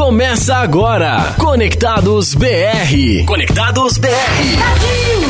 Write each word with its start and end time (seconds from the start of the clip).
Começa 0.00 0.56
agora. 0.56 1.34
Conectados 1.36 2.34
BR. 2.34 3.26
Conectados 3.26 3.98
BR. 3.98 4.08
Brasil, 4.08 5.20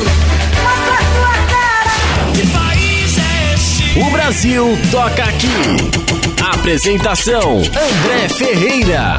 mostra 0.62 0.94
a 0.94 1.02
tua 1.12 1.34
cara. 1.50 2.32
Que 2.32 2.46
país 2.46 3.19
é 3.19 3.54
esse? 3.54 3.98
O 3.98 4.11
Brasil 4.12 4.79
toca 4.93 5.25
aqui. 5.25 6.53
Apresentação: 6.54 7.59
André 7.59 8.29
Ferreira. 8.29 9.19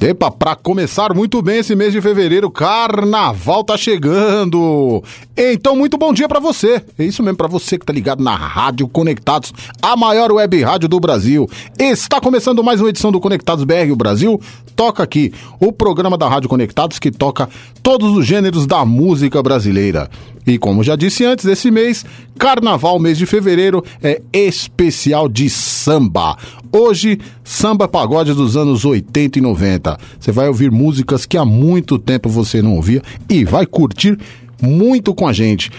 Epa, 0.00 0.30
pra 0.30 0.54
começar 0.54 1.12
muito 1.12 1.42
bem 1.42 1.58
esse 1.58 1.74
mês 1.74 1.92
de 1.92 2.00
fevereiro, 2.00 2.48
carnaval 2.48 3.64
tá 3.64 3.76
chegando. 3.76 5.02
Então, 5.36 5.74
muito 5.74 5.98
bom 5.98 6.12
dia 6.12 6.28
pra 6.28 6.38
você. 6.38 6.80
É 6.96 7.04
isso 7.04 7.20
mesmo, 7.20 7.36
pra 7.36 7.48
você 7.48 7.76
que 7.76 7.84
tá 7.84 7.92
ligado 7.92 8.22
na 8.22 8.36
Rádio 8.36 8.86
Conectados, 8.86 9.52
a 9.82 9.96
maior 9.96 10.30
web 10.30 10.62
rádio 10.62 10.88
do 10.88 11.00
Brasil. 11.00 11.50
Está 11.76 12.20
começando 12.20 12.62
mais 12.62 12.80
uma 12.80 12.90
edição 12.90 13.10
do 13.10 13.18
Conectados 13.18 13.64
BR 13.64 13.90
o 13.90 13.96
Brasil. 13.96 14.40
Toca 14.76 15.02
aqui, 15.02 15.32
o 15.58 15.72
programa 15.72 16.16
da 16.16 16.28
Rádio 16.28 16.48
Conectados 16.48 17.00
que 17.00 17.10
toca 17.10 17.48
todos 17.82 18.16
os 18.16 18.24
gêneros 18.24 18.68
da 18.68 18.84
música 18.84 19.42
brasileira. 19.42 20.08
E 20.48 20.58
como 20.58 20.82
já 20.82 20.96
disse 20.96 21.24
antes, 21.24 21.44
esse 21.44 21.70
mês, 21.70 22.06
carnaval, 22.38 22.98
mês 22.98 23.18
de 23.18 23.26
fevereiro, 23.26 23.84
é 24.02 24.22
especial 24.32 25.28
de 25.28 25.50
samba. 25.50 26.36
Hoje, 26.72 27.18
samba 27.44 27.86
pagode 27.86 28.32
dos 28.32 28.56
anos 28.56 28.84
80 28.84 29.38
e 29.38 29.42
90. 29.42 29.98
Você 30.18 30.32
vai 30.32 30.48
ouvir 30.48 30.70
músicas 30.70 31.26
que 31.26 31.36
há 31.36 31.44
muito 31.44 31.98
tempo 31.98 32.28
você 32.30 32.62
não 32.62 32.76
ouvia 32.76 33.02
e 33.28 33.44
vai 33.44 33.66
curtir 33.66 34.18
muito 34.60 35.14
com 35.14 35.28
a 35.28 35.32
gente. 35.32 35.70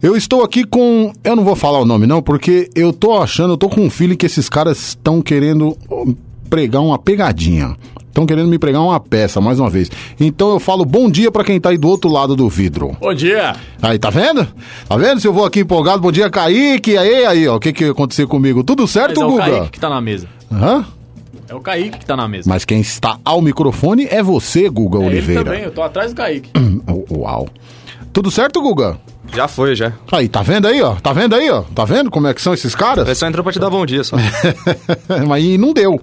Eu 0.00 0.16
estou 0.16 0.42
aqui 0.42 0.64
com. 0.64 1.12
Eu 1.22 1.36
não 1.36 1.44
vou 1.44 1.54
falar 1.54 1.78
o 1.78 1.84
nome, 1.84 2.06
não, 2.06 2.20
porque 2.20 2.68
eu 2.74 2.92
tô 2.92 3.12
achando, 3.20 3.52
eu 3.52 3.56
tô 3.58 3.68
com 3.68 3.82
um 3.82 3.90
feeling 3.90 4.16
que 4.16 4.26
esses 4.26 4.48
caras 4.48 4.88
estão 4.88 5.22
querendo 5.22 5.76
pregar 6.50 6.82
uma 6.82 6.98
pegadinha. 6.98 7.76
Estão 8.12 8.26
querendo 8.26 8.46
me 8.48 8.58
pregar 8.58 8.82
uma 8.82 9.00
peça, 9.00 9.40
mais 9.40 9.58
uma 9.58 9.70
vez. 9.70 9.90
Então 10.20 10.50
eu 10.50 10.60
falo 10.60 10.84
bom 10.84 11.10
dia 11.10 11.30
pra 11.32 11.42
quem 11.42 11.58
tá 11.58 11.70
aí 11.70 11.78
do 11.78 11.88
outro 11.88 12.10
lado 12.10 12.36
do 12.36 12.46
vidro. 12.46 12.94
Bom 13.00 13.14
dia! 13.14 13.56
Aí, 13.80 13.98
tá 13.98 14.10
vendo? 14.10 14.46
Tá 14.86 14.98
vendo? 14.98 15.18
Se 15.18 15.26
eu 15.26 15.32
vou 15.32 15.46
aqui 15.46 15.60
empolgado, 15.60 16.02
bom 16.02 16.12
dia, 16.12 16.28
Kaique. 16.28 16.94
Aí, 16.98 17.24
aí, 17.24 17.48
ó, 17.48 17.56
o 17.56 17.60
que 17.60 17.72
que 17.72 17.86
aconteceu 17.86 18.28
comigo? 18.28 18.62
Tudo 18.62 18.86
certo, 18.86 19.18
Mas 19.18 19.22
é 19.22 19.24
o 19.24 19.30
Guga? 19.30 19.42
Kaique 19.44 19.70
que 19.70 19.80
tá 19.80 19.88
na 19.88 19.98
mesa. 20.02 20.28
Hã? 20.52 20.84
É 21.48 21.54
o 21.54 21.60
Kaique 21.60 21.98
que 22.00 22.04
tá 22.04 22.14
na 22.14 22.28
mesa. 22.28 22.50
Mas 22.50 22.66
quem 22.66 22.82
está 22.82 23.18
ao 23.24 23.40
microfone 23.40 24.06
é 24.10 24.22
você, 24.22 24.68
Guga 24.68 24.98
é 24.98 25.00
ele 25.06 25.08
Oliveira. 25.16 25.44
também, 25.44 25.62
eu 25.62 25.70
tô 25.70 25.82
atrás 25.82 26.12
do 26.12 26.16
Kaique. 26.16 26.50
Uau. 27.10 27.48
Tudo 28.12 28.30
certo, 28.30 28.60
Guga? 28.60 28.98
Já 29.34 29.48
foi, 29.48 29.74
já. 29.74 29.90
Aí, 30.12 30.28
tá 30.28 30.42
vendo 30.42 30.68
aí, 30.68 30.82
ó? 30.82 30.96
Tá 30.96 31.14
vendo 31.14 31.34
aí, 31.34 31.48
ó? 31.50 31.62
Tá 31.74 31.86
vendo 31.86 32.10
como 32.10 32.26
é 32.26 32.34
que 32.34 32.42
são 32.42 32.52
esses 32.52 32.74
caras? 32.74 33.06
pessoal 33.06 33.30
entrou 33.30 33.42
pra 33.42 33.54
te 33.54 33.58
dar 33.58 33.70
bom 33.70 33.86
dia 33.86 34.04
só. 34.04 34.16
Mas 35.26 35.30
aí 35.30 35.56
não 35.56 35.72
deu. 35.72 35.98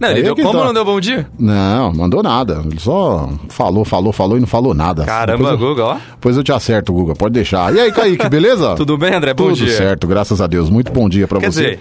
Não, 0.00 0.08
Aí 0.08 0.14
ele 0.14 0.20
é 0.20 0.24
deu, 0.24 0.34
que 0.36 0.42
como 0.42 0.58
tá. 0.58 0.64
não 0.64 0.72
deu 0.74 0.84
bom 0.84 1.00
dia? 1.00 1.26
Não, 1.38 1.92
mandou 1.92 2.22
nada. 2.22 2.62
Ele 2.64 2.78
só 2.78 3.28
falou, 3.48 3.84
falou, 3.84 4.12
falou 4.12 4.36
e 4.36 4.40
não 4.40 4.46
falou 4.46 4.72
nada. 4.74 5.04
Caramba, 5.04 5.38
depois 5.50 5.52
eu, 5.60 5.68
Guga, 5.68 5.84
ó. 5.84 5.94
Depois 6.12 6.36
eu 6.36 6.44
te 6.44 6.52
acerto, 6.52 6.92
Guga. 6.92 7.14
Pode 7.14 7.34
deixar. 7.34 7.74
E 7.74 7.80
aí, 7.80 7.90
Kaique, 7.92 8.26
beleza? 8.30 8.74
Tudo 8.76 8.96
bem, 8.96 9.12
André? 9.14 9.34
Bom 9.34 9.48
Tudo 9.48 9.56
dia. 9.56 9.76
certo, 9.76 10.06
graças 10.06 10.40
a 10.40 10.46
Deus. 10.46 10.70
Muito 10.70 10.92
bom 10.92 11.08
dia 11.08 11.26
pra 11.26 11.40
Quer 11.40 11.50
você. 11.52 11.62
dizer, 11.62 11.80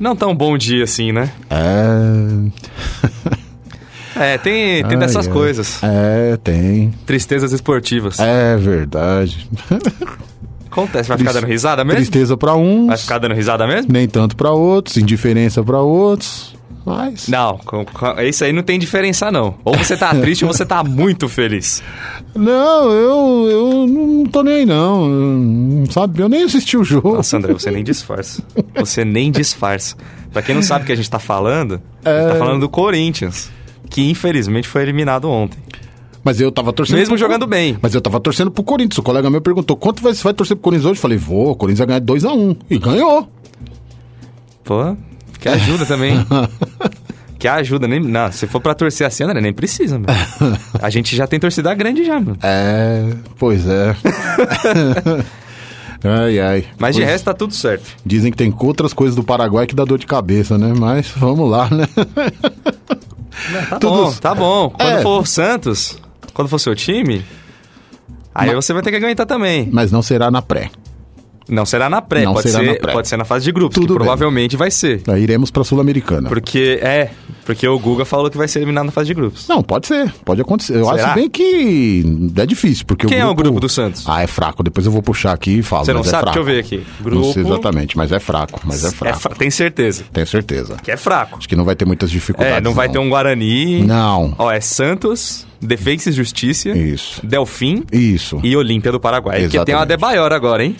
não 0.00 0.16
tão 0.16 0.34
bom 0.34 0.56
dia 0.56 0.84
assim, 0.84 1.12
né? 1.12 1.30
É. 1.50 3.36
É, 4.18 4.38
tem, 4.38 4.82
tem 4.82 4.92
Ai, 4.92 4.96
dessas 4.96 5.26
ai. 5.26 5.32
coisas. 5.34 5.78
É, 5.82 6.38
tem. 6.42 6.90
Tristezas 7.04 7.52
esportivas. 7.52 8.18
É 8.18 8.56
verdade. 8.56 9.46
Acontece, 10.72 11.06
vai 11.10 11.18
ficar 11.18 11.32
dando 11.32 11.46
risada 11.46 11.84
mesmo? 11.84 11.98
Tristeza 11.98 12.34
pra 12.34 12.54
uns, 12.54 12.86
Vai 12.86 12.96
ficar 12.96 13.18
dando 13.18 13.34
risada 13.34 13.66
mesmo? 13.66 13.92
nem 13.92 14.08
tanto 14.08 14.34
pra 14.34 14.52
outros, 14.52 14.96
indiferença 14.96 15.62
pra 15.62 15.80
outros. 15.82 16.55
Mas. 16.86 17.26
Não, 17.26 17.58
com- 17.58 17.84
com- 17.84 18.20
isso 18.22 18.44
aí 18.44 18.52
não 18.52 18.62
tem 18.62 18.78
diferença 18.78 19.28
não. 19.32 19.56
Ou 19.64 19.76
você 19.76 19.96
tá 19.96 20.14
triste 20.14 20.44
ou 20.44 20.52
você 20.52 20.64
tá 20.64 20.84
muito 20.84 21.28
feliz. 21.28 21.82
Não, 22.32 22.92
eu, 22.92 23.48
eu 23.50 23.86
não 23.88 24.24
tô 24.26 24.42
nem 24.44 24.54
aí, 24.58 24.66
não. 24.66 25.04
Eu, 25.84 25.90
Sabe? 25.90 26.22
Eu 26.22 26.28
nem 26.28 26.44
assisti 26.44 26.76
o 26.76 26.84
jogo. 26.84 27.16
Nossa, 27.16 27.36
André, 27.36 27.52
você 27.52 27.72
nem 27.72 27.82
disfarça. 27.82 28.40
Você 28.76 29.04
nem 29.04 29.32
disfarça. 29.32 29.96
Pra 30.32 30.42
quem 30.42 30.54
não 30.54 30.62
sabe 30.62 30.84
o 30.84 30.86
que 30.86 30.92
a 30.92 30.96
gente 30.96 31.10
tá 31.10 31.18
falando, 31.18 31.80
a 32.04 32.08
É. 32.10 32.20
gente 32.22 32.32
tá 32.34 32.38
falando 32.38 32.60
do 32.60 32.68
Corinthians, 32.68 33.50
que 33.90 34.08
infelizmente 34.08 34.68
foi 34.68 34.82
eliminado 34.82 35.28
ontem. 35.28 35.58
Mas 36.22 36.40
eu 36.40 36.52
tava 36.52 36.72
torcendo. 36.72 36.98
Mesmo 36.98 37.14
pro- 37.14 37.18
jogando 37.18 37.46
bem. 37.48 37.76
Mas 37.82 37.94
eu 37.96 38.00
tava 38.00 38.20
torcendo 38.20 38.50
pro 38.50 38.62
Corinthians. 38.62 38.98
O 38.98 39.02
colega 39.02 39.28
meu 39.28 39.40
perguntou: 39.40 39.76
quanto 39.76 40.02
vai, 40.02 40.14
você 40.14 40.22
vai 40.22 40.34
torcer 40.34 40.56
pro 40.56 40.62
Corinthians 40.64 40.86
hoje? 40.90 40.98
Eu 40.98 41.02
falei: 41.02 41.18
vou, 41.18 41.50
o 41.50 41.54
Corinthians 41.56 41.78
vai 41.78 41.86
ganhar 41.88 42.00
2x1. 42.00 42.56
E 42.70 42.78
ganhou. 42.78 43.28
Pô, 44.64 44.96
que 45.46 45.52
ajuda 45.62 45.86
também. 45.86 46.26
que 47.38 47.48
ajuda, 47.48 47.86
nem. 47.88 48.00
Não, 48.00 48.30
se 48.32 48.46
for 48.46 48.60
pra 48.60 48.74
torcer 48.74 49.06
assim, 49.06 49.24
André, 49.24 49.40
nem 49.40 49.52
precisa, 49.52 49.98
meu. 49.98 50.08
A 50.80 50.90
gente 50.90 51.14
já 51.16 51.26
tem 51.26 51.38
torcida 51.38 51.72
grande 51.74 52.04
já, 52.04 52.18
meu. 52.20 52.36
É, 52.42 53.04
pois 53.38 53.66
é. 53.66 53.96
ai, 56.04 56.38
ai. 56.40 56.64
Mas 56.78 56.94
de 56.94 57.02
Pois- 57.02 57.10
resto 57.12 57.24
tá 57.24 57.34
tudo 57.34 57.54
certo. 57.54 57.84
Dizem 58.04 58.30
que 58.30 58.36
tem 58.36 58.54
outras 58.58 58.92
coisas 58.92 59.16
do 59.16 59.22
Paraguai 59.22 59.66
que 59.66 59.74
dá 59.74 59.84
dor 59.84 59.98
de 59.98 60.06
cabeça, 60.06 60.56
né? 60.58 60.72
Mas 60.78 61.08
vamos 61.16 61.50
lá, 61.50 61.68
né? 61.70 61.86
Tá 63.70 63.78
Tudo- 63.78 64.04
bom, 64.04 64.12
tá 64.12 64.34
bom. 64.34 64.70
Quando 64.70 64.98
É. 64.98 65.02
for 65.02 65.20
o 65.22 65.26
Santos, 65.26 65.98
quando 66.34 66.48
for 66.48 66.58
seu 66.58 66.74
time, 66.74 67.24
aí 68.34 68.54
você 68.54 68.72
vai 68.72 68.82
ter 68.82 68.90
que 68.90 68.96
aguentar 68.96 69.26
também. 69.26 69.68
Mas 69.72 69.90
não 69.92 70.02
será 70.02 70.30
na 70.30 70.42
pré. 70.42 70.70
Não 71.48 71.64
será 71.64 71.88
na 71.88 72.02
pré, 72.02 72.24
Não 72.24 72.34
pode, 72.34 72.48
será 72.50 72.64
ser, 72.64 72.70
na 72.72 72.78
pré. 72.78 72.92
pode 72.92 73.08
ser 73.08 73.16
na 73.16 73.24
fase 73.24 73.44
de 73.44 73.52
grupos, 73.52 73.74
Tudo 73.76 73.86
que 73.86 73.92
bem. 73.92 73.98
provavelmente 73.98 74.56
vai 74.56 74.70
ser. 74.70 75.02
Aí 75.06 75.22
iremos 75.22 75.50
pra 75.50 75.62
Sul-Americana. 75.62 76.28
Porque, 76.28 76.80
é, 76.82 77.10
porque 77.44 77.68
o 77.68 77.78
Guga 77.78 78.04
falou 78.04 78.28
que 78.28 78.36
vai 78.36 78.48
ser 78.48 78.58
eliminado 78.58 78.86
na 78.86 78.90
fase 78.92 79.06
de 79.06 79.14
grupos. 79.14 79.46
Não, 79.46 79.62
pode 79.62 79.86
ser, 79.86 80.12
pode 80.24 80.40
acontecer. 80.40 80.76
Eu 80.76 80.86
Será? 80.86 81.06
acho 81.06 81.14
bem 81.14 81.30
que 81.30 82.04
é 82.36 82.46
difícil, 82.46 82.84
porque 82.84 83.06
Quem 83.06 83.18
o 83.18 83.20
é 83.20 83.24
o 83.24 83.28
grupo... 83.28 83.42
grupo 83.44 83.60
do 83.60 83.68
Santos? 83.68 84.04
Ah, 84.08 84.22
é 84.22 84.26
fraco. 84.26 84.62
Depois 84.64 84.84
eu 84.86 84.90
vou 84.92 85.02
puxar 85.02 85.32
aqui 85.32 85.58
e 85.58 85.62
falo. 85.62 85.84
Você 85.84 85.92
não 85.92 86.00
mas 86.00 86.08
é 86.08 86.10
sabe? 86.10 86.22
fraco. 86.24 86.36
Deixa 86.44 86.50
eu 86.50 86.54
ver 86.54 86.60
aqui. 86.60 86.76
Não 87.04 87.22
sei 87.32 87.42
Grupo- 87.44 87.54
exatamente, 87.54 87.96
mas 87.96 88.10
é 88.12 88.18
fraco. 88.18 88.60
Mas 88.64 88.84
é 88.84 88.88
É 88.88 88.90
fraco. 88.90 89.18
fra- 89.20 89.34
Tem 89.36 89.50
certeza. 89.50 90.04
Tenho 90.12 90.26
certeza. 90.26 90.76
Que 90.82 90.90
é 90.90 90.96
fraco. 90.96 91.38
Acho 91.38 91.48
que 91.48 91.54
não 91.54 91.64
vai 91.64 91.76
ter 91.76 91.84
muitas 91.84 92.10
dificuldades. 92.10 92.58
É, 92.58 92.60
não 92.60 92.74
vai 92.74 92.88
ter 92.88 92.98
um 92.98 93.08
Guarani. 93.08 93.82
Não. 93.84 94.34
Ó, 94.36 94.50
é 94.50 94.60
Santos, 94.60 95.46
Defensa 95.62 96.10
e 96.10 96.12
Justiça, 96.12 96.70
Isso. 96.70 97.24
Delfim 97.24 97.84
Isso. 97.92 98.40
e 98.42 98.56
Olímpia 98.56 98.90
do 98.90 98.98
Paraguai. 98.98 99.42
Porque 99.42 99.50
tem 99.64 99.74
uma 99.74 99.82
Exatamente. 99.82 99.92
Adebayor 100.04 100.32
agora, 100.32 100.64
hein? 100.64 100.74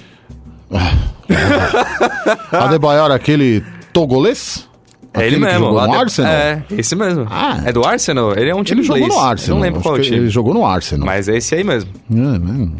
Adebayor, 2.52 3.10
aquele 3.10 3.62
togolês? 3.92 4.66
É 5.14 5.26
ele 5.26 5.38
mesmo. 5.38 5.60
jogou 5.60 5.72
no 5.72 5.80
Ade- 5.80 5.96
Arsenal? 5.96 6.30
É, 6.32 6.62
esse 6.72 6.94
mesmo. 6.94 7.26
Ah. 7.30 7.62
É 7.64 7.72
do 7.72 7.82
Arsenal? 7.84 8.32
Ele 8.36 8.50
é 8.50 8.54
um 8.54 8.62
time 8.62 8.80
Ele 8.82 8.86
jogou 8.86 9.08
no 9.08 9.18
Arsenal. 9.18 9.56
Eu 9.56 9.60
não 9.60 9.62
lembro 9.62 9.80
qual 9.80 9.96
é 9.96 10.00
time. 10.00 10.16
Ele 10.18 10.28
jogou 10.28 10.52
no 10.52 10.66
Arsenal. 10.66 11.06
Mas 11.06 11.26
é 11.28 11.36
esse 11.38 11.54
aí 11.54 11.64
mesmo. 11.64 11.90
Hum, 12.10 12.34
hum. 12.36 12.72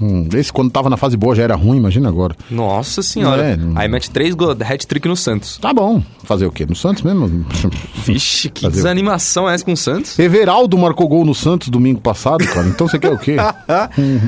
Hum, 0.00 0.28
Esse 0.32 0.52
quando 0.52 0.70
tava 0.70 0.88
na 0.88 0.96
fase 0.96 1.16
boa 1.16 1.34
já 1.34 1.42
era 1.42 1.56
ruim, 1.56 1.76
imagina 1.76 2.08
agora. 2.08 2.32
Nossa 2.48 3.02
senhora. 3.02 3.42
É, 3.44 3.58
Aí 3.74 3.88
mete 3.88 4.08
três 4.08 4.32
gols, 4.32 4.56
hat-trick 4.60 5.08
no 5.08 5.16
Santos. 5.16 5.58
Tá 5.58 5.72
bom. 5.72 6.00
Fazer 6.22 6.46
o 6.46 6.52
quê? 6.52 6.64
No 6.68 6.76
Santos 6.76 7.02
mesmo? 7.02 7.44
Vixe, 8.06 8.48
que 8.48 8.62
Fazer 8.62 8.76
desanimação 8.76 9.50
é 9.50 9.54
essa 9.54 9.64
com 9.64 9.72
o 9.72 9.76
Santos? 9.76 10.16
Everaldo 10.16 10.78
marcou 10.78 11.08
gol 11.08 11.24
no 11.24 11.34
Santos 11.34 11.68
domingo 11.68 12.00
passado, 12.00 12.46
cara. 12.46 12.68
Então 12.68 12.86
você 12.86 12.96
quer 12.98 13.10
o 13.12 13.18
quê? 13.18 13.36
Hum. 13.98 14.20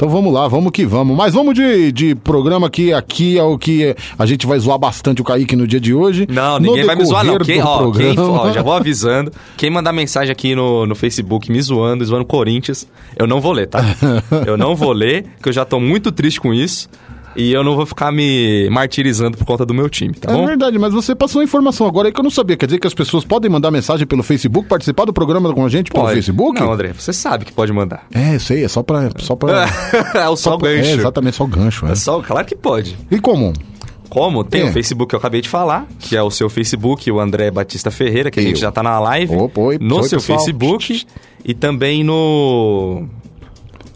Então 0.00 0.08
vamos 0.08 0.32
lá, 0.32 0.48
vamos 0.48 0.72
que 0.72 0.86
vamos. 0.86 1.14
Mas 1.14 1.34
vamos 1.34 1.52
de, 1.54 1.92
de 1.92 2.14
programa 2.14 2.70
que 2.70 2.90
aqui 2.90 3.36
é 3.38 3.42
o 3.42 3.58
que 3.58 3.94
a 4.18 4.24
gente 4.24 4.46
vai 4.46 4.58
zoar 4.58 4.78
bastante 4.78 5.20
o 5.20 5.24
Kaique 5.24 5.54
no 5.54 5.66
dia 5.66 5.78
de 5.78 5.92
hoje. 5.92 6.26
Não, 6.26 6.58
ninguém 6.58 6.86
vai 6.86 6.96
me 6.96 7.04
zoar, 7.04 7.22
não. 7.22 7.36
Quem, 7.36 7.60
ó, 7.60 7.90
quem, 7.90 8.18
ó, 8.18 8.50
já 8.50 8.62
vou 8.62 8.72
avisando. 8.72 9.30
Quem 9.58 9.68
mandar 9.68 9.92
mensagem 9.92 10.32
aqui 10.32 10.54
no, 10.54 10.86
no 10.86 10.94
Facebook 10.94 11.52
me 11.52 11.60
zoando, 11.60 12.02
zoando 12.02 12.24
Corinthians, 12.24 12.88
eu 13.14 13.26
não 13.26 13.42
vou 13.42 13.52
ler, 13.52 13.66
tá? 13.66 13.84
eu 14.46 14.56
não 14.56 14.74
vou 14.74 14.90
ler, 14.90 15.24
porque 15.36 15.50
eu 15.50 15.52
já 15.52 15.66
tô 15.66 15.78
muito 15.78 16.10
triste 16.10 16.40
com 16.40 16.54
isso. 16.54 16.88
E 17.36 17.52
eu 17.52 17.62
não 17.62 17.76
vou 17.76 17.86
ficar 17.86 18.10
me 18.10 18.68
martirizando 18.70 19.36
por 19.38 19.44
conta 19.44 19.64
do 19.64 19.72
meu 19.72 19.88
time, 19.88 20.12
tá 20.14 20.32
É 20.32 20.34
bom? 20.34 20.46
verdade, 20.46 20.78
mas 20.78 20.92
você 20.92 21.14
passou 21.14 21.40
a 21.40 21.44
informação 21.44 21.86
agora 21.86 22.08
aí 22.08 22.12
que 22.12 22.18
eu 22.18 22.24
não 22.24 22.30
sabia. 22.30 22.56
Quer 22.56 22.66
dizer 22.66 22.78
que 22.78 22.86
as 22.86 22.94
pessoas 22.94 23.24
podem 23.24 23.50
mandar 23.50 23.70
mensagem 23.70 24.06
pelo 24.06 24.22
Facebook, 24.22 24.68
participar 24.68 25.04
do 25.04 25.12
programa 25.12 25.52
com 25.54 25.64
a 25.64 25.68
gente 25.68 25.90
pelo 25.90 26.04
Pode. 26.04 26.14
Facebook? 26.16 26.60
Não, 26.60 26.72
André, 26.72 26.92
você 26.92 27.12
sabe 27.12 27.44
que 27.44 27.52
pode 27.52 27.72
mandar. 27.72 28.06
É, 28.12 28.34
eu 28.34 28.40
sei, 28.40 28.64
é 28.64 28.68
só 28.68 28.82
pra. 28.82 29.10
Só 29.18 29.36
pra 29.36 29.66
é 30.14 30.28
o 30.28 30.36
só 30.36 30.56
pra- 30.58 30.70
gancho. 30.72 30.88
É, 30.90 30.92
exatamente, 30.94 31.36
só 31.36 31.46
gancho. 31.46 31.86
É. 31.86 31.92
É 31.92 31.94
só, 31.94 32.20
claro 32.20 32.46
que 32.46 32.56
pode. 32.56 32.96
E 33.10 33.18
como? 33.20 33.52
Como? 34.08 34.42
Tem 34.42 34.62
É. 34.62 34.64
o 34.64 34.72
Facebook 34.72 35.10
que 35.10 35.14
eu 35.14 35.18
acabei 35.20 35.40
de 35.40 35.48
falar, 35.48 35.86
que 36.00 36.16
é 36.16 36.22
o 36.22 36.32
seu 36.32 36.50
Facebook, 36.50 37.08
o 37.12 37.20
André 37.20 37.48
Batista 37.52 37.92
Ferreira, 37.92 38.28
que 38.28 38.40
a 38.40 38.42
gente 38.42 38.56
Eu. 38.56 38.60
já 38.62 38.72
tá 38.72 38.82
na 38.82 38.98
live. 38.98 39.32
Opa, 39.36 39.60
oi, 39.60 39.78
no 39.80 39.98
oi, 39.98 40.08
seu 40.08 40.18
pessoal. 40.18 40.38
Facebook 40.40 41.06
e 41.44 41.54
também 41.54 42.02
no. 42.02 43.04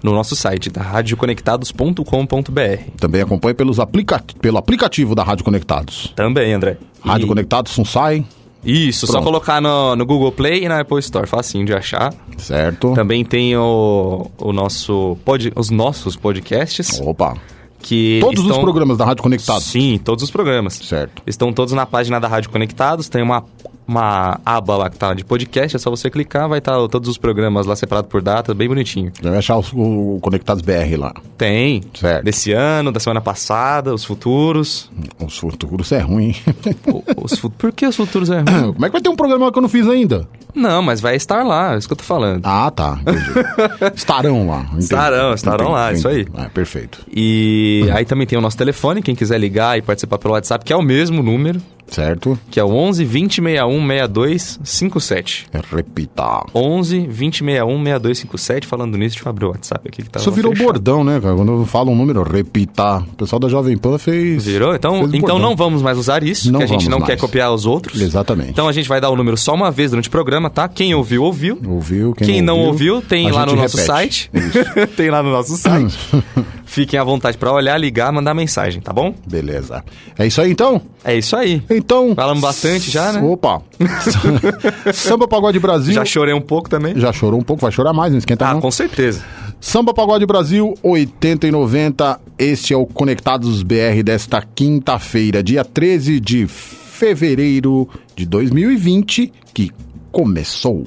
No 0.04 0.12
nosso 0.12 0.36
site, 0.36 0.68
da 0.70 0.82
radioconectados.com.br. 0.82 2.90
Também 2.98 3.22
acompanhe 3.22 3.54
pelos 3.54 3.80
aplica 3.80 4.22
pelo 4.40 4.58
aplicativo 4.58 5.14
da 5.14 5.24
Rádio 5.24 5.44
Conectados. 5.44 6.12
Também, 6.14 6.52
André. 6.52 6.76
Rádio 7.02 7.24
E- 7.24 7.28
Conectados, 7.28 7.72
Sunsai, 7.72 8.24
Isso, 8.62 9.06
só 9.06 9.14
Pronto. 9.14 9.24
colocar 9.24 9.60
no, 9.60 9.94
no 9.96 10.06
Google 10.06 10.32
Play 10.32 10.64
e 10.64 10.68
na 10.68 10.80
Apple 10.80 10.98
Store, 11.00 11.26
facinho 11.26 11.66
de 11.66 11.74
achar. 11.74 12.14
certo? 12.38 12.94
Também 12.94 13.24
tem 13.24 13.56
o, 13.56 14.30
o 14.38 14.52
nosso 14.52 15.16
pod, 15.24 15.52
os 15.54 15.68
nossos 15.70 16.16
podcasts, 16.16 16.98
Opa, 17.00 17.36
Que 17.82 18.18
Todos 18.20 18.40
os 18.40 18.46
estão- 18.46 18.62
programas 18.62 18.96
da 18.98 19.04
Rádio 19.04 19.22
Conectados. 19.22 19.64
Sim, 19.64 19.98
todos 20.02 20.24
os 20.24 20.30
programas. 20.30 20.74
Certo. 20.74 21.22
Estão 21.26 21.52
todos 21.52 21.74
na 21.74 21.84
página 21.84 22.18
da 22.18 22.26
Rádio 22.28 22.48
Conectados. 22.50 23.08
Tem 23.10 23.22
uma, 23.22 23.44
uma 23.86 24.40
aba 24.44 24.76
lá 24.76 24.90
que 24.90 24.96
tá 24.98 25.12
de 25.14 25.24
podcast. 25.24 25.76
É 25.76 25.78
só 25.78 25.90
você 25.90 26.08
clicar, 26.10 26.48
vai 26.48 26.58
estar 26.58 26.74
todos 26.88 27.08
os 27.08 27.18
programas 27.18 27.66
lá 27.66 27.76
separados 27.76 28.10
por 28.10 28.22
data, 28.22 28.54
bem 28.54 28.68
bonitinho. 28.68 29.12
Já 29.22 29.30
vai 29.30 29.38
achar 29.38 29.58
os- 29.58 29.72
o, 29.74 30.18
Conectados 30.20 30.62
BR 30.62 30.96
lá. 30.98 31.12
Tem. 31.36 31.82
Certo. 31.94 32.24
Desse 32.24 32.52
ano, 32.52 32.90
da 32.92 33.00
semana 33.00 33.20
passada, 33.20 33.92
os 33.94 34.04
futuros. 34.04 34.90
Os 35.18 35.36
futuros 35.38 35.90
é 35.92 35.98
ruim. 36.00 36.34
O- 36.86 37.02
os 37.24 37.38
Por 37.58 37.72
que 37.72 37.86
os 37.86 37.96
futuros 37.96 38.30
é 38.30 38.38
ruim? 38.38 38.72
Como 38.72 38.84
é 38.86 38.88
que 38.88 38.92
vai 38.92 39.00
ter 39.00 39.08
um 39.08 39.16
programa 39.16 39.50
que 39.52 39.58
eu 39.58 39.62
não 39.62 39.68
fiz 39.68 39.86
ainda? 39.88 40.28
Não, 40.54 40.80
mas 40.82 41.00
vai 41.00 41.16
estar 41.16 41.42
lá, 41.44 41.74
é 41.74 41.78
isso 41.78 41.88
que 41.88 41.92
eu 41.92 41.96
tô 41.96 42.04
falando. 42.04 42.40
Ah, 42.44 42.70
tá. 42.70 42.98
Entendi. 43.00 43.94
estarão 43.96 44.46
lá. 44.48 44.60
entendi. 44.68 44.84
Estarão, 44.84 45.34
estarão 45.34 45.70
lá, 45.72 45.92
isso 45.92 46.06
aí. 46.06 46.26
É, 46.36 46.44
perfeito. 46.48 47.00
E 47.14 47.88
aí 47.92 48.04
também 48.04 48.26
tem 48.26 48.38
o 48.38 48.40
nosso 48.40 48.56
telefone, 48.56 49.02
quem 49.02 49.14
quiser 49.14 49.38
ligar 49.38 49.76
e 49.78 49.82
participar 49.82 50.18
pelo 50.18 50.34
WhatsApp, 50.34 50.64
que 50.64 50.72
é 50.72 50.76
o 50.76 50.82
mesmo 50.82 51.22
número, 51.22 51.60
Certo? 51.86 52.38
que 52.50 52.58
é 52.58 52.64
o 52.64 52.68
11 52.70 53.04
20 53.04 53.34
61 53.42 53.86
62 53.86 54.60
57. 54.64 55.46
Repita. 55.74 56.44
11 56.54 57.06
20 57.08 57.38
61 57.44 57.78
62 57.84 58.18
57. 58.18 58.66
Falando 58.66 58.96
nisso, 58.98 59.16
deixa 59.16 59.28
eu 59.28 59.30
abrir 59.30 59.44
o 59.46 59.48
WhatsApp 59.50 59.88
aqui 59.88 60.02
que 60.02 60.10
tá 60.10 60.18
Isso 60.20 60.32
virou 60.32 60.52
fechado. 60.52 60.66
bordão, 60.66 61.04
né, 61.04 61.20
cara? 61.20 61.34
Quando 61.36 61.52
eu 61.52 61.66
falo 61.66 61.92
um 61.92 61.96
número, 61.96 62.22
repita. 62.22 62.98
O 62.98 63.16
pessoal 63.16 63.38
da 63.38 63.48
Jovem 63.48 63.76
Pan 63.76 63.98
fez. 63.98 64.44
Virou? 64.44 64.74
Então, 64.74 65.00
fez 65.08 65.14
então 65.14 65.38
não 65.38 65.54
vamos 65.54 65.82
mais 65.82 65.98
usar 65.98 66.22
isso, 66.24 66.50
Não 66.50 66.58
que 66.60 66.64
a 66.64 66.68
gente 66.68 66.88
não 66.88 66.98
mais. 66.98 67.10
quer 67.10 67.18
copiar 67.18 67.52
os 67.52 67.66
outros. 67.66 68.00
Exatamente. 68.00 68.50
Então 68.50 68.66
a 68.68 68.72
gente 68.72 68.88
vai 68.88 69.00
dar 69.00 69.10
o 69.10 69.16
número 69.16 69.36
só 69.36 69.54
uma 69.54 69.70
vez 69.70 69.90
durante 69.90 70.08
o 70.08 70.10
programa, 70.10 70.50
tá? 70.50 70.68
Quem 70.68 70.94
ouviu, 70.94 71.22
ouviu. 71.22 71.58
Ouviu? 71.66 72.14
Quem, 72.14 72.40
não 72.42 72.60
ouviu, 72.60 73.00
tem 73.02 73.28
a 73.28 73.32
lá 73.32 73.46
no 73.46 73.56
nosso 73.56 73.76
site. 73.78 74.30
Tem 74.96 75.10
lá 75.10 75.22
no 75.22 75.30
nosso 75.30 75.56
site. 75.56 75.96
Fiquem 76.64 76.98
à 76.98 77.04
vontade 77.04 77.36
pra 77.38 77.52
olhar, 77.52 77.76
ligar, 77.78 78.10
mandar 78.12 78.34
mensagem, 78.34 78.80
tá 78.80 78.92
bom? 78.92 79.14
Beleza. 79.26 79.84
É 80.18 80.26
isso 80.26 80.40
aí 80.40 80.50
então? 80.50 80.80
É 81.04 81.16
isso 81.16 81.36
aí. 81.36 81.62
Então. 81.76 82.14
Falamos 82.14 82.40
bastante 82.42 82.90
já, 82.90 83.12
né? 83.12 83.20
Opa! 83.22 83.62
Samba 84.92 85.26
Pagode 85.28 85.58
Brasil. 85.58 85.92
Já 85.92 86.04
chorei 86.04 86.34
um 86.34 86.40
pouco 86.40 86.68
também. 86.68 86.98
Já 86.98 87.12
chorou 87.12 87.40
um 87.40 87.42
pouco, 87.42 87.62
vai 87.62 87.72
chorar 87.72 87.92
mais, 87.92 88.12
não 88.12 88.18
esquenta 88.18 88.46
Ah, 88.46 88.54
não. 88.54 88.60
com 88.60 88.70
certeza. 88.70 89.22
Samba 89.60 89.94
Pagode 89.94 90.26
Brasil 90.26 90.74
80 90.82 91.46
e 91.46 91.50
90. 91.50 92.20
Este 92.38 92.74
é 92.74 92.76
o 92.76 92.84
Conectados 92.86 93.62
BR 93.62 94.02
desta 94.04 94.42
quinta-feira, 94.54 95.42
dia 95.42 95.64
13 95.64 96.20
de 96.20 96.46
fevereiro 96.46 97.88
de 98.14 98.26
2020, 98.26 99.32
que 99.54 99.70
começou. 100.12 100.84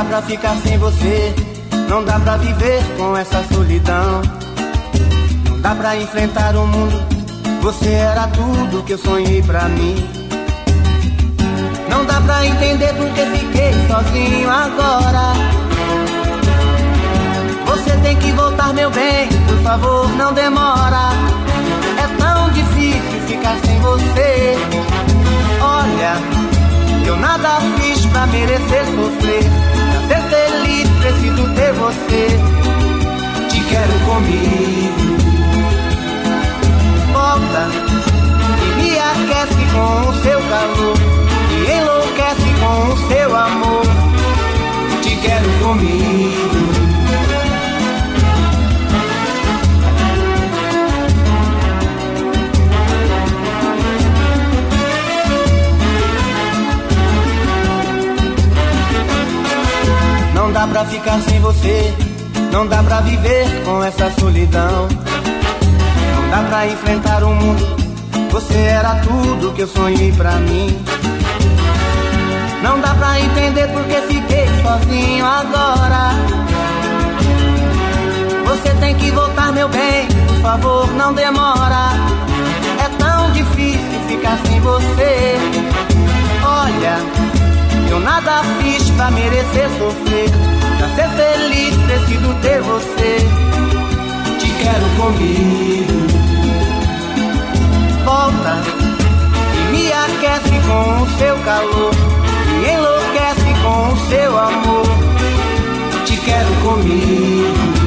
Dá 0.00 0.04
pra 0.04 0.22
ficar 0.22 0.56
sem 0.64 0.78
você, 0.78 1.34
não 1.90 2.02
dá 2.02 2.18
pra 2.18 2.38
viver 2.38 2.82
com 2.96 3.14
essa 3.18 3.44
solidão. 3.52 4.22
Não 5.46 5.60
dá 5.60 5.74
pra 5.74 5.94
enfrentar 5.94 6.56
o 6.56 6.66
mundo, 6.66 6.98
você 7.60 7.90
era 7.90 8.26
tudo 8.28 8.82
que 8.84 8.94
eu 8.94 8.98
sonhei 8.98 9.42
pra 9.42 9.64
mim. 9.68 9.96
Não 11.90 12.06
dá 12.06 12.18
pra 12.22 12.46
entender 12.46 12.94
porque 12.94 13.26
fiquei 13.26 13.72
sozinho 13.88 14.50
agora. 14.50 15.34
Você 17.66 17.90
tem 18.02 18.16
que 18.16 18.32
voltar, 18.32 18.72
meu 18.72 18.90
bem, 18.90 19.28
por 19.28 19.58
favor, 19.58 20.08
não 20.16 20.32
demora. 20.32 21.10
É 21.98 22.06
tão 22.18 22.48
difícil 22.52 23.20
ficar 23.28 23.56
sem 23.66 23.78
você. 23.80 24.56
Olha, 25.60 27.06
eu 27.06 27.16
nada 27.18 27.60
fiz 27.78 28.06
pra 28.06 28.26
merecer 28.28 28.86
sofrer. 28.86 29.79
Ser 30.10 30.22
feliz, 30.22 30.88
preciso 30.88 31.48
ter 31.54 31.72
você. 31.74 32.26
Te 33.48 33.60
quero 33.60 33.92
comigo. 34.06 35.16
Volta 37.12 37.68
e 38.60 38.82
me 38.82 38.98
aquece 38.98 39.64
com 39.72 40.08
o 40.08 40.14
seu 40.14 40.40
calor. 40.48 40.98
Me 41.62 41.70
enlouquece 41.78 42.50
com 42.58 42.92
o 42.92 42.96
seu 43.08 43.36
amor. 43.36 43.86
Te 45.00 45.14
quero 45.14 45.48
comigo. 45.62 46.89
Não 60.50 60.54
dá 60.54 60.66
pra 60.66 60.84
ficar 60.84 61.20
sem 61.20 61.38
você, 61.38 61.94
não 62.50 62.66
dá 62.66 62.82
pra 62.82 63.00
viver 63.02 63.62
com 63.64 63.84
essa 63.84 64.10
solidão. 64.18 64.88
Não 66.16 66.28
dá 66.28 66.48
pra 66.48 66.66
enfrentar 66.66 67.22
o 67.22 67.32
mundo, 67.32 67.64
você 68.32 68.56
era 68.58 68.96
tudo 68.96 69.52
que 69.52 69.62
eu 69.62 69.68
sonhei 69.68 70.10
pra 70.10 70.32
mim. 70.32 70.76
Não 72.64 72.80
dá 72.80 72.92
pra 72.94 73.20
entender 73.20 73.68
porque 73.68 73.94
fiquei 74.08 74.48
sozinho 74.60 75.24
agora. 75.24 76.10
Você 78.46 78.74
tem 78.80 78.96
que 78.96 79.08
voltar, 79.12 79.52
meu 79.52 79.68
bem, 79.68 80.08
por 80.26 80.36
favor, 80.42 80.92
não 80.94 81.14
demora. 81.14 81.90
É 82.84 82.88
tão 82.98 83.30
difícil 83.30 84.00
ficar 84.08 84.36
sem 84.44 84.58
você. 84.58 85.36
Olha, 86.44 87.29
eu 87.90 88.00
nada 88.00 88.42
fiz 88.60 88.88
pra 88.90 89.10
merecer 89.10 89.68
sofrer. 89.78 90.30
Pra 90.78 90.88
ser 90.94 91.08
feliz, 91.10 91.76
preciso 91.76 92.34
ter 92.40 92.62
você. 92.62 93.16
Te 94.38 94.50
quero 94.62 94.86
comigo. 94.96 96.06
Volta 98.04 98.62
e 99.54 99.72
me 99.72 99.92
aquece 99.92 100.60
com 100.66 101.02
o 101.02 101.18
seu 101.18 101.36
calor. 101.38 101.94
Me 102.60 102.72
enlouquece 102.72 103.54
com 103.62 103.92
o 103.92 104.08
seu 104.08 104.38
amor. 104.38 104.86
Te 106.04 106.16
quero 106.16 106.54
comigo. 106.62 107.80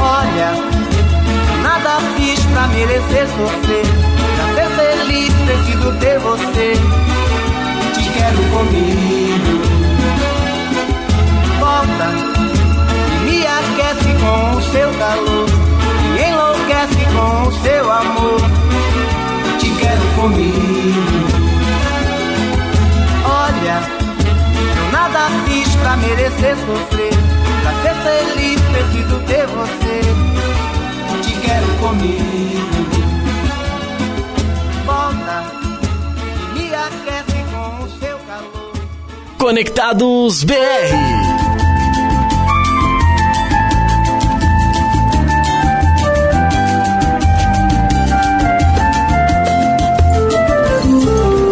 Olha, 0.00 0.52
nada 1.62 2.00
fiz 2.16 2.40
pra 2.46 2.66
merecer 2.68 3.26
sofrer. 3.28 3.86
Pra 4.36 4.54
ser 4.54 4.70
feliz, 4.76 5.32
preciso 5.46 5.92
ter 5.98 6.18
você. 6.18 6.85
Comigo. 8.56 9.60
Volta 11.60 12.08
e 13.12 13.24
me 13.26 13.46
aquece 13.46 14.14
com 14.18 14.56
o 14.56 14.62
seu 14.62 14.90
calor. 14.94 15.46
Me 16.14 16.22
enlouquece 16.30 17.04
com 17.12 17.48
o 17.48 17.52
seu 17.62 17.92
amor. 17.92 18.40
Te 19.58 19.68
quero 19.72 20.06
comigo. 20.14 21.26
Olha, 23.26 23.82
eu 24.74 24.90
nada 24.90 25.28
fiz 25.44 25.76
pra 25.76 25.96
merecer 25.98 26.56
sofrer. 26.56 27.12
Pra 27.60 27.72
ser 27.82 27.94
feliz, 28.06 28.58
preciso 28.72 29.20
ter 29.26 29.46
você. 29.48 30.00
Te 31.20 31.32
quero 31.40 31.66
comigo. 31.78 32.95
Conectados 39.38 40.44
BR. 40.44 40.56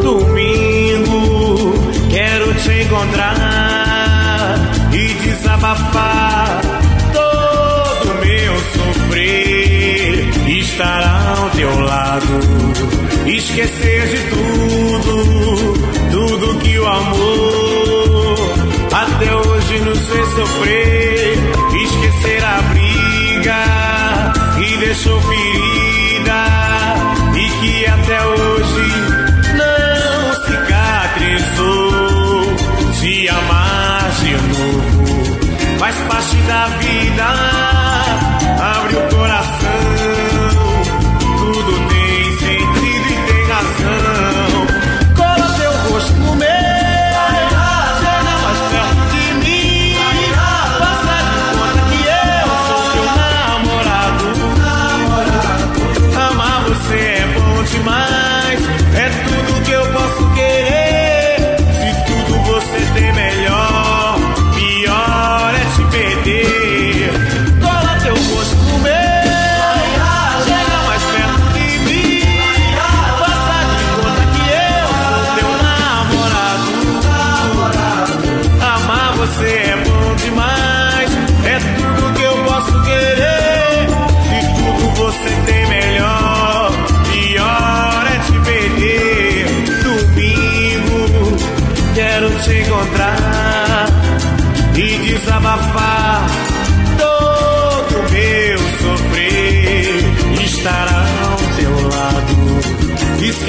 Domingo 0.02 1.74
quero 2.10 2.54
te 2.54 2.82
encontrar 2.82 3.34
e 4.92 5.14
desabafar 5.26 6.60
todo 7.12 8.14
meu 8.24 8.54
sofrer. 8.72 10.24
Estar 10.58 11.38
ao 11.38 11.50
teu 11.50 11.80
lado, 11.80 12.40
esquecer 13.26 14.08
de 14.08 14.18
tudo, 14.30 15.74
tudo 16.10 16.58
que 16.60 16.78
o 16.78 16.86
amor 16.86 17.63
até 18.94 19.34
hoje 19.34 19.80
nos 19.80 19.98
fez 19.98 20.28
sofrer, 20.28 21.36
esquecer 21.82 22.44
a 22.44 22.62
briga 22.62 23.64
e 24.58 24.76
deixou 24.76 25.20
ferida 25.20 26.44
e 27.34 27.48
que 27.60 27.86
até 27.86 28.24
hoje 28.24 28.86
não 29.58 30.34
cicatrizou. 30.46 31.74
Se 32.94 33.28
amar 33.28 34.10
de 34.20 34.32
novo 34.32 35.78
faz 35.78 35.96
parte 35.96 36.36
da 36.36 36.66
vida. 36.68 37.63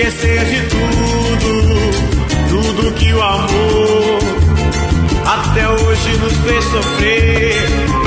esquecer 0.06 0.46
de 0.46 0.62
tudo, 0.70 1.62
tudo 2.50 2.92
que 2.94 3.12
o 3.12 3.22
amor 3.22 4.20
até 5.26 5.68
hoje 5.68 6.18
nos 6.18 6.34
fez 6.38 6.64
sofrer, 6.66 7.56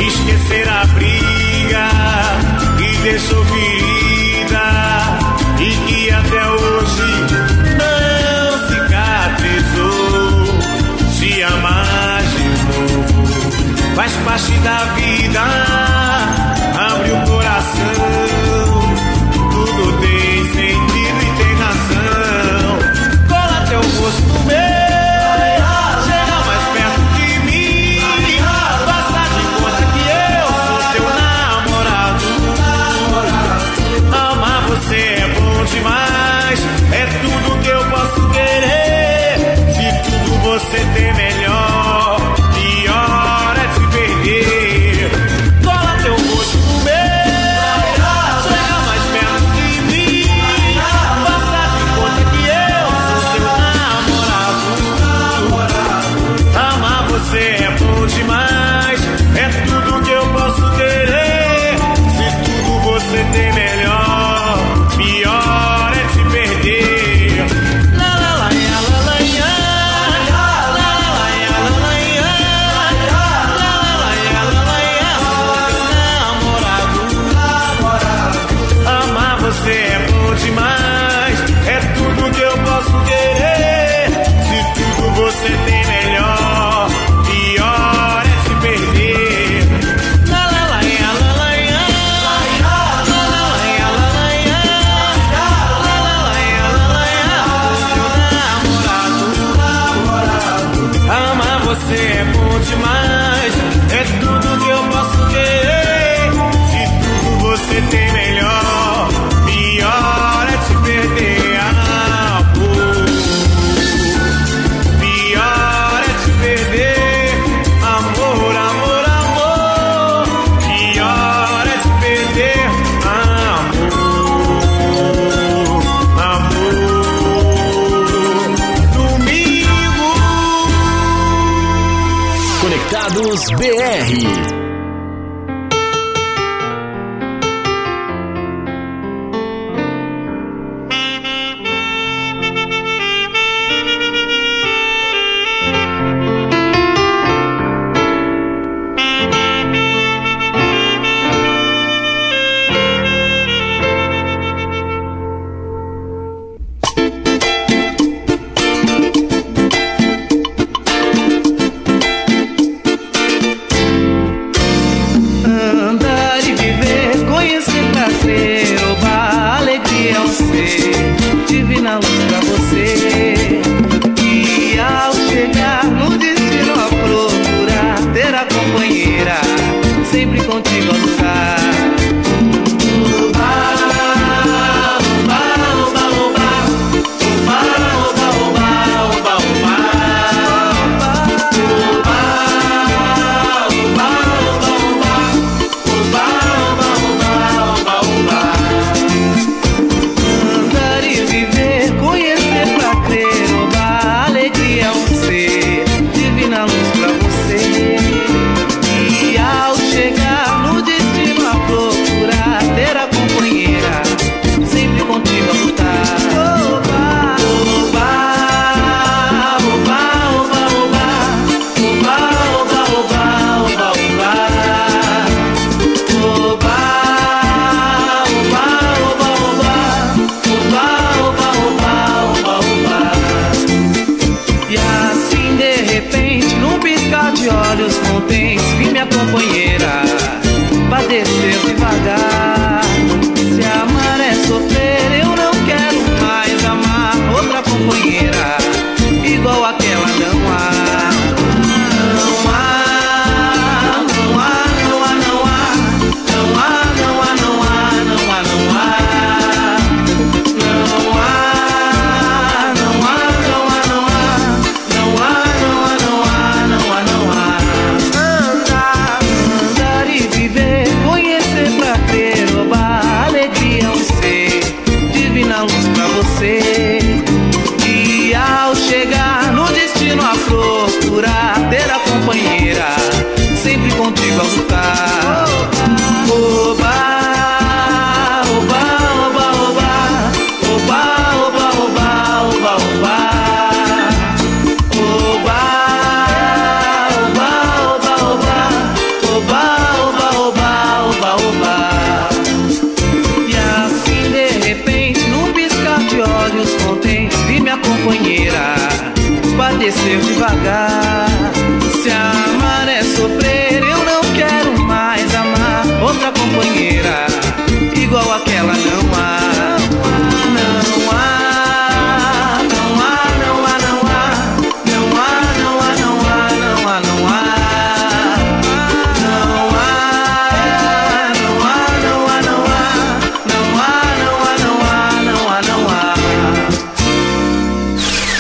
esquecer 0.07 0.69
a 0.69 0.85
briga 0.95 1.89
que 2.79 2.97
deixou 2.99 3.45
ferida 3.47 4.63
e 5.59 5.71
que 5.89 6.11
até 6.11 6.49
hoje 6.51 7.03
não 7.79 8.69
cicatrizou. 8.69 10.47
Se 11.19 11.43
amar 11.43 12.23
de 12.23 12.45
novo 12.95 13.27
faz 13.97 14.13
parte 14.25 14.53
da 14.59 14.85
vida. 14.95 16.08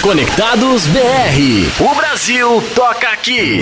Conectados 0.09 0.87
BR. 0.87 1.85
O 1.85 1.95
Brasil 1.95 2.63
toca 2.75 3.09
aqui. 3.11 3.61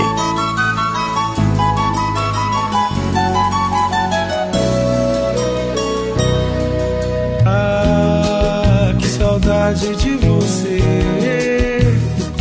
Ah, 7.44 8.94
que 8.96 9.08
saudade 9.08 9.96
de 9.96 10.10
você. 10.18 10.78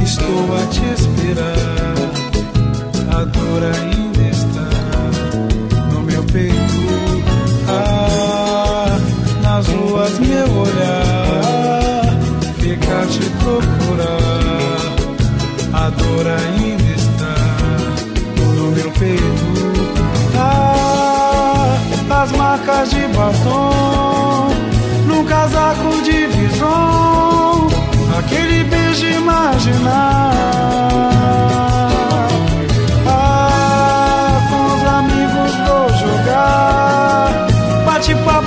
Estou 0.04 0.56
a 0.56 0.68
te 0.68 0.86
esperar. 1.02 1.96
adora. 3.10 3.72
dor 3.72 3.95
te 13.08 13.30
procurar. 13.42 14.96
A 15.74 15.90
dor 15.90 16.26
ainda 16.28 16.84
está 16.96 17.36
no 18.38 18.72
meu 18.72 18.92
peito. 18.92 19.46
Ah, 20.38 21.78
as 22.10 22.32
marcas 22.32 22.90
de 22.90 23.08
batom, 23.08 24.50
num 25.08 25.24
casaco 25.26 26.02
de 26.04 26.28
vison, 26.28 27.68
aquele 28.18 28.64
beijo 28.64 29.06
imaginar. 29.06 30.32
Ah, 33.08 34.40
com 34.50 34.64
os 34.76 34.84
amigos 35.00 35.52
vou 35.68 35.90
jogar, 36.00 37.48
bate-papo 37.86 38.45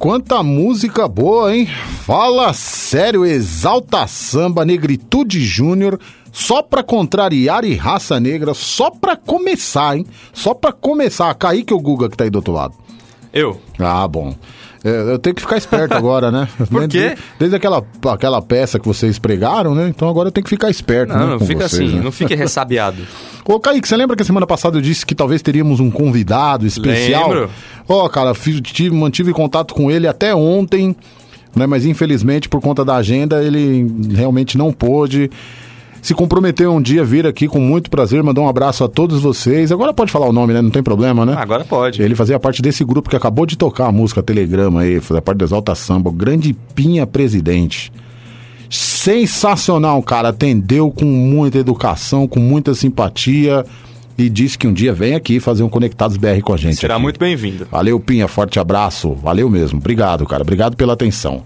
quanta 0.00 0.42
música 0.42 1.06
boa, 1.06 1.54
hein? 1.54 1.66
Fala 2.06 2.54
sério, 2.54 3.26
Exalta 3.26 4.06
Samba, 4.06 4.64
Negritude 4.64 5.44
Júnior, 5.44 6.00
só 6.32 6.62
pra 6.62 6.82
contrariar 6.82 7.66
e 7.66 7.74
raça 7.74 8.18
negra, 8.18 8.54
só 8.54 8.90
pra 8.90 9.14
começar, 9.14 9.98
hein? 9.98 10.06
Só 10.32 10.54
pra 10.54 10.72
começar. 10.72 11.34
Kaique 11.34 11.74
ou 11.74 11.80
Guga 11.80 12.08
que 12.08 12.16
tá 12.16 12.24
aí 12.24 12.30
do 12.30 12.36
outro 12.36 12.54
lado? 12.54 12.74
Eu. 13.30 13.60
Ah, 13.78 14.08
bom. 14.08 14.34
É, 14.82 15.12
eu 15.12 15.18
tenho 15.18 15.34
que 15.36 15.42
ficar 15.42 15.58
esperto 15.58 15.94
agora, 15.94 16.30
né? 16.30 16.48
Por 16.70 16.88
quê? 16.88 16.98
Desde, 16.98 17.22
desde 17.38 17.56
aquela, 17.56 17.84
aquela 18.08 18.40
peça 18.40 18.78
que 18.78 18.86
vocês 18.86 19.18
pregaram, 19.18 19.74
né? 19.74 19.88
Então 19.88 20.08
agora 20.08 20.28
eu 20.28 20.32
tenho 20.32 20.44
que 20.44 20.50
ficar 20.50 20.70
esperto. 20.70 21.12
Não, 21.12 21.18
né, 21.18 21.26
não 21.38 21.40
fica 21.40 21.68
vocês, 21.68 21.88
assim, 21.88 21.98
né? 21.98 22.02
não 22.04 22.12
fique 22.12 22.34
ressabiado. 22.36 23.02
Ô, 23.44 23.60
Kaique, 23.60 23.86
você 23.86 23.96
lembra 23.96 24.16
que 24.16 24.22
a 24.22 24.26
semana 24.26 24.46
passada 24.46 24.78
eu 24.78 24.82
disse 24.82 25.04
que 25.04 25.14
talvez 25.14 25.42
teríamos 25.42 25.80
um 25.80 25.90
convidado 25.90 26.66
especial? 26.66 27.28
Lembro. 27.30 27.50
Ó, 27.88 28.08
cara, 28.08 28.34
fiz- 28.34 28.60
tive, 28.62 28.94
mantive 28.94 29.32
contato 29.32 29.74
com 29.74 29.90
ele 29.90 30.06
até 30.06 30.34
ontem, 30.34 30.96
né? 31.54 31.66
Mas 31.66 31.84
infelizmente, 31.84 32.48
por 32.48 32.60
conta 32.62 32.82
da 32.84 32.96
agenda, 32.96 33.42
ele 33.44 33.86
realmente 34.14 34.56
não 34.56 34.72
pôde. 34.72 35.30
Se 36.02 36.14
comprometeu 36.14 36.72
um 36.72 36.80
dia 36.80 37.02
a 37.02 37.04
vir 37.04 37.26
aqui 37.26 37.46
com 37.46 37.60
muito 37.60 37.90
prazer, 37.90 38.22
mandar 38.22 38.40
um 38.40 38.48
abraço 38.48 38.82
a 38.82 38.88
todos 38.88 39.20
vocês. 39.20 39.70
Agora 39.70 39.92
pode 39.92 40.10
falar 40.10 40.28
o 40.28 40.32
nome, 40.32 40.54
né? 40.54 40.62
Não 40.62 40.70
tem 40.70 40.82
problema, 40.82 41.26
né? 41.26 41.34
Agora 41.36 41.64
pode. 41.64 42.02
Ele 42.02 42.14
fazia 42.14 42.38
parte 42.38 42.62
desse 42.62 42.84
grupo 42.84 43.10
que 43.10 43.16
acabou 43.16 43.44
de 43.44 43.56
tocar 43.56 43.86
a 43.86 43.92
música 43.92 44.22
Telegrama 44.22 44.80
aí, 44.80 45.00
fazia 45.00 45.20
parte 45.20 45.38
do 45.38 45.44
Exalta 45.44 45.74
Samba, 45.74 46.08
o 46.08 46.12
Grande 46.12 46.54
Pinha 46.74 47.06
Presidente. 47.06 47.92
Sensacional, 48.70 50.02
cara. 50.02 50.28
Atendeu 50.28 50.90
com 50.90 51.04
muita 51.04 51.58
educação, 51.58 52.26
com 52.26 52.38
muita 52.38 52.72
simpatia 52.74 53.64
e 54.16 54.28
disse 54.28 54.56
que 54.56 54.66
um 54.66 54.72
dia 54.72 54.92
vem 54.92 55.14
aqui 55.14 55.40
fazer 55.40 55.62
um 55.62 55.68
Conectados 55.68 56.16
BR 56.16 56.40
com 56.42 56.52
a 56.52 56.56
gente. 56.56 56.76
Será 56.76 56.94
aqui. 56.94 57.02
muito 57.02 57.18
bem-vindo. 57.18 57.66
Valeu, 57.70 57.98
Pinha. 57.98 58.28
Forte 58.28 58.58
abraço. 58.60 59.12
Valeu 59.14 59.50
mesmo. 59.50 59.78
Obrigado, 59.78 60.26
cara. 60.26 60.42
Obrigado 60.42 60.76
pela 60.76 60.92
atenção. 60.92 61.42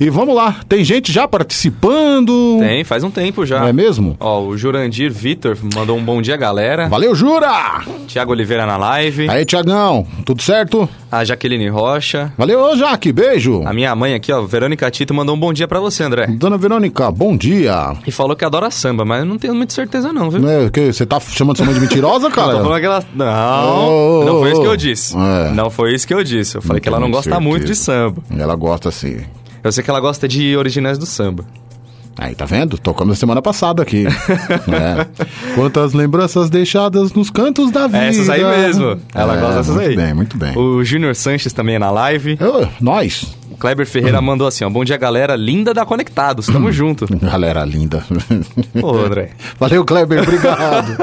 E 0.00 0.08
vamos 0.08 0.34
lá. 0.34 0.56
Tem 0.66 0.82
gente 0.82 1.12
já 1.12 1.28
participando. 1.28 2.56
Tem, 2.58 2.82
faz 2.84 3.04
um 3.04 3.10
tempo 3.10 3.44
já. 3.44 3.60
Não 3.60 3.68
é 3.68 3.72
mesmo? 3.72 4.16
Ó, 4.18 4.40
o 4.40 4.56
Jurandir 4.56 5.12
Vitor 5.12 5.58
mandou 5.74 5.98
um 5.98 6.02
bom 6.02 6.22
dia, 6.22 6.38
galera. 6.38 6.88
Valeu, 6.88 7.14
Jura! 7.14 7.82
Tiago 8.06 8.32
Oliveira 8.32 8.64
na 8.64 8.78
live. 8.78 9.28
Aí, 9.28 9.44
Tiagão. 9.44 10.06
Tudo 10.24 10.40
certo? 10.40 10.88
A 11.12 11.22
Jaqueline 11.22 11.68
Rocha. 11.68 12.32
Valeu, 12.38 12.60
ô, 12.60 12.76
Jaque. 12.76 13.12
Beijo. 13.12 13.62
A 13.66 13.74
minha 13.74 13.94
mãe 13.94 14.14
aqui, 14.14 14.32
ó, 14.32 14.40
Verônica 14.40 14.90
Tito, 14.90 15.12
mandou 15.12 15.36
um 15.36 15.38
bom 15.38 15.52
dia 15.52 15.68
pra 15.68 15.80
você, 15.80 16.02
André. 16.02 16.28
Dona 16.28 16.56
Verônica, 16.56 17.10
bom 17.10 17.36
dia. 17.36 17.92
E 18.06 18.10
falou 18.10 18.34
que 18.34 18.44
adora 18.44 18.70
samba, 18.70 19.04
mas 19.04 19.20
eu 19.20 19.26
não 19.26 19.36
tenho 19.36 19.54
muita 19.54 19.74
certeza 19.74 20.14
não, 20.14 20.30
viu? 20.30 20.40
Né, 20.40 20.70
que, 20.72 20.92
você 20.92 21.04
tá 21.04 21.20
chamando 21.20 21.58
sua 21.58 21.66
mãe 21.66 21.74
de 21.74 21.80
mentirosa, 21.80 22.28
Não, 22.28 22.34
cara? 22.34 22.80
que 22.80 22.86
ela... 22.86 23.04
Não, 23.14 23.88
ô, 23.88 24.24
não 24.24 24.40
foi 24.40 24.52
isso 24.52 24.62
que 24.62 24.66
eu 24.66 24.76
disse. 24.76 25.14
É. 25.16 25.52
Não 25.52 25.68
foi 25.68 25.94
isso 25.94 26.06
que 26.06 26.14
eu 26.14 26.24
disse. 26.24 26.56
Eu 26.56 26.62
falei 26.62 26.80
que 26.80 26.88
ela 26.88 26.98
não 26.98 27.10
gosta 27.10 27.38
muito 27.38 27.66
de 27.66 27.74
certeza. 27.74 28.14
samba. 28.14 28.22
Ela 28.42 28.54
gosta 28.54 28.90
sim. 28.90 29.18
Eu 29.62 29.70
sei 29.72 29.82
que 29.84 29.90
ela 29.90 30.00
gosta 30.00 30.26
de 30.28 30.56
originais 30.56 30.98
do 30.98 31.06
samba. 31.06 31.44
Aí, 32.18 32.34
tá 32.34 32.44
vendo? 32.44 32.76
Tocamos 32.76 33.18
semana 33.18 33.40
passada 33.40 33.82
aqui. 33.82 34.04
É. 34.70 35.54
Quantas 35.54 35.92
lembranças 35.94 36.50
deixadas 36.50 37.12
nos 37.12 37.30
cantos 37.30 37.70
da 37.70 37.86
vida. 37.86 38.04
É 38.04 38.08
essas 38.08 38.28
aí 38.28 38.44
mesmo. 38.44 39.00
Ela 39.14 39.36
É, 39.36 39.40
gosta 39.40 39.56
dessas 39.56 39.74
muito 39.74 39.88
aí. 39.90 39.96
bem, 39.96 40.14
muito 40.14 40.36
bem. 40.36 40.56
O 40.58 40.84
Júnior 40.84 41.14
Sanches 41.14 41.52
também 41.52 41.76
é 41.76 41.78
na 41.78 41.90
live. 41.90 42.36
Ô, 42.40 42.66
nós, 42.80 43.34
Kleber 43.60 43.86
Ferreira 43.86 44.20
mandou 44.22 44.46
assim, 44.46 44.64
ó. 44.64 44.70
Bom 44.70 44.82
dia, 44.84 44.96
galera. 44.96 45.36
Linda 45.36 45.74
da 45.74 45.84
Conectados. 45.84 46.46
Tamo 46.46 46.72
junto. 46.72 47.06
galera 47.20 47.62
linda. 47.64 48.02
Ô, 48.82 48.96
André. 48.96 49.30
Valeu, 49.58 49.84
Kleber, 49.84 50.22
obrigado. 50.22 50.96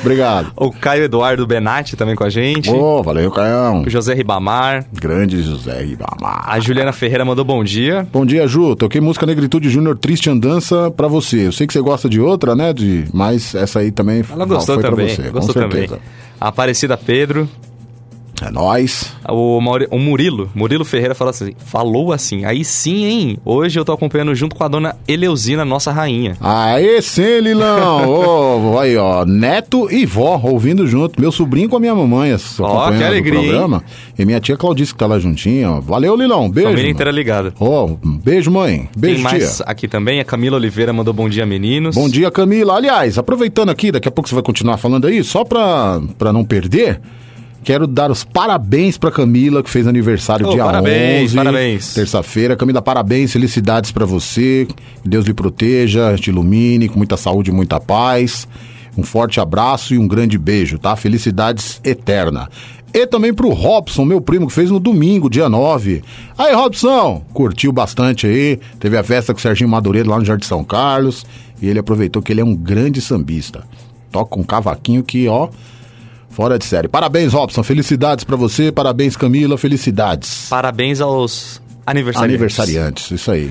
obrigado. 0.00 0.52
O 0.54 0.70
Caio 0.70 1.04
Eduardo 1.04 1.46
Benatti 1.46 1.96
também 1.96 2.14
com 2.14 2.22
a 2.22 2.28
gente. 2.28 2.70
Ô, 2.70 3.02
valeu, 3.02 3.30
Caião. 3.30 3.82
O 3.82 3.90
José 3.90 4.12
Ribamar. 4.12 4.84
Grande 4.92 5.42
José 5.42 5.82
Ribamar. 5.82 6.44
A 6.46 6.60
Juliana 6.60 6.92
Ferreira 6.92 7.24
mandou 7.24 7.44
bom 7.44 7.64
dia. 7.64 8.06
Bom 8.12 8.26
dia, 8.26 8.46
Ju. 8.46 8.76
Toquei 8.76 9.00
música 9.00 9.24
Negritude 9.24 9.70
Júnior 9.70 9.96
Triste 9.96 10.28
Andança 10.28 10.90
pra 10.90 11.08
você. 11.08 11.46
Eu 11.46 11.52
sei 11.52 11.66
que 11.66 11.72
você 11.72 11.80
gosta 11.80 12.06
de 12.08 12.20
outra, 12.20 12.54
né? 12.54 12.74
De... 12.74 13.06
Mas 13.14 13.54
essa 13.54 13.78
aí 13.78 13.90
também 13.90 14.22
Ela 14.30 14.44
gostou 14.44 14.74
foi 14.74 14.84
também. 14.84 15.06
pra 15.06 15.24
você. 15.24 15.30
gostou 15.30 15.54
também. 15.54 15.88
Aparecida 16.38 16.96
Pedro. 16.98 17.48
É 18.46 18.50
nóis. 18.50 19.10
O, 19.28 19.58
Mauri- 19.60 19.88
o 19.90 19.98
Murilo. 19.98 20.50
Murilo 20.54 20.84
Ferreira 20.84 21.14
falou 21.14 21.30
assim. 21.30 21.52
Falou 21.56 22.12
assim. 22.12 22.44
Aí 22.44 22.62
sim, 22.64 23.04
hein? 23.04 23.38
Hoje 23.44 23.78
eu 23.80 23.84
tô 23.84 23.92
acompanhando 23.92 24.34
junto 24.34 24.54
com 24.54 24.62
a 24.64 24.68
dona 24.68 24.96
Eleusina, 25.08 25.64
nossa 25.64 25.90
rainha. 25.90 26.36
Aê, 26.40 27.00
sim, 27.00 27.40
Lilão! 27.40 28.04
Ô, 28.74 28.78
aí, 28.78 28.96
ó, 28.96 29.24
neto 29.24 29.88
e 29.90 30.04
vó 30.04 30.38
ouvindo 30.44 30.86
junto. 30.86 31.18
Meu 31.20 31.32
sobrinho 31.32 31.68
com 31.70 31.76
a 31.76 31.80
minha 31.80 31.94
mamãe 31.94 32.34
Ó, 32.60 32.90
que 32.92 33.02
alegria, 33.02 33.40
programa. 33.40 33.82
E 34.18 34.24
minha 34.26 34.40
tia 34.40 34.56
Claudice 34.56 34.92
que 34.92 34.98
tá 34.98 35.06
lá 35.06 35.18
juntinha. 35.18 35.70
ó. 35.70 35.80
Valeu, 35.80 36.14
Lilão. 36.16 36.50
Beijo. 36.50 36.68
Família 36.70 36.90
inteira 36.90 37.10
ligada. 37.10 37.54
Ó, 37.58 37.86
um 38.04 38.18
beijo, 38.18 38.50
mãe. 38.50 38.88
Beijo, 38.96 39.16
Tem 39.16 39.24
mais 39.24 39.56
tia. 39.56 39.64
aqui 39.66 39.88
também. 39.88 40.20
A 40.20 40.24
Camila 40.24 40.56
Oliveira 40.56 40.92
mandou 40.92 41.14
bom 41.14 41.28
dia, 41.28 41.46
meninos. 41.46 41.94
Bom 41.94 42.08
dia, 42.08 42.30
Camila. 42.30 42.76
Aliás, 42.76 43.16
aproveitando 43.16 43.70
aqui, 43.70 43.90
daqui 43.90 44.06
a 44.08 44.10
pouco 44.10 44.28
você 44.28 44.34
vai 44.34 44.44
continuar 44.44 44.76
falando 44.76 45.06
aí, 45.06 45.24
só 45.24 45.44
pra, 45.44 46.00
pra 46.18 46.32
não 46.32 46.44
perder, 46.44 47.00
quero 47.64 47.86
dar 47.86 48.10
os 48.10 48.22
parabéns 48.22 48.98
pra 48.98 49.10
Camila, 49.10 49.62
que 49.62 49.70
fez 49.70 49.86
aniversário 49.86 50.46
Ô, 50.46 50.52
dia 50.52 50.64
parabéns, 50.64 51.30
11. 51.30 51.36
parabéns. 51.36 51.94
Terça-feira. 51.94 52.54
Camila, 52.54 52.82
parabéns, 52.82 53.32
felicidades 53.32 53.90
pra 53.90 54.04
você. 54.04 54.66
Que 55.02 55.08
Deus 55.08 55.24
lhe 55.24 55.34
proteja, 55.34 56.14
te 56.16 56.28
ilumine, 56.28 56.88
com 56.88 56.98
muita 56.98 57.16
saúde 57.16 57.50
e 57.50 57.54
muita 57.54 57.80
paz. 57.80 58.46
Um 58.96 59.02
forte 59.02 59.40
abraço 59.40 59.94
e 59.94 59.98
um 59.98 60.06
grande 60.06 60.38
beijo, 60.38 60.78
tá? 60.78 60.94
Felicidades 60.94 61.80
eterna. 61.82 62.48
E 62.92 63.08
também 63.08 63.34
pro 63.34 63.48
Robson, 63.48 64.04
meu 64.04 64.20
primo, 64.20 64.46
que 64.46 64.52
fez 64.52 64.70
no 64.70 64.78
domingo, 64.78 65.28
dia 65.28 65.48
9. 65.48 66.00
Aí, 66.38 66.54
Robson, 66.54 67.24
curtiu 67.32 67.72
bastante 67.72 68.24
aí. 68.24 68.60
Teve 68.78 68.96
a 68.96 69.02
festa 69.02 69.32
com 69.32 69.38
o 69.38 69.42
Serginho 69.42 69.68
Madureira 69.68 70.08
lá 70.08 70.18
no 70.18 70.24
Jardim 70.24 70.46
São 70.46 70.62
Carlos. 70.62 71.26
E 71.60 71.66
ele 71.66 71.80
aproveitou 71.80 72.22
que 72.22 72.32
ele 72.32 72.40
é 72.40 72.44
um 72.44 72.54
grande 72.54 73.00
sambista. 73.00 73.64
Toca 74.12 74.38
um 74.38 74.44
cavaquinho 74.44 75.02
que, 75.02 75.26
ó, 75.26 75.48
fora 76.34 76.58
de 76.58 76.64
série. 76.64 76.88
Parabéns, 76.88 77.32
Robson. 77.32 77.62
Felicidades 77.62 78.24
pra 78.24 78.36
você. 78.36 78.70
Parabéns, 78.72 79.16
Camila. 79.16 79.56
Felicidades. 79.56 80.48
Parabéns 80.50 81.00
aos 81.00 81.62
aniversariantes. 81.86 82.34
Aniversariantes, 82.34 83.10
isso 83.10 83.30
aí. 83.30 83.50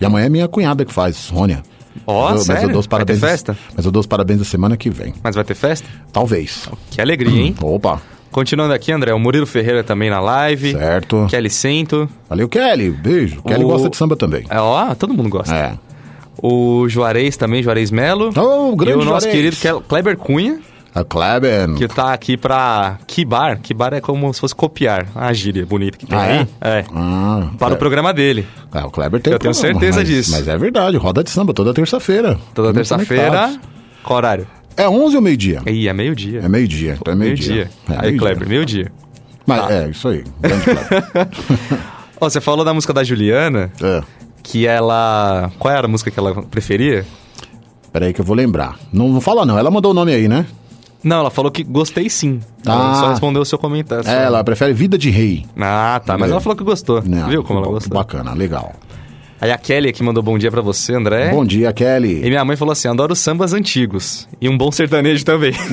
E 0.00 0.04
amanhã 0.04 0.26
é 0.26 0.28
minha 0.28 0.48
cunhada 0.48 0.84
que 0.84 0.92
faz, 0.92 1.28
Rônia. 1.28 1.62
Ó, 2.06 2.30
Mas 2.30 2.48
eu- 2.48 2.54
mas 2.54 2.62
eu 2.62 2.68
dou 2.70 2.80
os 2.80 2.86
Vai 2.86 3.00
ter 3.00 3.06
parabéns. 3.06 3.20
festa? 3.20 3.58
Mas 3.76 3.84
eu 3.84 3.90
dou 3.92 4.00
os 4.00 4.06
parabéns 4.06 4.38
da 4.38 4.44
semana 4.44 4.76
que 4.76 4.88
vem. 4.90 5.12
Mas 5.22 5.34
vai 5.34 5.44
ter 5.44 5.54
festa? 5.54 5.88
Talvez. 6.12 6.68
Que 6.90 7.00
alegria, 7.00 7.42
hein? 7.42 7.54
Opa, 7.60 8.00
Continuando 8.30 8.72
aqui, 8.72 8.92
André, 8.92 9.12
o 9.12 9.18
Murilo 9.18 9.44
Ferreira 9.44 9.82
também 9.82 10.08
na 10.08 10.20
live. 10.20 10.70
certo. 10.72 11.26
Kelly 11.28 11.50
Cento. 11.50 12.08
Valeu, 12.28 12.48
Kelly. 12.48 12.90
Beijo. 12.90 13.42
Kelly 13.42 13.64
O- 13.64 13.68
gosta 13.68 13.90
de 13.90 13.96
samba 13.96 14.14
também. 14.14 14.44
É, 14.48 14.60
ó, 14.60 14.94
todo 14.94 15.12
mundo 15.12 15.28
gosta. 15.28 15.52
É. 15.52 15.72
O 16.40 16.88
Juarez 16.88 17.36
também, 17.36 17.60
Juarez 17.60 17.90
Melo. 17.90 18.30
Ô, 18.38 18.70
o 18.70 18.76
grande 18.76 19.00
E 19.00 19.02
o 19.02 19.04
nosso 19.04 19.26
Juarez. 19.26 19.58
querido 19.60 19.80
Kleber 19.82 20.16
Cunha, 20.16 20.60
A 20.94 21.04
Kleber. 21.04 21.72
que 21.74 21.86
tá 21.86 22.12
aqui 22.12 22.36
pra 22.36 22.98
Kibar. 23.06 23.60
Kibar 23.60 23.94
é 23.94 24.00
como 24.00 24.32
se 24.34 24.40
fosse 24.40 24.54
copiar. 24.54 25.06
A 25.14 25.32
gíria 25.32 25.64
bonita 25.64 25.96
que 25.96 26.04
tem 26.06 26.18
Ah, 26.18 26.26
é? 26.26 26.38
aí. 26.40 26.46
É. 26.60 26.84
Ah, 26.92 27.48
Para 27.58 27.74
o 27.74 27.76
programa 27.76 28.12
dele. 28.12 28.46
É, 28.74 28.80
o 28.84 28.90
Kleber 28.90 29.20
tem 29.20 29.32
Eu 29.32 29.38
tenho 29.38 29.52
programa, 29.54 29.80
certeza 29.80 30.00
mas- 30.00 30.08
disso. 30.08 30.30
Mas 30.32 30.48
é 30.48 30.58
verdade, 30.58 30.96
roda 30.96 31.22
de 31.22 31.30
samba 31.30 31.54
toda 31.54 31.72
terça-feira. 31.72 32.38
Toda 32.54 32.72
terça-feira. 32.72 33.54
Qual 34.02 34.16
horário? 34.16 34.46
É 34.76 34.88
11 34.88 35.14
ou 35.16 35.22
meio-dia? 35.22 35.62
Ih, 35.66 35.88
é 35.88 35.92
meio-dia. 35.92 36.40
É 36.44 36.48
meio-dia. 36.48 36.96
Então 37.00 37.12
é 37.12 37.16
meio-dia. 37.16 37.54
Meio-dia. 37.54 37.70
É, 37.88 37.92
aí, 37.92 38.00
meio-dia. 38.02 38.18
Kleber, 38.18 38.48
meio-dia. 38.48 38.92
Mas, 39.46 39.60
Tá. 39.60 39.72
É, 39.72 39.88
isso 39.90 40.08
aí. 40.08 40.24
Grande 40.40 40.64
Kleber. 40.64 41.04
Ó, 42.20 42.28
você 42.28 42.40
falou 42.40 42.64
da 42.64 42.74
música 42.74 42.92
da 42.92 43.02
Juliana, 43.04 43.70
é. 43.82 44.02
que 44.42 44.66
ela... 44.66 45.50
Qual 45.58 45.72
era 45.72 45.86
a 45.86 45.88
música 45.88 46.10
que 46.10 46.18
ela 46.18 46.42
preferia? 46.42 47.04
Peraí 47.92 48.12
que 48.12 48.20
eu 48.20 48.24
vou 48.24 48.36
lembrar. 48.36 48.76
Não, 48.92 49.08
não 49.08 49.20
fala 49.20 49.44
não, 49.46 49.58
ela 49.58 49.70
mandou 49.70 49.90
o 49.90 49.94
nome 49.94 50.12
aí, 50.12 50.28
né? 50.28 50.46
Não, 51.02 51.20
ela 51.20 51.30
falou 51.30 51.50
que 51.50 51.62
gostei 51.64 52.08
sim. 52.10 52.40
Ela 52.66 52.90
Ah. 52.90 52.94
só 52.94 53.08
respondeu 53.10 53.40
o 53.42 53.44
seu 53.46 53.58
comentário. 53.58 54.04
só. 54.04 54.10
É, 54.10 54.24
ela 54.24 54.44
prefere 54.44 54.72
Vida 54.72 54.98
de 54.98 55.10
Rei. 55.10 55.46
Ah, 55.58 56.00
tá. 56.04 56.18
Mas 56.18 56.30
ela 56.30 56.40
falou 56.40 56.56
que 56.56 56.64
gostou. 56.64 57.02
Não, 57.04 57.28
Viu 57.28 57.42
como 57.42 57.58
ela 57.58 57.66
ba- 57.68 57.72
gostou? 57.74 57.96
Bacana, 57.98 58.34
legal. 58.34 58.72
Aí 59.40 59.50
a 59.50 59.56
Kelly 59.56 59.88
aqui 59.88 60.02
mandou 60.02 60.22
bom 60.22 60.36
dia 60.36 60.50
pra 60.50 60.60
você, 60.60 60.94
André. 60.94 61.30
Bom 61.30 61.46
dia, 61.46 61.70
E 61.70 61.72
Kelly. 61.72 62.20
minha 62.28 62.44
mãe 62.44 62.56
falou 62.58 62.72
assim: 62.72 62.88
adoro 62.88 63.16
sambas 63.16 63.54
antigos. 63.54 64.28
E 64.38 64.46
um 64.50 64.58
bom 64.58 64.70
sertanejo 64.70 65.24
também. 65.24 65.52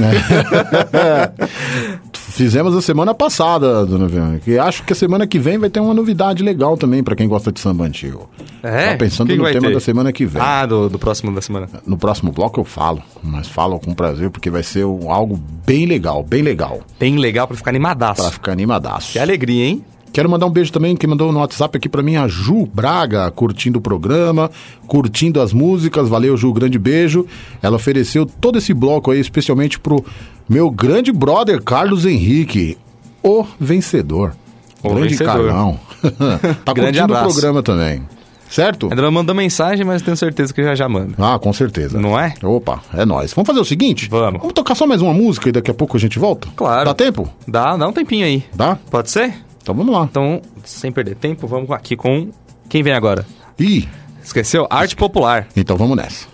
Fizemos 2.37 2.75
a 2.75 2.81
semana 2.83 3.15
passada, 3.15 3.83
dona 3.83 4.07
Viana. 4.07 4.37
Que 4.37 4.59
acho 4.59 4.83
que 4.83 4.93
a 4.93 4.95
semana 4.95 5.25
que 5.25 5.39
vem 5.39 5.57
vai 5.57 5.71
ter 5.71 5.79
uma 5.79 5.91
novidade 5.91 6.43
legal 6.43 6.77
também 6.77 7.01
pra 7.03 7.15
quem 7.15 7.27
gosta 7.27 7.51
de 7.51 7.59
samba 7.59 7.83
antigo. 7.83 8.29
É? 8.61 8.91
Tá 8.91 8.97
pensando 8.97 9.35
no 9.35 9.43
tema 9.45 9.67
ter? 9.69 9.73
da 9.73 9.79
semana 9.79 10.13
que 10.13 10.23
vem. 10.23 10.39
Ah, 10.39 10.63
do, 10.67 10.87
do 10.87 10.99
próximo 10.99 11.33
da 11.33 11.41
semana. 11.41 11.67
No 11.83 11.97
próximo 11.97 12.31
bloco 12.31 12.59
eu 12.59 12.63
falo, 12.63 13.01
mas 13.23 13.47
falo 13.47 13.79
com 13.79 13.91
prazer 13.91 14.29
porque 14.29 14.51
vai 14.51 14.61
ser 14.61 14.85
um- 14.85 15.09
algo 15.11 15.35
bem 15.65 15.87
legal, 15.87 16.21
bem 16.21 16.43
legal. 16.43 16.81
Bem 16.99 17.17
legal 17.17 17.47
pra 17.47 17.57
ficar 17.57 17.71
animadaço. 17.71 18.21
Pra 18.21 18.29
ficar 18.31 18.51
animadaço. 18.51 19.13
Que 19.13 19.17
alegria, 19.19 19.65
hein? 19.65 19.83
Quero 20.11 20.29
mandar 20.29 20.45
um 20.47 20.49
beijo 20.49 20.71
também, 20.71 20.95
quem 20.95 21.07
mandou 21.09 21.31
no 21.31 21.39
WhatsApp 21.39 21.77
aqui 21.77 21.87
pra 21.87 22.01
mim, 22.01 22.15
a 22.15 22.27
Ju 22.27 22.65
Braga, 22.73 23.29
curtindo 23.29 23.77
o 23.77 23.81
programa, 23.81 24.49
curtindo 24.87 25.39
as 25.39 25.53
músicas. 25.53 26.09
Valeu, 26.09 26.35
Ju, 26.35 26.51
grande 26.53 26.79
beijo. 26.79 27.25
Ela 27.61 27.75
ofereceu 27.75 28.25
todo 28.25 28.57
esse 28.57 28.73
bloco 28.73 29.11
aí, 29.11 29.19
especialmente 29.19 29.79
pro 29.79 30.03
meu 30.49 30.71
grande 30.71 31.11
brother 31.11 31.61
Carlos 31.61 32.05
Henrique, 32.05 32.77
o 33.21 33.45
vencedor. 33.59 34.33
O 34.81 34.89
Grande 34.89 35.09
vencedor. 35.09 35.47
Carlão. 35.47 35.79
tá 36.63 36.73
Grande 36.73 36.99
curtindo 36.99 37.13
o 37.13 37.17
abraço. 37.17 37.33
programa 37.33 37.61
também. 37.63 38.01
Certo? 38.49 38.87
Ainda 38.89 39.01
não 39.01 39.11
mandou 39.11 39.35
mensagem, 39.35 39.85
mas 39.85 40.01
tenho 40.01 40.15
certeza 40.15 40.53
que 40.53 40.63
já 40.63 40.73
já 40.73 40.87
manda. 40.87 41.13
Ah, 41.17 41.37
com 41.37 41.51
certeza. 41.51 41.99
Não 41.99 42.17
é? 42.17 42.33
Opa, 42.41 42.81
é 42.93 43.05
nóis. 43.05 43.33
Vamos 43.33 43.45
fazer 43.47 43.59
o 43.59 43.65
seguinte? 43.65 44.07
Vamos. 44.09 44.39
Vamos 44.39 44.53
tocar 44.53 44.73
só 44.73 44.87
mais 44.87 45.01
uma 45.01 45.13
música 45.13 45.49
e 45.49 45.51
daqui 45.51 45.69
a 45.69 45.73
pouco 45.73 45.97
a 45.97 45.99
gente 45.99 46.17
volta? 46.17 46.47
Claro. 46.55 46.85
Dá 46.85 46.93
tempo? 46.93 47.27
Dá, 47.45 47.75
dá 47.75 47.87
um 47.87 47.91
tempinho 47.91 48.25
aí. 48.25 48.45
Dá? 48.55 48.77
Pode 48.89 49.11
ser? 49.11 49.33
Então 49.67 49.75
vamos 49.75 49.93
lá. 49.93 50.03
Então, 50.05 50.41
sem 50.63 50.93
perder 50.93 51.15
tempo, 51.15 51.45
vamos 51.45 51.69
aqui 51.71 51.97
com. 51.97 52.29
Quem 52.69 52.81
vem 52.81 52.93
agora? 52.93 53.25
Ih, 53.59 53.85
Esqueceu? 54.23 54.65
Arte 54.69 54.95
Popular. 54.95 55.45
então 55.57 55.75
vamos 55.75 55.97
nessa. 55.97 56.25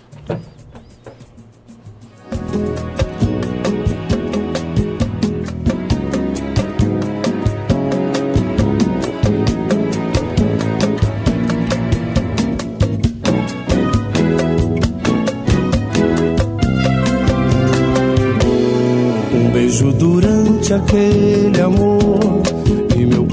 Um 19.32 19.50
beijo 19.50 19.92
durante 19.94 20.72
aquele 20.72 21.60
amor 21.60 22.44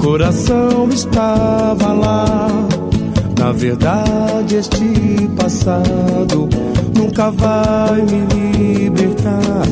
coração 0.02 0.88
estava 0.90 1.92
lá. 1.92 2.48
Na 3.38 3.52
verdade, 3.52 4.56
este 4.56 5.28
passado 5.36 6.48
nunca 6.96 7.30
vai 7.30 8.02
me 8.02 8.26
libertar. 8.82 9.62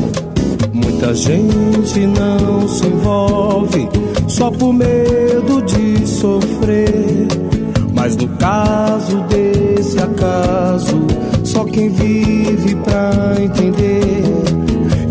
Muita 0.73 1.15
gente 1.15 2.07
não 2.07 2.69
se 2.69 2.87
envolve 2.87 3.89
só 4.29 4.53
por 4.53 4.73
medo 4.73 5.63
de 5.63 6.07
sofrer. 6.07 7.27
Mas 7.93 8.17
no 8.17 8.29
caso 8.37 9.19
desse 9.23 9.99
acaso, 9.99 11.07
só 11.43 11.65
quem 11.65 11.89
vive 11.89 12.77
pra 12.77 13.35
entender 13.43 14.23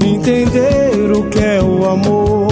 entender 0.02 1.12
o 1.12 1.24
que 1.30 1.40
é 1.40 1.62
o 1.62 1.90
amor. 1.90 2.49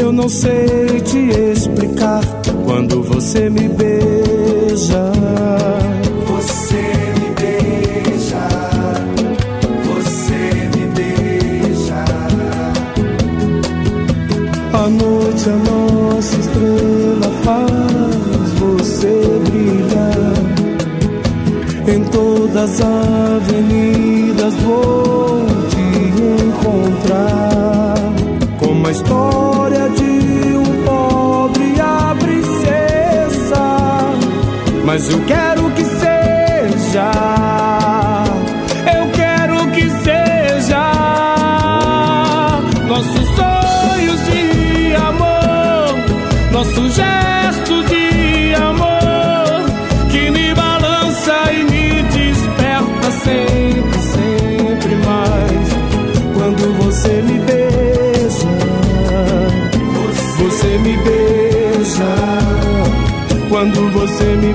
Eu 0.00 0.12
não 0.12 0.28
sei 0.28 1.00
te 1.00 1.18
explicar 1.52 2.20
quando 2.64 3.02
você 3.02 3.50
me 3.50 3.68
beija. 3.68 5.12
Você 6.26 6.82
me 7.18 7.30
beija. 7.40 8.48
Você 9.88 10.68
me 10.76 10.86
beija. 10.94 12.04
A 14.72 14.88
noite, 14.88 15.50
a 15.50 15.56
nossa 15.70 16.36
estrela 16.36 17.30
faz 17.42 18.52
você 18.60 19.40
brilhar. 19.50 20.38
Em 21.92 22.04
todas 22.04 22.80
as 22.80 22.80
avenidas 22.80 24.54
vou 24.54 25.44
te 25.70 25.82
encontrar. 26.46 27.94
Como 28.60 28.86
a 28.86 28.90
história 28.90 29.67
Mas 34.98 35.10
eu 35.10 35.20
quero 35.26 35.70
que 35.70 35.84
seja. 35.84 37.10
Eu 38.96 39.08
quero 39.12 39.70
que 39.70 39.88
seja. 40.02 40.82
Nossos 42.88 43.28
sonhos 43.36 44.20
de 44.26 44.96
amor. 44.96 45.94
Nosso 46.50 46.90
gesto 46.90 47.84
de 47.84 48.54
amor. 48.56 49.70
Que 50.10 50.32
me 50.32 50.52
balança 50.52 51.52
e 51.52 51.62
me 51.62 52.02
desperta 52.02 53.10
sempre, 53.22 53.98
sempre 54.00 54.96
mais. 54.96 55.68
Quando 56.34 56.76
você 56.82 57.22
me 57.22 57.38
beija, 57.38 58.48
você 60.38 60.78
me 60.78 60.96
beija. 60.96 61.18
Quando 63.48 63.92
você 63.92 64.24
me 64.36 64.52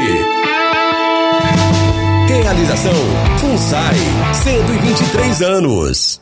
Realização 2.29 2.93
FUNSAI, 3.39 3.95
123 4.43 5.41
anos. 5.41 6.21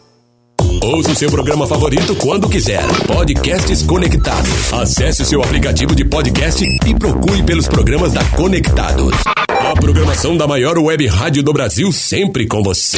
Ouça 0.81 1.11
o 1.11 1.15
seu 1.15 1.29
programa 1.29 1.67
favorito 1.67 2.15
quando 2.15 2.49
quiser. 2.49 2.83
Podcasts 3.05 3.83
Conectados. 3.83 4.73
Acesse 4.73 5.21
o 5.21 5.25
seu 5.25 5.43
aplicativo 5.43 5.93
de 5.93 6.03
podcast 6.03 6.65
e 6.87 6.95
procure 6.95 7.43
pelos 7.43 7.67
programas 7.67 8.13
da 8.13 8.23
Conectados. 8.31 9.13
A 9.47 9.79
programação 9.79 10.35
da 10.35 10.47
maior 10.47 10.79
web 10.79 11.05
rádio 11.05 11.43
do 11.43 11.53
Brasil 11.53 11.91
sempre 11.91 12.47
com 12.47 12.63
você. 12.63 12.97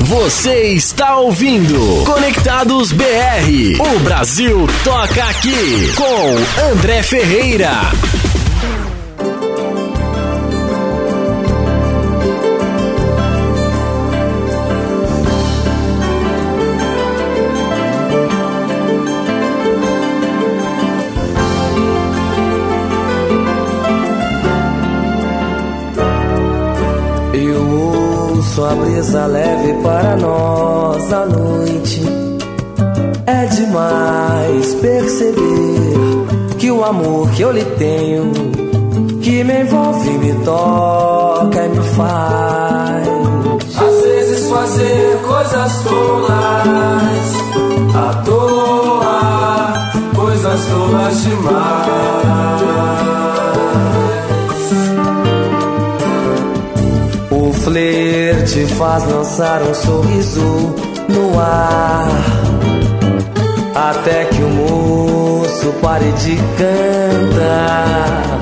Você 0.00 0.72
está 0.72 1.16
ouvindo 1.18 2.02
Conectados 2.04 2.90
BR. 2.90 3.04
O 3.78 4.00
Brasil 4.00 4.66
toca 4.82 5.22
aqui 5.24 5.92
com 5.94 6.36
André 6.72 7.04
Ferreira. 7.04 7.70
Eu 28.56 28.62
ouço 28.62 28.64
a 28.64 28.74
brisa 28.74 29.26
leve 29.26 29.74
para 29.82 30.16
nós 30.16 31.12
à 31.12 31.26
noite. 31.26 32.02
É 33.26 33.46
demais 33.46 34.74
perceber 34.74 36.56
que 36.58 36.70
o 36.70 36.84
amor 36.84 37.28
que 37.30 37.42
eu 37.42 37.50
lhe 37.50 37.64
tenho, 37.64 38.32
que 39.20 39.42
me 39.42 39.62
envolve, 39.62 40.10
me 40.18 40.32
toca 40.44 41.64
e 41.64 41.68
me 41.68 41.82
faz. 41.96 43.08
Às 43.76 44.02
vezes 44.02 44.48
fazer 44.48 45.18
coisas 45.26 45.82
tolas, 45.82 47.34
à 47.94 48.22
toa, 48.24 49.72
coisas 50.14 50.64
tolas 50.66 51.22
demais. 51.24 52.54
O 57.74 57.76
flerte 57.76 58.66
faz 58.76 59.04
lançar 59.04 59.60
um 59.62 59.74
sorriso 59.74 60.76
no 61.08 61.40
ar. 61.40 62.06
Até 63.74 64.26
que 64.26 64.40
o 64.44 64.48
moço 64.48 65.74
pare 65.82 66.12
de 66.12 66.36
cantar. 66.56 68.38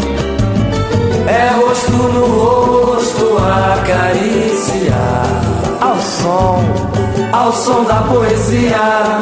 É 1.26 1.48
rosto 1.56 1.92
no 1.92 2.26
rosto 2.26 3.38
acariciar. 3.78 5.26
Ao 5.80 5.98
som, 5.98 6.62
ao 7.32 7.52
som 7.54 7.84
da 7.84 8.02
poesia. 8.02 9.18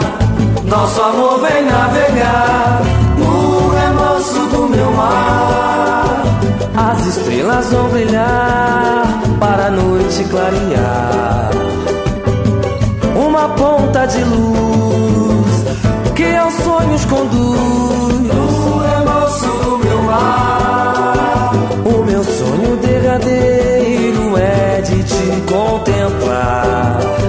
Nosso 0.64 1.02
amor 1.02 1.40
vem 1.40 1.64
navegar 1.66 2.82
no 3.16 3.68
remanso 3.68 4.40
do 4.48 4.68
meu 4.70 4.90
mar. 4.90 6.24
As 6.76 7.06
estrelas 7.06 7.72
vão 7.72 7.88
brilhar 7.90 9.29
para 9.40 9.66
a 9.66 9.70
noite 9.70 10.22
clarear. 10.24 11.50
Uma 13.16 13.48
ponta 13.48 14.06
de 14.06 14.22
luz 14.22 15.64
que 16.14 16.36
aos 16.36 16.54
sonhos 16.54 17.04
conduz. 17.06 18.20
No 18.20 18.78
remoço 18.78 19.46
do 19.64 19.78
meu 19.78 20.02
mar. 20.02 21.52
O 21.84 22.04
meu 22.04 22.22
sonho 22.22 22.76
derradeiro 22.76 24.36
é 24.36 24.82
de 24.82 25.02
te 25.02 25.52
contemplar. 25.52 27.19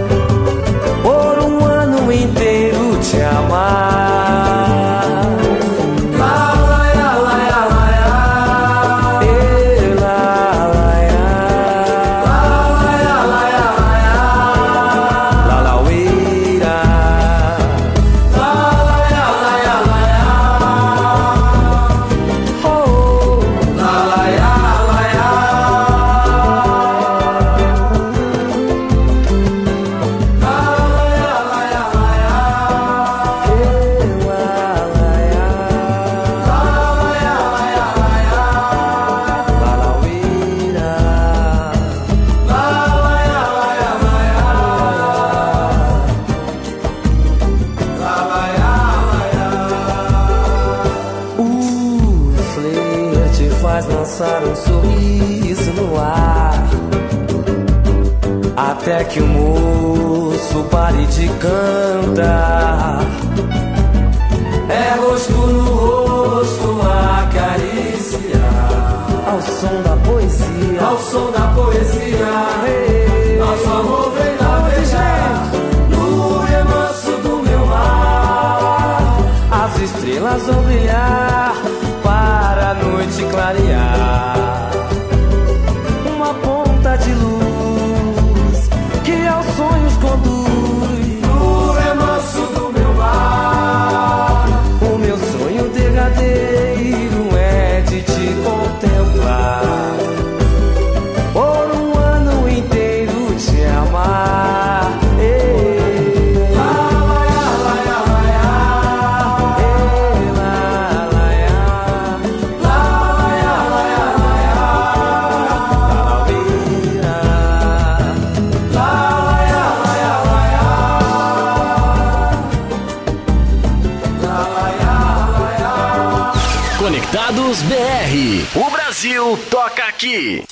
Aqui. 130.02 130.44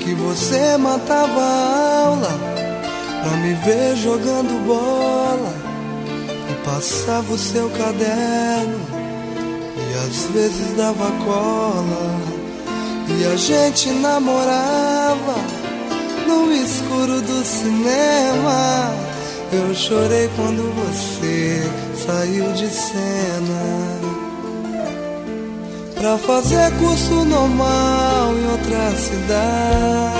que 0.00 0.12
você 0.14 0.76
matava 0.76 1.40
a 1.40 2.06
aula 2.06 2.40
pra 3.22 3.36
me 3.36 3.54
ver 3.54 3.94
jogando 3.96 4.66
bola 4.66 5.54
e 6.50 6.54
passava 6.64 7.32
o 7.32 7.38
seu 7.38 7.70
caderno 7.70 8.81
às 10.12 10.26
vezes 10.26 10.76
dava 10.76 11.10
cola 11.24 12.20
e 13.08 13.24
a 13.24 13.34
gente 13.34 13.88
namorava 13.92 15.36
no 16.28 16.52
escuro 16.52 17.22
do 17.22 17.42
cinema. 17.42 18.94
Eu 19.50 19.74
chorei 19.74 20.28
quando 20.36 20.70
você 20.76 21.66
saiu 22.06 22.52
de 22.52 22.68
cena 22.68 23.98
pra 25.94 26.18
fazer 26.18 26.70
curso 26.78 27.24
normal 27.24 28.34
em 28.34 28.50
outra 28.50 28.94
cidade. 28.98 30.12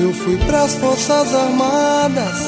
Eu 0.00 0.14
fui 0.14 0.38
pras 0.46 0.74
Forças 0.76 1.34
Armadas, 1.34 2.46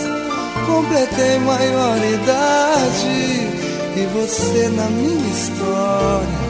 completei 0.67 1.39
maioridade. 1.41 3.54
E 3.97 4.07
você 4.07 4.69
na 4.69 4.87
minha 4.91 5.31
história 5.31 6.45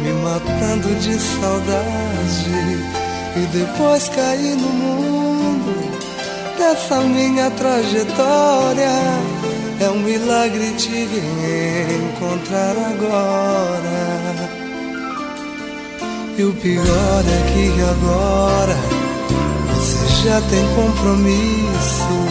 me 0.00 0.12
matando 0.22 0.94
de 1.00 1.18
saudade 1.18 3.04
e 3.36 3.46
depois 3.52 4.08
caí 4.08 4.54
no 4.54 4.68
mundo 4.68 5.94
dessa 6.58 7.00
minha 7.00 7.50
trajetória. 7.50 8.90
É 9.80 9.88
um 9.88 10.00
milagre 10.00 10.72
te 10.76 11.08
encontrar 12.12 12.76
agora. 12.92 14.64
E 16.36 16.42
o 16.42 16.52
pior 16.54 16.84
é 16.84 17.52
que 17.52 17.80
agora 17.82 18.76
você 19.74 20.28
já 20.28 20.40
tem 20.42 20.66
compromisso, 20.74 22.23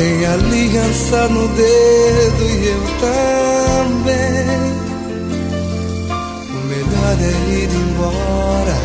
tem 0.00 0.24
aliança 0.24 1.28
no 1.28 1.46
dedo 1.48 2.42
e 2.48 2.68
eu 2.68 2.82
também. 3.04 4.70
O 6.48 6.60
melhor 6.68 7.16
é 7.20 7.34
ir 7.52 7.68
embora, 7.68 8.76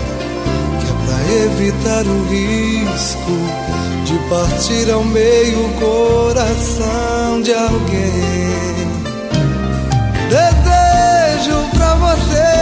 que 0.82 0.88
é 0.90 0.96
pra 1.06 1.20
evitar 1.46 2.04
o 2.06 2.18
risco 2.28 3.36
de 4.04 4.18
partir 4.30 4.92
ao 4.92 5.06
meio 5.06 5.66
o 5.66 5.70
coração 5.80 7.42
de 7.42 7.54
alguém. 7.54 8.76
Desejo 10.30 11.58
pra 11.78 11.96
você 11.96 12.55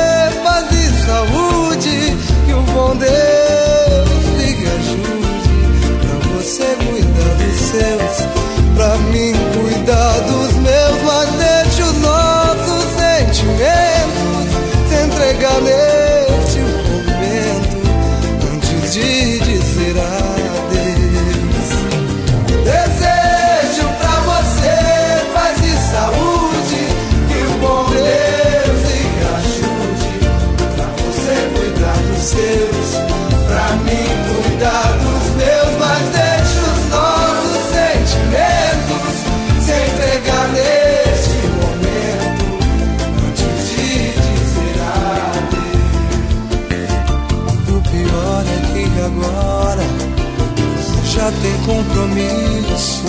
se 15.61 15.92
compromisso, 52.13 53.03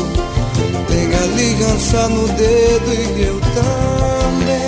tem 0.88 1.14
aliança 1.14 2.08
no 2.08 2.26
dedo 2.28 2.94
e 2.94 3.22
eu 3.22 3.40
também. 3.54 4.64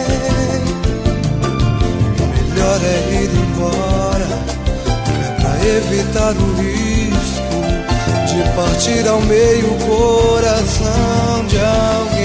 O 2.20 2.26
melhor 2.50 2.80
é 2.82 2.98
ir 3.22 3.30
embora, 3.34 4.28
é 5.24 5.40
pra 5.40 5.54
evitar 5.66 6.34
o 6.36 6.54
risco 6.60 7.56
de 8.26 8.42
partir 8.54 9.08
ao 9.08 9.20
meio 9.22 9.72
o 9.72 9.78
coração 9.86 11.46
de 11.46 11.58
alguém. 11.58 12.15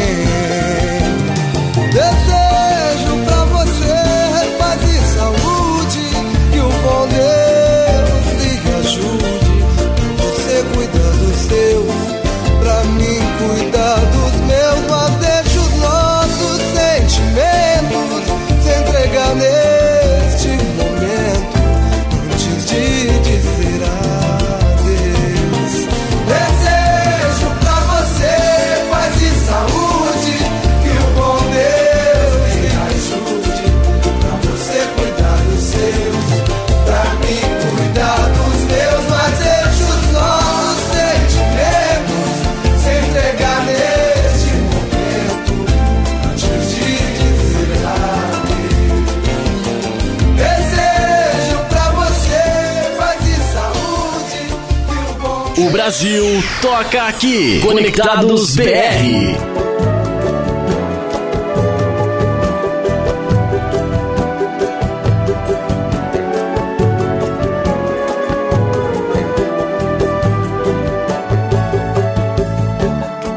Brasil 55.92 56.24
toca 56.62 57.04
aqui. 57.04 57.60
Conectados 57.60 58.56
BR. 58.56 59.36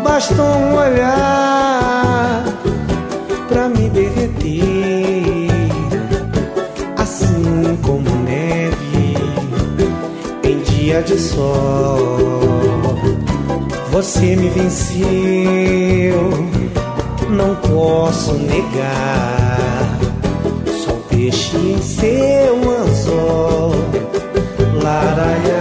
Bastou 0.04 0.46
um 0.46 0.76
olhar 0.76 1.43
de 11.04 11.18
sol. 11.18 11.98
Você 13.90 14.36
me 14.36 14.48
venceu, 14.48 15.04
não 17.30 17.54
posso 17.56 18.34
negar. 18.34 19.98
Sou 20.84 20.96
peixe 21.08 21.56
em 21.56 21.80
seu 21.80 22.70
anzol. 22.80 23.74
Laraiaraia, 24.82 25.54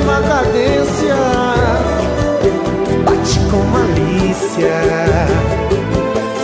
Mesma 0.00 0.22
cadência, 0.22 1.14
bate 3.04 3.38
com 3.50 3.62
malícia, 3.64 4.78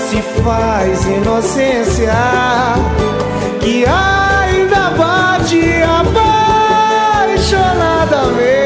se 0.09 0.21
faz 0.43 1.07
inocência, 1.07 2.13
que 3.61 3.87
ainda 3.87 4.91
bate 4.91 5.63
apaixonadamente, 5.83 8.66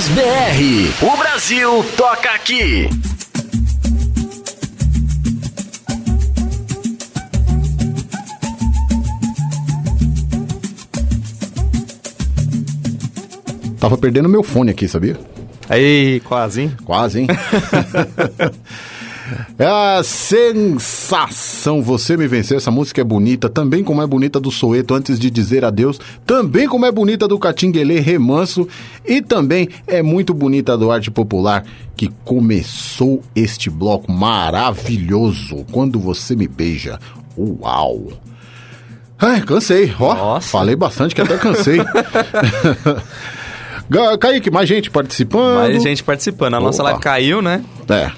Conectados 0.00 0.08
BR. 0.08 1.04
O 1.06 1.16
Brasil 1.16 1.84
toca 1.96 2.30
aqui. 2.30 2.88
Tava 13.78 13.98
perdendo 13.98 14.28
meu 14.28 14.42
fone 14.42 14.70
aqui, 14.70 14.88
sabia? 14.88 15.18
Aí, 15.68 16.20
quase, 16.20 16.62
hein? 16.62 16.76
Quase, 16.84 17.20
hein? 17.20 17.26
É 19.58 19.66
a 19.66 20.02
sensação, 20.02 21.30
você 21.82 22.16
me 22.16 22.26
vencer. 22.26 22.56
Essa 22.56 22.70
música 22.70 23.00
é 23.00 23.04
bonita, 23.04 23.48
também 23.48 23.84
como 23.84 24.02
é 24.02 24.06
bonita 24.06 24.40
do 24.40 24.50
Soeto 24.50 24.94
antes 24.94 25.18
de 25.18 25.30
dizer 25.30 25.64
adeus, 25.64 26.00
também 26.24 26.66
como 26.66 26.86
é 26.86 26.92
bonita 26.92 27.28
do 27.28 27.38
Catinguelê 27.38 28.00
Remanso 28.00 28.66
e 29.04 29.20
também 29.20 29.68
é 29.86 30.02
muito 30.02 30.32
bonita 30.32 30.78
do 30.78 30.90
Arte 30.90 31.10
Popular 31.10 31.64
que 31.96 32.08
começou 32.24 33.22
este 33.36 33.68
bloco 33.68 34.10
maravilhoso. 34.10 35.66
Quando 35.70 36.00
você 36.00 36.34
me 36.34 36.48
beija, 36.48 36.98
uau! 37.36 38.08
Ai, 39.18 39.42
cansei, 39.42 39.94
ó. 40.00 40.14
Nossa. 40.14 40.48
Falei 40.48 40.74
bastante 40.74 41.14
que 41.14 41.20
até 41.20 41.36
cansei. 41.36 41.78
Kaique, 44.18 44.50
mais 44.50 44.68
gente 44.68 44.90
participando. 44.90 45.56
Mais 45.56 45.82
gente 45.82 46.02
participando. 46.02 46.54
A 46.54 46.60
nossa 46.60 46.80
Opa. 46.82 46.90
live 46.90 47.02
caiu, 47.02 47.42
né? 47.42 47.62
É. 47.88 48.10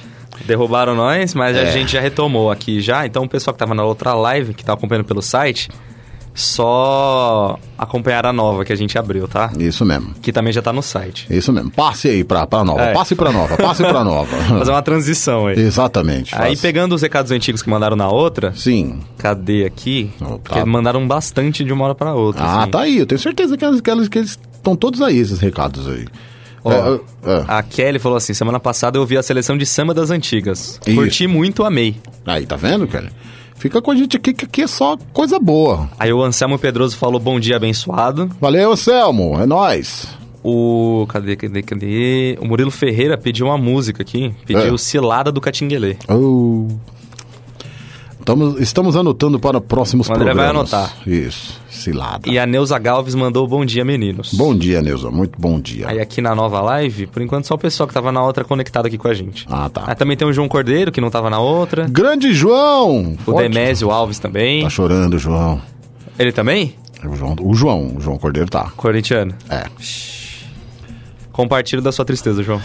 Derrubaram 0.47 0.95
nós, 0.95 1.35
mas 1.35 1.57
a 1.57 1.61
É. 1.61 1.73
gente 1.73 1.93
já 1.93 2.01
retomou 2.01 2.51
aqui 2.51 2.81
já. 2.81 3.07
Então 3.07 3.25
o 3.25 3.29
pessoal 3.29 3.53
que 3.55 3.59
tava 3.59 3.75
na 3.75 3.85
outra 3.85 4.15
live, 4.15 4.55
que 4.55 4.65
tava 4.65 4.79
acompanhando 4.79 5.05
pelo 5.05 5.23
site, 5.23 5.69
só 6.35 7.59
acompanhar 7.77 8.25
a 8.27 8.33
nova 8.33 8.65
que 8.65 8.73
a 8.73 8.77
gente 8.77 8.99
abriu, 8.99 9.29
tá? 9.29 9.53
Isso 9.59 9.85
mesmo. 9.85 10.15
Que 10.23 10.33
também 10.33 10.53
já 10.53 10.63
tá 10.63 10.73
no 10.73 10.83
site. 10.83 11.27
Isso 11.31 11.53
mesmo. 11.53 11.71
Passe 11.71 12.09
aí 12.09 12.25
pra, 12.25 12.47
pra 12.47 12.65
nova. 12.65 12.83
É. 12.83 12.93
Passe 12.93 13.15
pra 13.15 13.31
nova. 13.31 13.57
Passe 13.57 13.83
pra 13.83 14.03
nova. 14.03 14.35
Fazer 14.59 14.71
uma 14.71 14.83
transição 14.83 15.47
aí. 15.47 15.59
Exatamente. 15.59 16.35
Aí 16.35 16.41
faz. 16.49 16.61
pegando 16.61 16.95
os 16.95 17.03
recados 17.03 17.31
antigos 17.31 17.63
que 17.63 17.69
mandaram 17.71 17.97
na 17.97 18.09
outra, 18.09 18.53
Sim. 18.55 19.01
cadê 19.19 19.65
aqui? 19.65 20.11
Oh, 20.21 20.39
Porque 20.39 20.59
tá. 20.59 20.67
mandaram 20.67 21.07
bastante 21.07 21.65
de 21.65 21.73
uma 21.73 21.85
hora 21.85 21.95
pra 21.95 22.15
outra. 22.15 22.43
Ah, 22.43 22.63
assim. 22.63 22.71
tá 22.71 22.81
aí. 22.81 22.99
Eu 22.99 23.07
tenho 23.07 23.21
certeza 23.21 23.57
que, 23.57 23.65
elas, 23.65 23.81
que 24.09 24.19
eles 24.19 24.39
estão 24.53 24.75
todos 24.75 25.03
aí, 25.03 25.19
esses 25.19 25.39
recados 25.39 25.87
aí. 25.89 26.07
Ó, 26.65 26.71
É, 26.73 27.01
é, 27.25 27.45
A 27.49 27.63
Kelly 27.63 27.99
falou 27.99 28.17
assim: 28.17 28.35
semana 28.35 28.61
passada 28.61 28.97
eu 28.97 29.01
ouvi 29.03 29.17
a 29.17 29.23
seleção 29.23 29.57
de 29.57 29.67
samba 29.67 29.93
das 29.93 30.11
antigas. 30.11 30.79
Isso. 30.87 30.97
Curti 30.97 31.27
muito, 31.27 31.65
amei. 31.65 31.97
Aí, 32.27 32.47
tá 32.47 32.57
vendo, 32.57 32.87
Kelly? 32.87 33.11
Fica 33.57 33.81
com 33.81 33.91
a 33.93 33.95
gente 33.97 34.17
aqui, 34.17 34.33
que 34.33 34.45
aqui 34.45 34.63
é 34.63 34.67
só 34.67 34.97
coisa 35.13 35.39
boa. 35.39 35.89
Aí 35.99 36.13
o 36.13 36.23
Anselmo 36.23 36.59
Pedroso 36.59 36.97
falou 36.97 37.21
bom 37.21 37.39
dia 37.39 37.57
abençoado. 37.57 38.29
Valeu, 38.41 38.77
Selmo. 38.77 39.39
É 39.41 39.47
nóis. 39.47 40.09
O. 40.43 41.07
Cadê, 41.09 41.37
cadê, 41.37 41.63
cadê? 41.63 42.37
O 42.41 42.45
Murilo 42.47 42.73
Ferreira 42.73 43.17
pediu 43.17 43.47
uma 43.47 43.57
música 43.57 44.03
aqui. 44.03 44.35
Pediu 44.45 44.75
É. 44.75 44.79
Cilada 44.79 45.31
do 45.31 45.41
Catinguelê. 45.41 45.97
Oh. 46.09 46.67
Estamos, 48.23 48.61
estamos 48.61 48.97
anotando 48.97 49.41
para 49.41 49.61
próximos 49.61 50.09
O 50.09 50.13
André 50.13 50.27
vai 50.33 50.47
programas. 50.47 50.73
anotar. 50.73 50.97
Isso. 51.05 51.61
Cilada. 51.69 52.31
E 52.31 52.39
a 52.39 52.47
Neuza 52.47 52.79
Galves 52.79 53.17
mandou 53.17 53.49
bom 53.49 53.65
dia, 53.65 53.85
meninos. 53.85 54.33
Bom 54.33 54.55
dia, 54.57 54.81
Neuza. 54.81 55.11
Muito 55.11 55.41
bom 55.41 55.59
dia. 55.61 55.89
Aí 55.89 56.01
aqui 56.01 56.21
na 56.21 56.33
nova 56.33 56.61
live, 56.61 57.09
por 57.09 57.21
enquanto 57.21 57.47
só 57.47 57.55
o 57.55 57.59
pessoal 57.59 57.89
que 57.89 57.93
tava 57.93 58.13
na 58.13 58.23
outra 58.25 58.45
conectado 58.45 58.87
aqui 58.87 58.97
com 58.97 59.09
a 59.09 59.15
gente. 59.15 59.45
Ah, 59.51 59.69
tá. 59.69 59.83
Aí 59.89 59.97
também 59.97 60.17
tem 60.17 60.27
o 60.27 60.33
João 60.33 60.47
Cordeiro, 60.49 60.93
que 60.93 61.01
não 61.01 61.11
tava 61.11 61.29
na 61.29 61.41
outra. 61.41 61.89
Grande 61.91 62.33
João! 62.33 63.15
O 63.15 63.33
Forte. 63.33 63.49
Demésio 63.49 63.91
Alves 63.91 64.21
também. 64.21 64.63
Tá 64.63 64.71
chorando, 64.71 65.19
João. 65.19 65.61
Ele 66.17 66.31
também? 66.31 66.77
O 67.05 67.17
João, 67.17 67.37
o 67.43 67.55
João, 67.55 67.97
o 67.97 68.01
João 68.01 68.19
Cordeiro 68.19 68.49
tá. 68.49 68.71
Corintiano. 68.77 69.35
É. 69.51 69.65
Compartilho 71.33 71.81
da 71.81 71.91
sua 71.91 72.05
tristeza, 72.05 72.43
João. 72.43 72.61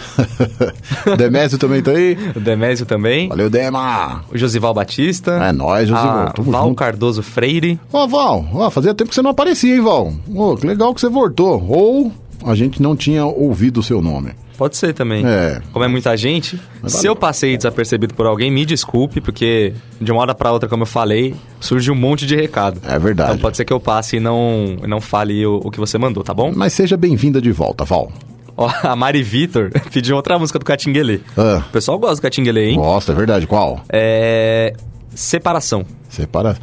Demésio 1.16 1.58
também 1.58 1.82
tá 1.82 1.90
aí. 1.92 2.16
O 2.36 2.40
Demésio 2.40 2.84
também. 2.86 3.28
Valeu, 3.28 3.48
Dema. 3.48 4.24
O 4.32 4.36
Josival 4.36 4.74
Batista. 4.74 5.32
É 5.42 5.52
nóis, 5.52 5.88
Josival. 5.88 6.32
Tamo 6.32 6.50
Val 6.52 6.64
junto. 6.64 6.74
Cardoso 6.76 7.22
Freire. 7.22 7.80
Ó, 7.92 8.06
Val, 8.06 8.46
ó, 8.52 8.70
fazia 8.70 8.94
tempo 8.94 9.08
que 9.08 9.14
você 9.14 9.22
não 9.22 9.30
aparecia, 9.30 9.74
hein, 9.74 9.80
Val? 9.80 10.12
Ô, 10.34 10.56
que 10.56 10.66
legal 10.66 10.94
que 10.94 11.00
você 11.00 11.08
voltou. 11.08 11.64
Ou 11.68 12.12
a 12.44 12.54
gente 12.54 12.80
não 12.82 12.94
tinha 12.94 13.24
ouvido 13.24 13.80
o 13.80 13.82
seu 13.82 14.00
nome. 14.02 14.32
Pode 14.56 14.76
ser 14.76 14.92
também. 14.92 15.24
É. 15.24 15.62
Como 15.72 15.84
é 15.84 15.88
muita 15.88 16.16
gente. 16.16 16.60
Mas 16.82 16.90
Se 16.92 16.98
valeu. 16.98 17.12
eu 17.12 17.16
passei 17.16 17.56
desapercebido 17.56 18.12
por 18.12 18.26
alguém, 18.26 18.50
me 18.50 18.66
desculpe, 18.66 19.20
porque 19.20 19.72
de 20.00 20.10
uma 20.10 20.20
hora 20.20 20.34
pra 20.34 20.50
outra, 20.50 20.68
como 20.68 20.82
eu 20.82 20.86
falei, 20.86 21.32
surge 21.60 21.90
um 21.92 21.94
monte 21.94 22.26
de 22.26 22.34
recado. 22.34 22.80
É 22.84 22.98
verdade. 22.98 23.30
Então 23.30 23.40
pode 23.40 23.56
ser 23.56 23.64
que 23.64 23.72
eu 23.72 23.78
passe 23.78 24.16
e 24.16 24.20
não, 24.20 24.76
não 24.88 25.00
fale 25.00 25.46
o, 25.46 25.60
o 25.64 25.70
que 25.70 25.78
você 25.78 25.96
mandou, 25.96 26.24
tá 26.24 26.34
bom? 26.34 26.52
Mas 26.54 26.72
seja 26.72 26.96
bem-vinda 26.96 27.40
de 27.40 27.52
volta, 27.52 27.84
Val. 27.84 28.10
Ó, 28.58 28.68
a 28.82 28.96
Mari 28.96 29.22
Vitor 29.22 29.70
pediu 29.92 30.16
outra 30.16 30.36
música 30.38 30.58
do 30.58 30.64
Catinguelê. 30.64 31.20
Ah, 31.36 31.62
O 31.68 31.70
pessoal 31.72 31.96
gosta 31.98 32.16
do 32.16 32.22
Catinguelê, 32.22 32.70
hein? 32.70 32.76
gosta, 32.76 33.12
é 33.12 33.14
verdade. 33.14 33.46
Qual? 33.46 33.80
É. 33.88 34.72
Separação. 35.14 35.84
Separa. 36.08 36.56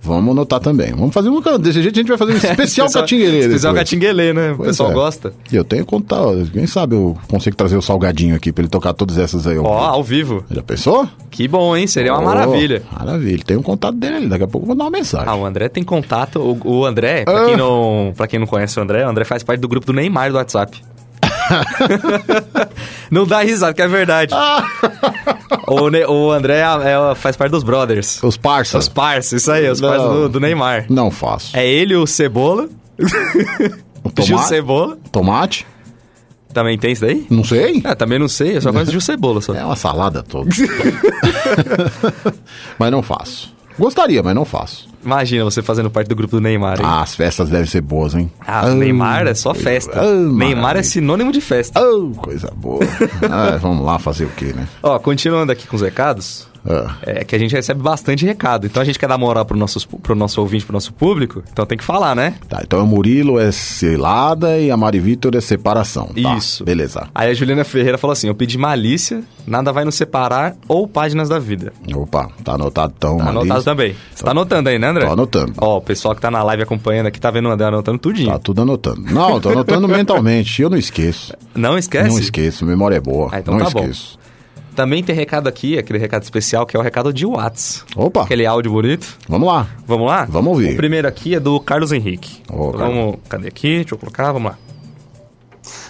Vamos 0.00 0.30
anotar 0.30 0.60
também. 0.60 0.92
Vamos 0.92 1.12
fazer 1.12 1.28
um. 1.28 1.40
Desse 1.58 1.82
jeito 1.82 1.96
a 1.96 2.00
gente 2.00 2.08
vai 2.08 2.16
fazer 2.16 2.32
um 2.32 2.36
especial 2.50 2.90
Catinguelê. 2.90 3.40
Especial 3.40 3.72
depois. 3.72 3.88
Catinguelê, 3.90 4.32
né? 4.32 4.52
O 4.52 4.56
Pois 4.56 4.68
pessoal 4.68 4.90
é. 4.90 4.94
gosta. 4.94 5.32
E 5.52 5.56
eu 5.56 5.64
tenho 5.64 5.84
que 5.84 5.90
contar. 5.90 6.22
ó, 6.22 6.34
Quem 6.52 6.66
sabe 6.66 6.94
eu 6.94 7.16
consigo 7.28 7.56
trazer 7.56 7.76
o 7.76 7.82
Salgadinho 7.82 8.34
aqui 8.34 8.52
pra 8.52 8.62
ele 8.62 8.70
tocar 8.70 8.92
todas 8.94 9.18
essas 9.18 9.46
aí. 9.46 9.58
Ó, 9.58 9.66
ao 9.78 10.02
vivo. 10.02 10.44
Já 10.50 10.62
pensou? 10.62 11.06
Que 11.30 11.46
bom, 11.48 11.76
hein? 11.76 11.86
Seria 11.86 12.14
uma 12.14 12.22
maravilha. 12.22 12.82
Maravilha. 12.92 13.42
Tem 13.44 13.56
um 13.56 13.62
contato 13.62 13.96
dele. 13.96 14.28
Daqui 14.28 14.44
a 14.44 14.48
pouco 14.48 14.64
eu 14.64 14.68
vou 14.68 14.76
dar 14.76 14.84
uma 14.84 14.90
mensagem. 14.90 15.28
Ah, 15.28 15.34
o 15.34 15.44
André 15.44 15.68
tem 15.68 15.82
contato. 15.82 16.38
O, 16.64 16.78
o 16.78 16.86
André, 16.86 17.24
pra, 17.24 17.42
Ah. 17.42 17.46
quem 17.46 17.56
não, 17.56 18.12
pra 18.16 18.26
quem 18.28 18.38
não 18.38 18.46
conhece 18.46 18.78
o 18.78 18.82
André, 18.82 19.04
o 19.04 19.08
André 19.08 19.24
faz 19.24 19.42
parte 19.42 19.60
do 19.60 19.68
grupo 19.68 19.86
do 19.88 19.92
Neymar 19.92 20.30
do 20.30 20.36
WhatsApp. 20.36 20.80
não 23.10 23.26
dá 23.26 23.40
risada, 23.40 23.72
que 23.74 23.82
é 23.82 23.88
verdade. 23.88 24.34
o, 25.66 25.88
Ne- 25.88 26.06
o 26.06 26.30
André 26.30 26.58
é- 26.60 27.10
é- 27.10 27.14
faz 27.14 27.36
parte 27.36 27.52
dos 27.52 27.62
brothers. 27.62 28.22
Os 28.22 28.36
parças. 28.36 28.84
Os 28.84 28.88
parça, 28.88 29.36
isso 29.36 29.50
aí, 29.50 29.68
os 29.70 29.80
Não. 29.80 29.88
parça 29.88 30.08
do, 30.08 30.28
do 30.28 30.40
Neymar. 30.40 30.86
Não 30.88 31.10
faço. 31.10 31.56
É 31.56 31.66
ele, 31.66 31.94
o 31.96 32.06
Cebola. 32.06 32.68
O 34.04 34.22
Gil 34.22 34.36
tomate? 34.36 34.48
Cebola. 34.48 34.98
Tomate? 35.12 35.66
Também 36.54 36.78
tem 36.78 36.92
isso 36.92 37.02
daí? 37.02 37.26
Não 37.28 37.44
sei. 37.44 37.82
Ah, 37.84 37.94
também 37.94 38.18
não 38.18 38.28
sei, 38.28 38.56
eu 38.56 38.60
só 38.62 38.72
conheço 38.72 38.90
Gil 38.92 39.00
Cebola 39.00 39.40
só. 39.42 39.52
É 39.54 39.62
uma 39.64 39.76
salada 39.76 40.22
toda. 40.22 40.48
mas 42.78 42.90
não 42.90 43.02
faço. 43.02 43.52
Gostaria, 43.78 44.22
mas 44.22 44.34
não 44.34 44.44
faço. 44.44 44.88
Imagina 45.04 45.44
você 45.44 45.62
fazendo 45.62 45.90
parte 45.90 46.08
do 46.08 46.16
grupo 46.16 46.36
do 46.36 46.40
Neymar, 46.40 46.80
hein? 46.80 46.86
Ah, 46.86 47.02
as 47.02 47.14
festas 47.14 47.48
devem 47.48 47.66
ser 47.66 47.80
boas, 47.80 48.14
hein? 48.14 48.30
Ah, 48.46 48.66
o 48.66 48.74
Neymar 48.74 49.26
é 49.26 49.34
só 49.34 49.54
festa. 49.54 50.00
Ah, 50.00 50.12
Neymar 50.14 50.76
é 50.76 50.82
sinônimo 50.82 51.30
de 51.30 51.40
festa. 51.40 51.80
Oh, 51.80 52.10
coisa 52.16 52.52
boa. 52.54 52.80
Ah, 53.30 53.56
vamos 53.60 53.84
lá 53.84 53.98
fazer 53.98 54.24
o 54.24 54.30
quê, 54.30 54.52
né? 54.54 54.66
Ó, 54.82 54.98
continuando 54.98 55.52
aqui 55.52 55.66
com 55.66 55.76
os 55.76 55.82
recados, 55.82 56.48
Ah, 56.68 56.96
é 57.02 57.24
que 57.24 57.34
a 57.34 57.38
gente 57.38 57.54
recebe 57.54 57.82
bastante 57.82 58.26
recado. 58.26 58.66
Então 58.66 58.82
a 58.82 58.84
gente 58.84 58.98
quer 58.98 59.08
dar 59.08 59.16
moral 59.16 59.44
pro 59.44 59.56
nosso, 59.56 59.86
pro 59.98 60.14
nosso 60.14 60.40
ouvinte, 60.40 60.64
pro 60.64 60.72
nosso 60.74 60.92
público. 60.92 61.42
Então 61.50 61.64
tem 61.64 61.78
que 61.78 61.84
falar, 61.84 62.14
né? 62.14 62.34
tá, 62.48 62.60
então 62.62 62.82
o 62.84 62.86
Murilo 62.86 63.38
é 63.38 63.50
selada 63.50 64.58
e 64.58 64.70
a 64.70 64.76
Mari 64.76 65.00
Vitor 65.00 65.34
é 65.34 65.40
separação. 65.40 66.08
Tá, 66.08 66.36
Isso. 66.36 66.64
Beleza. 66.64 67.08
Aí 67.14 67.30
a 67.30 67.34
Juliana 67.34 67.64
Ferreira 67.64 67.96
falou 67.96 68.12
assim: 68.12 68.28
Eu 68.28 68.34
pedi 68.34 68.58
malícia, 68.58 69.22
nada 69.46 69.72
vai 69.72 69.84
nos 69.84 69.94
separar 69.94 70.56
ou 70.68 70.86
páginas 70.86 71.28
da 71.28 71.38
vida. 71.38 71.72
Opa, 71.94 72.28
tá 72.44 72.52
anotado 72.54 72.92
então. 72.96 73.16
Tá 73.16 73.24
uma 73.24 73.30
anotado 73.30 73.64
também. 73.64 73.94
Você 74.14 74.24
tá 74.24 74.30
anotando 74.32 74.68
aí, 74.68 74.78
né, 74.78 74.88
André? 74.88 75.06
Tô 75.06 75.12
anotando. 75.12 75.52
Ó, 75.58 75.78
o 75.78 75.80
pessoal 75.80 76.14
que 76.14 76.20
tá 76.20 76.30
na 76.30 76.42
live 76.42 76.62
acompanhando 76.62 77.06
aqui 77.06 77.18
tá 77.18 77.30
vendo 77.30 77.48
o 77.48 77.52
André 77.52 77.66
anotando 77.68 77.98
tudinho. 77.98 78.30
Tá 78.30 78.38
tudo 78.38 78.62
anotando. 78.62 79.02
Não, 79.02 79.40
tô 79.40 79.50
anotando 79.50 79.88
mentalmente. 79.88 80.60
Eu 80.60 80.70
não 80.70 80.76
esqueço. 80.76 81.32
Não 81.54 81.78
esquece? 81.78 82.08
Não 82.08 82.18
esqueço. 82.18 82.66
Memória 82.66 82.96
é 82.96 83.00
boa. 83.00 83.30
Ah, 83.32 83.38
então 83.38 83.54
não 83.56 83.64
tá 83.64 83.70
bom. 83.70 83.88
Também 84.78 85.02
tem 85.02 85.12
recado 85.12 85.48
aqui, 85.48 85.76
aquele 85.76 85.98
recado 85.98 86.22
especial, 86.22 86.64
que 86.64 86.76
é 86.76 86.78
o 86.78 86.82
recado 86.84 87.12
de 87.12 87.26
Whats. 87.26 87.84
Opa, 87.96 88.22
Aquele 88.22 88.46
áudio 88.46 88.70
bonito. 88.70 89.18
vamos 89.28 89.48
lá. 89.48 89.66
Vamos 89.84 90.06
lá? 90.06 90.24
Vamos 90.30 90.52
ouvir. 90.52 90.74
O 90.74 90.76
primeiro 90.76 91.08
aqui 91.08 91.34
é 91.34 91.40
do 91.40 91.58
Carlos 91.58 91.90
Henrique. 91.90 92.40
Ô, 92.48 92.70
vamos, 92.70 93.16
cadê 93.28 93.48
aqui? 93.48 93.78
Deixa 93.78 93.94
eu 93.94 93.98
colocar, 93.98 94.30
vamos 94.30 94.52
lá. 94.52 94.58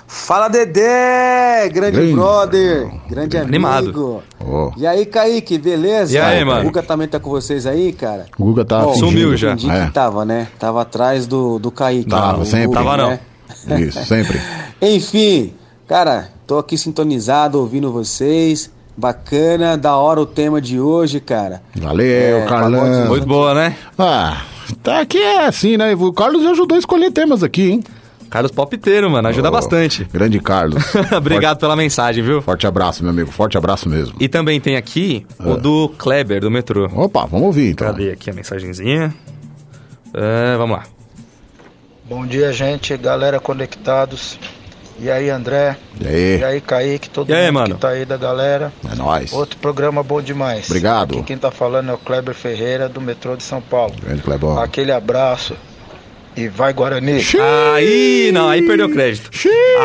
Fala 0.06 0.48
Dedé, 0.48 1.68
grande, 1.68 1.98
Grande. 1.98 2.12
brother, 2.14 2.90
grande 3.10 3.36
amigo. 3.36 3.48
Animado. 3.50 4.22
Ó, 4.40 4.70
E 4.74 4.86
aí, 4.86 5.04
Kaique, 5.04 5.58
beleza? 5.58 6.14
E 6.14 6.18
aí, 6.18 6.42
mano? 6.42 6.62
O 6.62 6.64
Guga 6.64 6.82
também 6.82 7.06
tá 7.06 7.20
com 7.20 7.28
vocês 7.28 7.66
aí, 7.66 7.92
cara? 7.92 8.24
o 8.38 8.44
Guga 8.46 8.64
tá 8.64 8.84
Bom. 8.84 8.94
Sumiu 8.94 9.36
já. 9.36 9.52
É. 9.52 9.56
que 9.86 9.92
tava, 9.92 10.24
né? 10.24 10.48
Tava 10.58 10.80
atrás 10.80 11.26
do, 11.26 11.58
do 11.58 11.70
Kaique. 11.70 12.08
Tava, 12.08 12.40
o 12.40 12.46
sempre. 12.46 12.68
Guga, 12.68 12.78
Tava 12.78 12.96
não. 12.96 13.10
né? 13.10 13.80
Isso, 13.82 14.02
sempre. 14.06 14.40
Enfim, 14.80 15.52
cara, 15.86 16.30
tô 16.46 16.56
aqui 16.56 16.78
sintonizado, 16.78 17.58
ouvindo 17.60 17.92
vocês. 17.92 18.70
Bacana, 18.98 19.78
da 19.78 19.94
hora 19.96 20.20
o 20.20 20.26
tema 20.26 20.60
de 20.60 20.80
hoje, 20.80 21.20
cara. 21.20 21.62
Valeu, 21.76 22.04
É, 22.38 22.46
Carlão. 22.46 22.80
pagode- 22.80 23.08
Muito 23.08 23.26
boa, 23.28 23.54
né? 23.54 23.76
Ah, 23.96 24.42
tá 24.82 25.00
aqui 25.02 25.18
é 25.18 25.46
assim, 25.46 25.76
né? 25.76 25.94
O 25.94 26.12
Carlos 26.12 26.42
já 26.42 26.50
ajudou 26.50 26.74
a 26.74 26.78
escolher 26.80 27.12
temas 27.12 27.44
aqui, 27.44 27.70
hein? 27.70 27.84
Carlos 28.28 28.50
Palpiteiro, 28.50 29.08
mano, 29.08 29.28
ajuda 29.28 29.50
Ô, 29.50 29.52
bastante. 29.52 30.02
Grande 30.12 30.40
Carlos. 30.40 30.82
Obrigado 31.16 31.58
pela 31.60 31.76
mensagem, 31.76 32.24
viu? 32.24 32.42
Forte 32.42 32.66
abraço, 32.66 33.04
meu 33.04 33.10
amigo. 33.12 33.30
Forte 33.30 33.56
abraço 33.56 33.88
mesmo. 33.88 34.16
E 34.18 34.28
também 34.28 34.60
tem 34.60 34.76
aqui 34.76 35.24
o 35.38 35.54
do 35.54 35.88
Kleber, 35.96 36.40
do 36.40 36.50
metrô. 36.50 36.90
Opa, 36.92 37.24
vamos 37.24 37.46
ouvir 37.46 37.70
então. 37.70 37.86
Cadê 37.86 38.10
aqui 38.10 38.28
a 38.30 38.34
mensagenzinha? 38.34 39.14
É, 40.12 40.56
vamos 40.56 40.76
lá. 40.76 40.82
Bom 42.04 42.26
dia, 42.26 42.52
gente, 42.52 42.96
galera 42.96 43.38
conectados. 43.38 44.38
E 45.00 45.10
aí, 45.10 45.30
André? 45.30 45.76
E 46.00 46.06
aí? 46.08 46.38
E 46.40 46.44
aí, 46.44 46.60
Kaique, 46.60 47.08
todo 47.08 47.30
E 47.30 47.34
aí, 47.34 47.46
mundo 47.46 47.54
mano? 47.54 47.74
que 47.76 47.80
tá 47.80 47.90
aí 47.90 48.04
da 48.04 48.16
galera. 48.16 48.72
É 48.90 48.96
nóis. 48.96 49.32
Outro 49.32 49.56
programa 49.58 50.02
bom 50.02 50.20
demais. 50.20 50.66
Obrigado. 50.66 51.14
Aqui 51.14 51.22
quem 51.22 51.38
tá 51.38 51.50
falando 51.52 51.90
é 51.90 51.94
o 51.94 51.98
Kleber 51.98 52.34
Ferreira, 52.34 52.88
do 52.88 53.00
metrô 53.00 53.36
de 53.36 53.44
São 53.44 53.60
Paulo. 53.60 53.94
Grande 54.02 54.22
Clebão. 54.22 54.58
Aquele 54.58 54.90
abraço. 54.90 55.54
E 56.38 56.48
vai, 56.48 56.72
Guarani. 56.72 57.20
Aí, 57.74 58.30
não, 58.32 58.48
aí 58.48 58.62
perdeu 58.62 58.88
crédito. 58.88 59.28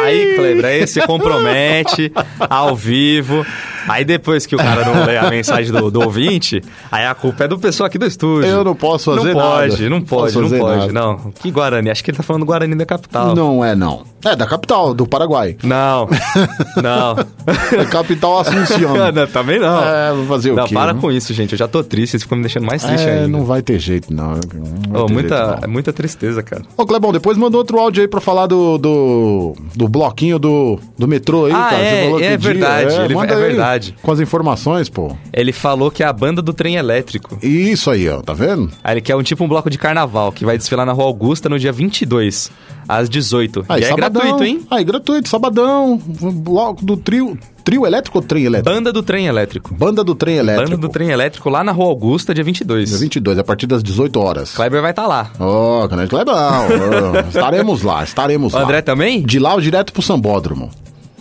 Aí, 0.04 0.36
Kleber, 0.36 0.66
aí 0.66 0.86
você 0.88 1.02
compromete 1.08 2.12
ao 2.48 2.76
vivo. 2.76 3.44
Aí 3.88 4.06
depois 4.06 4.46
que 4.46 4.56
o 4.56 4.58
cara 4.58 4.86
não 4.86 5.04
lê 5.06 5.18
a 5.18 5.30
mensagem 5.30 5.70
do, 5.70 5.92
do 5.92 6.02
ouvinte, 6.02 6.62
aí 6.90 7.06
a 7.06 7.14
culpa 7.14 7.44
é 7.44 7.48
do 7.50 7.60
pessoal 7.60 7.88
aqui 7.88 7.98
do 7.98 8.06
estúdio. 8.06 8.48
Eu 8.50 8.64
não 8.64 8.76
posso 8.76 9.14
fazer 9.14 9.34
não 9.34 9.40
nada. 9.42 9.68
pode, 9.68 9.90
Não 9.90 10.02
pode, 10.02 10.38
não 10.38 10.50
pode, 10.58 10.94
não. 10.94 11.34
Que 11.42 11.52
Guarani? 11.52 11.90
Acho 11.90 12.02
que 12.04 12.12
ele 12.12 12.18
tá 12.18 12.24
falando 12.24 12.46
Guarani 12.46 12.76
da 12.76 12.86
capital. 12.86 13.36
Não 13.36 13.64
é, 13.66 13.76
não. 13.76 14.04
É 14.24 14.38
da 14.38 14.46
capital, 14.48 14.94
do 14.94 15.06
Paraguai. 15.06 15.58
Não, 15.64 16.08
não. 16.82 17.16
Da 17.16 17.86
capital 17.90 18.40
Assunção. 18.40 18.94
não. 19.12 19.28
Também 19.28 19.60
não. 19.60 19.84
É, 19.84 20.14
vou 20.14 20.26
fazer 20.28 20.52
o 20.52 20.56
não, 20.56 20.66
quê? 20.66 20.74
para 20.74 20.94
né? 20.94 21.02
com 21.02 21.12
isso, 21.12 21.34
gente. 21.34 21.52
Eu 21.52 21.58
já 21.58 21.68
tô 21.68 21.84
triste, 21.84 22.12
vocês 22.12 22.24
ficam 22.24 22.38
me 22.38 22.44
deixando 22.44 22.66
mais 22.66 22.84
triste 22.84 23.06
É, 23.06 23.14
ainda. 23.16 23.28
não 23.28 23.44
vai 23.44 23.62
ter 23.62 23.80
jeito, 23.80 24.14
não. 24.14 24.40
Não 24.88 25.08
vai 25.08 25.14
muita, 25.14 25.36
jeito, 25.36 25.52
não. 25.58 25.60
é 25.64 25.68
muita 25.68 25.92
tristeza, 25.92 26.42
cara. 26.44 26.64
Ô, 26.78 26.86
Clebão, 26.86 27.12
depois 27.12 27.38
manda 27.38 27.58
outro 27.58 27.80
áudio 27.80 28.02
aí 28.02 28.08
pra 28.08 28.20
falar 28.22 28.48
do, 28.48 28.78
do, 28.78 29.56
do 29.76 29.88
bloquinho 29.88 30.38
do, 30.38 30.80
do 30.98 31.08
metrô 31.08 31.46
aí, 31.46 31.52
Ah, 31.54 31.68
cara. 31.70 31.82
é, 31.84 32.10
Você 32.10 32.24
é 32.26 32.38
verdade, 32.38 32.96
ele- 33.02 33.16
manda 33.16 33.34
é 33.34 33.36
aí 33.38 33.42
verdade. 33.42 33.96
Com 34.02 34.12
as 34.12 34.20
informações, 34.20 34.90
pô. 34.90 35.16
Ele 35.32 35.52
falou 35.52 35.90
que 35.92 36.04
é 36.04 36.06
a 36.06 36.14
banda 36.14 36.42
do 36.42 36.54
trem 36.54 36.76
elétrico. 36.76 37.38
Isso 37.42 37.90
aí, 37.90 38.08
ó, 38.10 38.22
tá 38.22 38.34
vendo? 38.34 38.70
Aí 38.84 38.94
ele 38.96 39.02
quer 39.02 39.16
um 39.16 39.24
tipo 39.24 39.44
um 39.44 39.48
bloco 39.48 39.70
de 39.70 39.78
carnaval 39.78 40.32
que 40.32 40.46
vai 40.46 40.58
desfilar 40.58 40.86
na 40.86 40.92
Rua 40.92 41.06
Augusta 41.06 41.48
no 41.50 41.58
dia 41.60 41.72
22, 41.72 42.52
às 42.88 43.10
18. 43.10 43.66
Aí, 43.70 43.82
e 43.82 43.86
é 43.86 43.90
sabadão. 43.90 44.22
gratuito, 44.22 44.44
hein? 44.44 44.62
Aí, 44.70 44.84
gratuito, 44.84 45.30
sabadão. 45.30 45.98
Bloco 45.98 46.86
do 46.86 46.98
trio. 46.98 47.38
Trio 47.64 47.86
elétrico 47.86 48.18
ou 48.18 48.22
trem 48.24 48.44
elétrico? 48.44 48.76
Banda 48.76 48.92
do 48.92 49.02
trem 49.02 49.26
elétrico. 49.26 49.74
Banda 49.74 50.04
do 50.04 50.14
trem 50.14 50.36
elétrico. 50.36 50.70
Banda 50.72 50.82
do 50.82 50.90
trem 50.90 51.10
elétrico 51.12 51.50
lá 51.50 51.64
na 51.64 51.72
Rua 51.72 51.86
Augusta, 51.88 52.34
dia 52.34 52.44
22. 52.44 52.90
Dia 52.90 52.98
22, 52.98 53.38
a 53.40 53.44
partir 53.44 53.68
das 53.68 53.82
18 53.82 54.20
horas. 54.20 54.54
Kleber 54.54 54.82
vai 54.82 54.92
estar 54.92 55.08
lá. 55.08 55.32
Ó, 55.40 55.88
grande 55.88 56.10
Clebão. 56.10 56.36
ó, 56.36 57.30
estaremos 57.30 57.82
lá, 57.82 58.04
estaremos 58.04 58.54
O 58.54 58.58
lá. 58.58 58.64
André 58.64 58.82
também? 58.82 59.22
De 59.22 59.40
lá, 59.40 59.58
direto 59.62 59.94
pro 59.94 60.02
Sambódromo. 60.02 60.70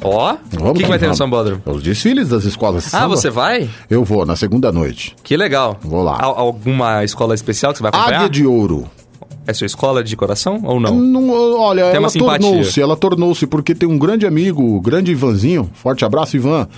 Ó, 0.04 0.32
o 0.34 0.72
que, 0.74 0.82
que 0.82 0.88
vai 0.88 0.98
ter 0.98 1.06
no. 1.06 1.14
Sambódromo? 1.14 1.62
Os 1.64 1.80
desfiles 1.80 2.28
das 2.28 2.42
escolas 2.42 2.86
Ah, 2.92 3.02
samba. 3.02 3.08
você 3.16 3.30
vai? 3.30 3.70
Eu 3.88 4.02
vou, 4.04 4.26
na 4.26 4.34
segunda 4.34 4.72
noite. 4.72 5.14
Que 5.22 5.36
legal. 5.36 5.78
Vou 5.80 6.02
lá. 6.02 6.18
Al- 6.20 6.36
alguma 6.40 7.04
escola 7.04 7.36
especial 7.36 7.70
que 7.70 7.78
você 7.78 7.82
vai 7.84 7.90
acompanhar? 7.90 8.16
Águia 8.18 8.28
de 8.28 8.44
Ouro. 8.44 8.90
É 9.46 9.52
sua 9.52 9.66
escola 9.66 10.04
de 10.04 10.16
coração 10.16 10.60
ou 10.64 10.78
não? 10.78 10.94
Não, 10.94 11.30
olha, 11.58 11.86
Tem 11.86 11.96
ela 11.96 12.10
tornou-se, 12.10 12.80
ela 12.80 12.96
tornou-se, 12.96 13.46
porque 13.46 13.74
tem 13.74 13.88
um 13.88 13.98
grande 13.98 14.26
amigo, 14.26 14.62
o 14.62 14.80
grande 14.80 15.10
Ivanzinho, 15.10 15.68
forte 15.74 16.04
abraço, 16.04 16.36
Ivan. 16.36 16.68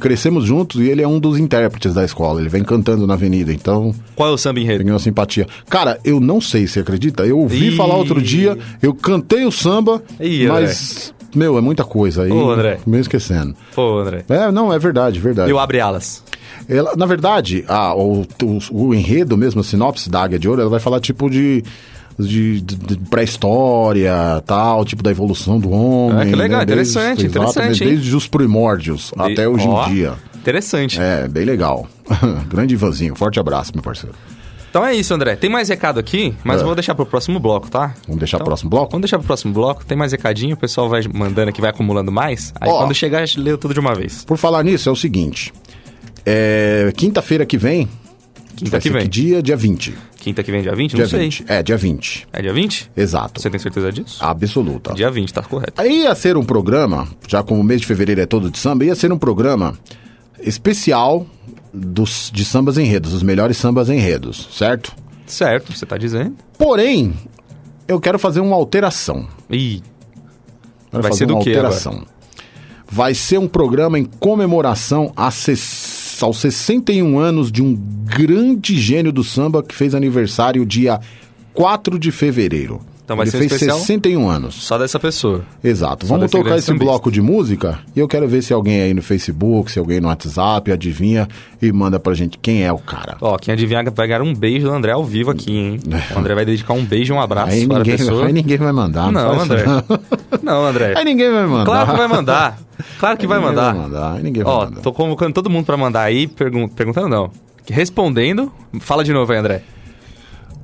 Crescemos 0.00 0.44
juntos 0.44 0.80
e 0.80 0.88
ele 0.88 1.02
é 1.02 1.08
um 1.08 1.18
dos 1.18 1.38
intérpretes 1.38 1.92
da 1.92 2.04
escola. 2.04 2.40
Ele 2.40 2.48
vem 2.48 2.62
cantando 2.62 3.04
na 3.06 3.14
avenida, 3.14 3.52
então 3.52 3.92
Qual 4.14 4.28
é 4.28 4.32
o 4.32 4.38
samba 4.38 4.60
enredo? 4.60 4.84
tem 4.84 4.92
uma 4.92 4.98
simpatia. 4.98 5.46
Cara, 5.68 5.98
eu 6.04 6.20
não 6.20 6.40
sei, 6.40 6.68
você 6.68 6.80
acredita? 6.80 7.24
Eu 7.26 7.38
ouvi 7.38 7.68
Ih. 7.68 7.76
falar 7.76 7.96
outro 7.96 8.20
dia, 8.22 8.56
eu 8.80 8.94
cantei 8.94 9.44
o 9.44 9.50
samba, 9.50 10.00
Ih, 10.20 10.46
mas, 10.46 11.12
meu, 11.34 11.58
é 11.58 11.60
muita 11.60 11.82
coisa 11.84 12.22
aí. 12.22 12.30
Ô, 12.30 12.50
André. 12.50 12.78
Meio 12.86 13.00
esquecendo. 13.00 13.54
Pô, 13.74 13.98
André. 13.98 14.24
É, 14.28 14.52
não, 14.52 14.72
é 14.72 14.78
verdade, 14.78 15.18
verdade. 15.18 15.50
Eu 15.50 15.58
abre 15.58 15.80
alas. 15.80 16.22
Ela, 16.68 16.94
na 16.96 17.06
verdade, 17.06 17.64
a, 17.66 17.94
o, 17.96 18.22
o, 18.42 18.88
o 18.88 18.94
enredo 18.94 19.36
mesmo, 19.36 19.60
a 19.62 19.64
sinopse 19.64 20.08
da 20.08 20.22
Águia 20.22 20.38
de 20.38 20.48
Ouro, 20.48 20.60
ela 20.60 20.70
vai 20.70 20.78
falar 20.78 21.00
tipo 21.00 21.28
de, 21.28 21.64
de, 22.18 22.60
de- 22.60 22.76
de 22.76 22.96
pré-história, 23.08 24.42
tal, 24.46 24.84
tipo 24.84 25.02
da 25.02 25.10
evolução 25.10 25.58
do 25.58 25.70
homem. 25.70 26.20
Ah, 26.20 26.26
que 26.26 26.34
legal, 26.36 26.60
né? 26.60 26.66
Desde- 26.66 26.72
interessante, 26.92 27.26
interessante, 27.26 27.50
exatamente, 27.50 27.84
hein? 27.84 27.90
Desde 27.90 28.16
os 28.16 28.26
primórdios 28.28 29.12
De- 29.16 29.32
até 29.32 29.48
hoje 29.48 29.66
Ó, 29.66 29.86
em 29.88 29.94
dia. 29.94 30.14
Interessante. 30.36 31.00
É, 31.00 31.28
bem 31.28 31.44
legal. 31.44 31.86
Grande 32.48 32.74
Ivanzinho, 32.74 33.14
forte 33.14 33.38
abraço, 33.38 33.72
meu 33.74 33.82
parceiro. 33.82 34.14
Então 34.70 34.84
é 34.86 34.94
isso, 34.94 35.12
André. 35.12 35.36
Tem 35.36 35.50
mais 35.50 35.68
recado 35.68 36.00
aqui, 36.00 36.34
mas 36.42 36.62
É. 36.62 36.64
vou 36.64 36.74
deixar 36.74 36.94
pro 36.94 37.04
próximo 37.04 37.38
bloco, 37.38 37.68
tá? 37.70 37.94
Vamos 38.06 38.18
deixar 38.20 38.38
Então, 38.38 38.44
pro 38.44 38.50
próximo 38.52 38.70
bloco? 38.70 38.90
Vamos 38.92 39.02
deixar 39.02 39.18
pro 39.18 39.26
próximo 39.26 39.52
bloco. 39.52 39.84
Tem 39.84 39.98
mais 39.98 40.12
recadinho, 40.12 40.54
o 40.54 40.58
pessoal 40.58 40.88
vai 40.88 41.02
mandando 41.12 41.50
aqui, 41.50 41.60
vai 41.60 41.68
acumulando 41.70 42.10
mais. 42.10 42.54
Aí 42.58 42.70
Ó. 42.70 42.78
quando 42.78 42.94
chegar, 42.94 43.18
a 43.22 43.26
gente 43.26 43.38
lê 43.38 43.54
tudo 43.58 43.74
de 43.74 43.80
uma 43.80 43.94
vez. 43.94 44.24
Por 44.24 44.38
falar 44.38 44.62
nisso, 44.64 44.88
é 44.88 44.92
o 44.92 44.96
seguinte. 44.96 45.52
É, 46.24 46.90
Quinta-feira 46.96 47.44
que 47.44 47.58
vem. 47.58 47.86
Quinta 48.56 48.78
que 48.80 48.90
vem. 48.90 49.02
Que 49.02 49.08
dia? 49.08 49.42
Dia 49.42 49.56
20. 49.56 49.94
Quinta 50.18 50.42
que 50.42 50.52
vem, 50.52 50.62
dia 50.62 50.74
20? 50.74 50.90
Dia 50.94 51.02
Não 51.04 51.10
sei. 51.10 51.20
20. 51.20 51.44
É, 51.48 51.62
dia 51.62 51.76
20. 51.76 52.28
É 52.32 52.42
dia 52.42 52.52
20? 52.52 52.90
Exato. 52.96 53.40
Você 53.40 53.50
tem 53.50 53.58
certeza 53.58 53.90
disso? 53.92 54.18
Absoluta. 54.24 54.94
Dia 54.94 55.10
20, 55.10 55.32
tá 55.32 55.42
correto. 55.42 55.80
Aí 55.80 56.02
ia 56.02 56.14
ser 56.14 56.36
um 56.36 56.44
programa, 56.44 57.08
já 57.26 57.42
como 57.42 57.60
o 57.60 57.64
mês 57.64 57.80
de 57.80 57.86
fevereiro 57.86 58.20
é 58.20 58.26
todo 58.26 58.50
de 58.50 58.58
samba, 58.58 58.84
ia 58.84 58.94
ser 58.94 59.12
um 59.12 59.18
programa 59.18 59.76
especial 60.40 61.26
dos, 61.72 62.30
de 62.32 62.44
sambas 62.44 62.76
enredos, 62.78 63.12
os 63.12 63.22
melhores 63.22 63.56
sambas 63.56 63.88
enredos, 63.88 64.48
certo? 64.52 64.94
Certo, 65.26 65.72
você 65.76 65.86
tá 65.86 65.96
dizendo. 65.96 66.36
Porém, 66.58 67.14
eu 67.88 67.98
quero 68.00 68.18
fazer 68.18 68.40
uma 68.40 68.54
alteração. 68.54 69.26
Ih, 69.50 69.82
Vai 70.90 71.12
ser 71.14 71.24
do 71.26 71.38
quê 71.38 71.50
alteração. 71.54 72.04
Vai 72.86 73.14
ser 73.14 73.38
um 73.38 73.48
programa 73.48 73.98
em 73.98 74.04
comemoração 74.04 75.10
a 75.16 75.30
ses- 75.30 75.58
aos 76.20 76.38
61 76.38 77.18
anos 77.18 77.50
de 77.50 77.62
um 77.62 77.74
grande 77.74 78.78
gênio 78.78 79.12
do 79.12 79.22
samba 79.22 79.62
que 79.62 79.74
fez 79.74 79.94
aniversário 79.94 80.66
dia 80.66 81.00
4 81.54 81.98
de 81.98 82.10
fevereiro. 82.10 82.80
Então 83.12 83.16
vai 83.16 83.24
Ele 83.24 83.30
ser 83.30 83.36
um 83.36 83.40
fez 83.40 83.52
especial? 83.52 83.78
61 83.78 84.28
anos. 84.28 84.54
só 84.54 84.78
dessa 84.78 84.98
pessoa. 84.98 85.42
Exato. 85.62 86.06
Só 86.06 86.14
Vamos 86.14 86.30
tocar 86.30 86.56
esse 86.56 86.66
sambista. 86.68 86.84
bloco 86.84 87.10
de 87.10 87.20
música 87.20 87.78
e 87.94 88.00
eu 88.00 88.08
quero 88.08 88.26
ver 88.26 88.42
se 88.42 88.52
alguém 88.52 88.80
aí 88.80 88.94
no 88.94 89.02
Facebook, 89.02 89.70
se 89.70 89.78
alguém 89.78 90.00
no 90.00 90.08
WhatsApp 90.08 90.72
adivinha 90.72 91.28
e 91.60 91.70
manda 91.70 92.00
pra 92.00 92.14
gente 92.14 92.38
quem 92.38 92.64
é 92.64 92.72
o 92.72 92.78
cara. 92.78 93.16
Ó, 93.20 93.36
quem 93.36 93.52
adivinhar 93.52 93.84
vai 93.94 94.06
ganhar 94.08 94.22
um 94.22 94.34
beijo 94.34 94.66
do 94.68 94.72
André 94.72 94.92
ao 94.92 95.04
vivo 95.04 95.30
aqui, 95.30 95.52
hein? 95.56 95.80
O 96.14 96.18
André 96.18 96.34
vai 96.34 96.44
dedicar 96.46 96.72
um 96.72 96.84
beijo 96.84 97.12
e 97.12 97.16
um 97.16 97.20
abraço 97.20 97.52
Aí 97.52 97.66
para 97.66 97.82
a 97.82 97.84
pessoa. 97.84 98.26
aí 98.26 98.32
ninguém 98.32 98.56
vai 98.56 98.72
mandar. 98.72 99.12
Não, 99.12 99.34
faz 99.36 99.42
André. 99.42 99.60
isso 99.62 100.40
Não, 100.42 100.64
André. 100.66 100.94
Aí 100.96 101.04
ninguém 101.04 101.30
vai 101.30 101.46
mandar. 101.46 101.64
Claro 101.66 101.90
que 101.90 101.96
vai 101.98 102.08
mandar. 102.08 102.58
Claro 102.98 103.18
que 103.18 103.26
vai 103.26 103.38
Ninguém 103.38 103.54
mandar. 103.54 103.72
vai 103.74 103.82
mandar, 103.82 104.12
aí 104.14 104.22
ninguém 104.22 104.42
vai 104.42 104.52
Ó, 104.52 104.64
mandar. 104.64 104.80
tô 104.80 104.92
convocando 104.92 105.32
todo 105.34 105.50
mundo 105.50 105.64
pra 105.66 105.76
mandar 105.76 106.02
aí, 106.02 106.26
pergun 106.26 106.66
perguntando 106.68 107.08
não. 107.08 107.30
Respondendo, 107.68 108.50
fala 108.80 109.04
de 109.04 109.12
novo 109.12 109.30
aí, 109.32 109.38
André. 109.38 109.62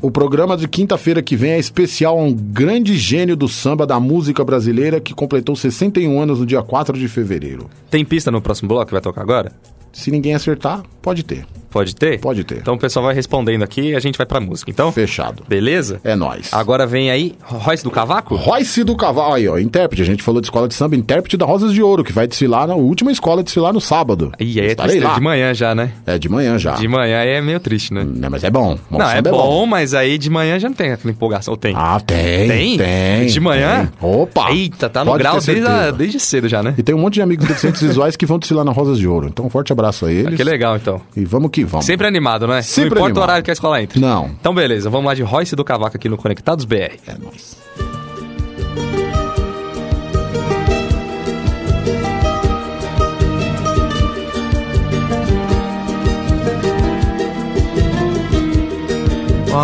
O 0.01 0.13
programa 0.13 0.57
de 0.57 0.69
quinta-feira 0.69 1.21
que 1.21 1.35
vem 1.35 1.51
é 1.53 1.59
especial 1.59 2.17
a 2.17 2.23
um 2.23 2.33
grande 2.33 2.97
gênio 2.97 3.37
do 3.37 3.49
samba 3.49 3.85
da 3.85 3.99
música 3.99 4.45
brasileira 4.45 5.01
que 5.01 5.13
completou 5.13 5.57
61 5.57 6.21
anos 6.21 6.39
no 6.39 6.47
dia 6.47 6.63
4 6.63 6.97
de 6.97 7.09
fevereiro. 7.09 7.69
Tem 7.91 8.05
pista 8.05 8.31
no 8.31 8.41
próximo 8.41 8.69
bloco 8.69 8.87
que 8.87 8.93
vai 8.93 9.01
tocar 9.01 9.23
agora? 9.23 9.51
Se 9.93 10.13
ninguém 10.13 10.37
acertar, 10.37 10.85
pode 11.03 11.25
ter. 11.25 11.45
Pode 11.71 11.95
ter? 11.95 12.19
Pode 12.21 12.45
ter. 12.45 12.59
Então 12.59 12.75
o 12.75 12.79
pessoal 12.79 13.05
vai 13.07 13.15
respondendo 13.15 13.63
aqui 13.63 13.91
e 13.91 13.95
a 13.97 14.01
gente 14.01 14.17
vai 14.17 14.27
pra 14.27 14.41
música. 14.41 14.71
Então, 14.71 14.91
Fechado. 14.93 15.43
beleza? 15.49 16.01
É 16.03 16.15
nóis. 16.17 16.49
Agora 16.53 16.87
vem 16.87 17.11
aí, 17.11 17.35
Royce 17.43 17.85
do 17.85 17.91
Cavaco? 17.91 18.35
Royce 18.37 18.85
do 18.85 18.97
Cavalo, 18.97 19.35
aí 19.35 19.49
ó, 19.49 19.59
intérprete, 19.59 20.03
a 20.03 20.05
gente 20.07 20.23
falou 20.23 20.41
de 20.41 20.47
escola 20.47 20.67
de 20.69 20.75
samba, 20.75 20.97
intérprete 20.97 21.37
da 21.37 21.45
Rosas 21.47 21.73
de 21.73 21.83
Ouro, 21.83 22.03
que 22.03 22.13
vai 22.13 22.27
desfilar 22.27 22.67
na 22.67 22.75
última 22.75 23.13
escola, 23.13 23.43
desfilar 23.43 23.73
no 23.73 23.81
sábado. 23.81 24.33
Ih, 24.41 24.61
aí 24.61 24.67
é 24.67 24.71
Estarei 24.71 25.01
lá. 25.01 25.15
de 25.15 25.21
manhã 25.21 25.53
já, 25.55 25.75
né? 25.75 25.93
É, 26.07 26.19
de 26.19 26.29
manhã 26.29 26.59
já. 26.59 26.73
De 26.75 26.89
manhã 26.89 27.19
é 27.19 27.41
meio 27.41 27.61
triste, 27.61 27.93
né? 27.93 28.05
Né, 28.05 28.29
mas 28.29 28.43
é 28.45 28.51
bom. 28.51 28.79
Bom 28.91 28.99
não, 28.99 29.09
é 29.11 29.17
samba 29.17 29.31
bom, 29.31 29.67
mas 29.67 29.93
aí 29.95 30.17
de 30.19 30.31
manhã 30.31 30.59
já 30.59 30.69
não 30.69 30.77
tem 30.77 30.93
aquela 30.93 31.13
empolgação. 31.13 31.53
Ou 31.53 31.59
tem? 31.59 31.75
Ah, 31.77 32.01
tem. 32.01 32.49
Tem? 32.49 32.79
Tem. 32.79 33.27
De 33.27 33.41
manhã? 33.41 33.91
tem. 34.01 34.11
Opa! 34.11 34.51
Eita, 34.53 34.89
tá 34.89 35.05
no 35.05 35.11
Pode 35.13 35.23
grau 35.23 35.41
desde, 35.41 35.67
a- 35.67 35.91
desde 35.91 36.19
cedo 36.21 36.49
já, 36.49 36.63
né? 36.63 36.75
E 36.79 36.83
tem 36.83 36.95
um 36.95 36.99
monte 36.99 37.15
de 37.15 37.23
amigos 37.23 37.47
deficientes 37.47 37.81
visuais 37.83 38.17
que 38.17 38.25
vão 38.27 38.39
desfilar 38.39 38.65
na 38.65 38.73
Rosas 38.73 38.99
de 38.99 39.07
Ouro. 39.07 39.29
Então, 39.29 39.45
um 39.47 39.51
forte 39.51 39.73
abraço 39.73 40.07
a 40.07 40.13
eles. 40.13 40.35
Que 40.37 40.45
legal, 40.45 40.77
então. 40.77 41.01
E 41.17 41.25
vamos 41.25 41.51
que 41.51 41.58
vamos. 41.65 41.87
Sempre 41.87 42.07
animado, 42.07 42.47
né? 42.47 42.63
Sempre 42.63 42.83
não 42.83 42.87
importa 42.87 43.05
animado. 43.05 43.19
o 43.19 43.23
horário 43.23 43.45
que 43.45 43.51
a 43.51 43.53
escola 43.53 43.83
entra. 43.83 44.01
Não. 44.01 44.27
Então, 44.41 44.55
beleza. 44.55 44.89
Vamos 44.91 45.07
lá 45.07 45.15
de 45.15 45.23
Royce 45.23 45.55
do 45.55 45.65
Cavaco 45.65 45.97
aqui 45.97 46.09
no 46.09 46.17
Conectados 46.17 46.65
BR. 46.65 46.99
É 47.07 47.17
nóis. 47.19 47.57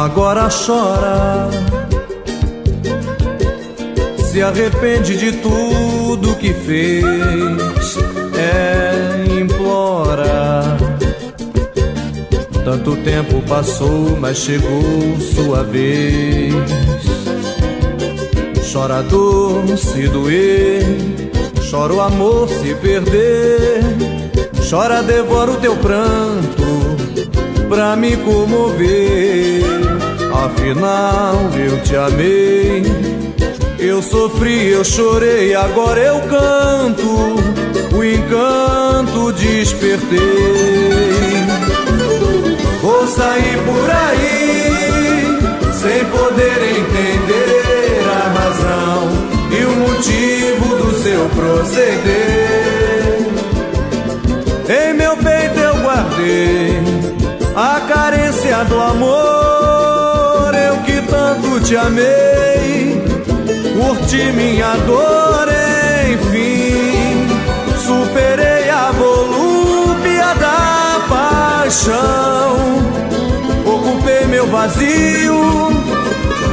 agora 0.05 0.49
chora. 0.49 1.49
Se 4.31 4.43
arrepende 4.43 5.17
de 5.17 5.33
tudo 5.33 6.35
que 6.37 6.53
fez, 6.53 7.97
é 8.37 9.41
implora. 9.41 10.74
Tanto 12.65 12.97
tempo 12.97 13.43
passou, 13.43 14.17
mas 14.19 14.39
chegou 14.39 15.21
sua 15.35 15.62
vez. 15.62 16.55
Chora 18.73 18.99
a 18.99 19.03
dor 19.03 19.62
se 19.77 20.09
doer, 20.09 20.83
chora 21.71 21.93
o 21.93 22.01
amor 22.01 22.49
se 22.49 22.75
perder, 22.75 23.83
chora, 24.69 25.03
devora 25.03 25.53
o 25.53 25.57
teu 25.57 25.77
pranto 25.77 26.65
pra 27.69 27.95
me 27.95 28.17
comover. 28.17 29.62
Afinal, 30.33 31.37
eu 31.57 31.81
te 31.83 31.95
amei. 31.95 32.83
Eu 33.79 34.03
sofri, 34.03 34.71
eu 34.71 34.83
chorei, 34.83 35.55
agora 35.55 36.01
eu 36.01 36.21
canto. 36.23 37.95
O 37.95 38.03
encanto 38.03 39.33
despertei. 39.35 41.44
Vou 42.85 43.07
sair 43.07 43.57
por 43.64 43.91
aí, 43.91 45.39
sem 45.72 46.05
poder 46.05 46.59
entender 46.76 48.05
a 48.11 48.28
razão 48.28 49.09
e 49.51 49.64
o 49.64 49.70
motivo 49.76 50.76
do 50.76 50.93
seu 51.03 51.26
proceder. 51.30 52.45
Em 54.68 54.93
meu 54.93 55.16
peito 55.16 55.59
eu 55.59 55.76
guardei 55.76 56.82
a 57.57 57.80
carência 57.89 58.62
do 58.66 58.78
amor, 58.78 60.55
eu 60.55 60.76
que 60.82 61.01
tanto 61.09 61.61
te 61.61 61.78
amei, 61.78 63.03
curti 63.78 64.30
minha 64.32 64.76
dor, 64.87 65.49
paixão, 71.65 72.57
ocupei 73.65 74.27
meu 74.27 74.47
vazio 74.49 75.71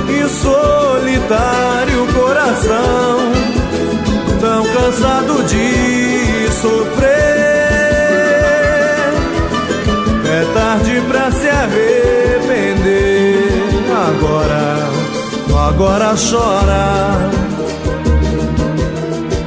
e 0.07 0.29
solitário 0.29 2.07
coração, 2.13 3.17
tão 4.39 4.63
cansado 4.63 5.43
de 5.43 6.49
sofrer. 6.61 7.11
É 10.23 10.45
tarde 10.53 11.01
pra 11.09 11.29
se 11.29 11.49
arrepender. 11.49 13.01
Agora, 14.07 14.89
agora 15.67 16.15
chora. 16.15 17.29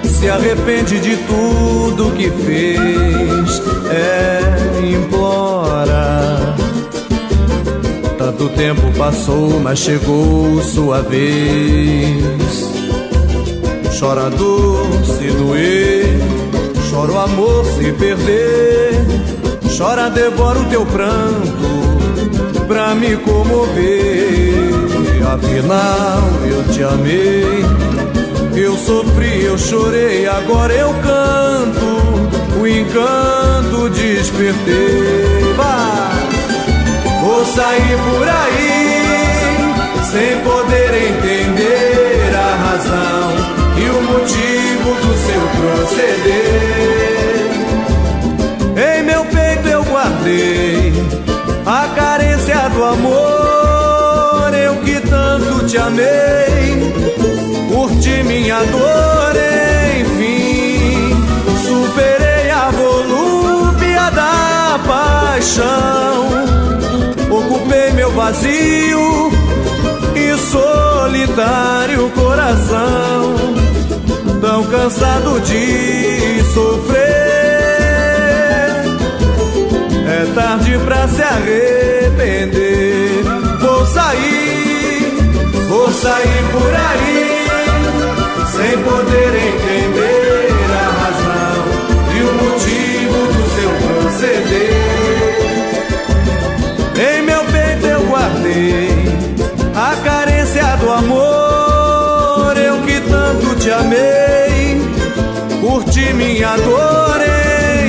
Se 0.05 0.29
arrepende 0.29 1.01
de 1.01 1.17
tudo 1.17 2.13
que 2.15 2.31
fez. 2.31 3.63
É, 3.91 4.41
implora. 4.87 5.54
Tanto 8.25 8.49
tempo 8.49 8.91
passou, 8.97 9.61
mas 9.61 9.81
chegou 9.81 10.59
sua 10.63 11.03
vez. 11.03 12.25
Chora 14.01 14.29
a 14.29 14.31
dor 14.31 14.89
se 15.05 15.27
doer, 15.27 16.07
chora 16.91 17.13
o 17.13 17.19
amor 17.19 17.67
se 17.67 17.93
perder, 17.93 19.05
chora, 19.77 20.09
devora 20.09 20.59
o 20.59 20.65
teu 20.71 20.87
pranto 20.87 22.65
pra 22.67 22.95
me 22.95 23.15
comover. 23.19 24.71
Afinal, 25.31 26.23
eu 26.51 26.65
te 26.73 26.83
amei, 26.83 27.63
eu 28.57 28.75
sofri, 28.79 29.45
eu 29.45 29.59
chorei, 29.59 30.27
agora 30.27 30.73
eu 30.73 30.95
canto, 30.95 32.59
o 32.59 32.67
encanto 32.67 33.91
despertei. 33.91 35.45
Vai! 35.59 36.14
Sair 37.45 37.97
por 38.11 38.29
aí, 38.29 39.05
sem 40.11 40.41
poder 40.41 40.91
entender 41.09 42.35
a 42.35 42.51
razão 42.67 43.25
e 43.77 43.81
o 43.91 44.03
motivo 44.03 44.89
do 45.07 45.13
seu 45.19 45.43
proceder. 45.61 46.65
Em 48.77 49.03
meu 49.05 49.25
peito 49.27 49.69
eu 49.69 49.85
guardei 49.85 50.93
a 51.65 51.89
carência 51.95 52.69
do 52.71 52.85
amor, 52.85 54.53
eu 54.55 54.75
que 54.77 55.01
tanto 55.01 55.65
te 55.67 55.79
amei, 55.79 56.93
curti 57.73 58.23
minha 58.25 58.59
dor, 58.65 59.35
enfim, 60.01 61.17
superei 61.65 62.51
a 62.51 62.71
volúpia 62.71 64.11
da 64.11 64.79
paixão, 64.87 66.25
vazio 68.25 69.31
e 70.17 70.35
solitário 70.39 72.09
coração, 72.11 73.35
tão 74.41 74.65
cansado 74.65 75.41
de 75.41 76.43
sofrer. 76.55 77.05
É 80.09 80.27
tarde 80.35 80.79
pra 80.87 81.07
se 81.07 81.23
arrepender. 81.23 83.25
Vou 83.61 83.87
sair, 83.89 85.13
vou 85.69 85.93
sair 85.93 86.45
por 86.53 86.75
aí, 86.75 87.47
sem 88.57 88.79
poder 88.85 89.35
entender 89.51 90.49
a 90.73 90.89
razão 91.03 91.57
e 92.17 92.19
o 92.23 92.33
motivo 92.43 93.19
do 93.35 93.43
seu 93.55 93.71
proceder. 93.87 94.95
Guardei 98.55 98.89
a 99.75 99.97
carência 100.05 100.77
do 100.77 100.91
amor, 100.91 102.57
eu 102.57 102.81
que 102.83 103.01
tanto 103.01 103.57
te 103.57 103.71
amei, 103.71 104.81
curti 105.61 106.15
minha 106.15 106.57
dor, 106.57 107.21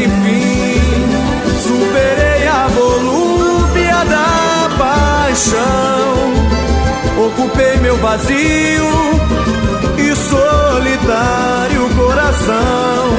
enfim, 0.04 0.82
superei 1.62 2.48
a 2.48 2.68
volúpia 2.68 4.06
da 4.06 4.70
paixão, 4.78 6.34
ocupei 7.26 7.78
meu 7.78 7.96
vazio 7.98 8.90
e 10.00 10.16
solitário 10.16 11.90
coração, 11.96 13.14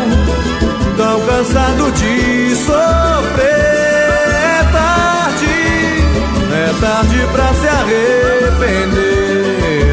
tão 0.97 1.21
cansado 1.21 1.93
de 1.93 2.57
sofrer. 2.57 3.86
Tarde 6.81 7.27
pra 7.33 7.55
se 7.55 7.69
arrepender. 7.69 9.17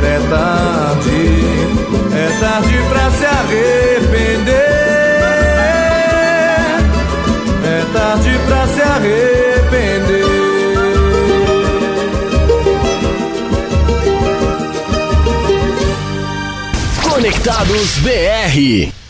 É 0.03 0.19
tarde, 0.29 1.19
é 2.13 2.27
tarde 2.39 2.77
pra 2.89 3.11
se 3.11 3.25
arrepender. 3.25 4.53
É 7.65 7.85
tarde 7.93 8.39
pra 8.47 8.67
se 8.67 8.81
arrepender. 8.81 9.43
Conectados 17.09 17.99
BR. 17.99 19.02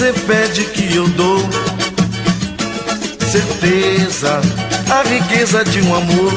Você 0.00 0.14
pede 0.26 0.64
que 0.64 0.96
eu 0.96 1.06
dou 1.08 1.38
certeza, 3.30 4.40
a 4.88 5.06
riqueza 5.06 5.62
de 5.62 5.82
um 5.82 5.94
amor, 5.94 6.32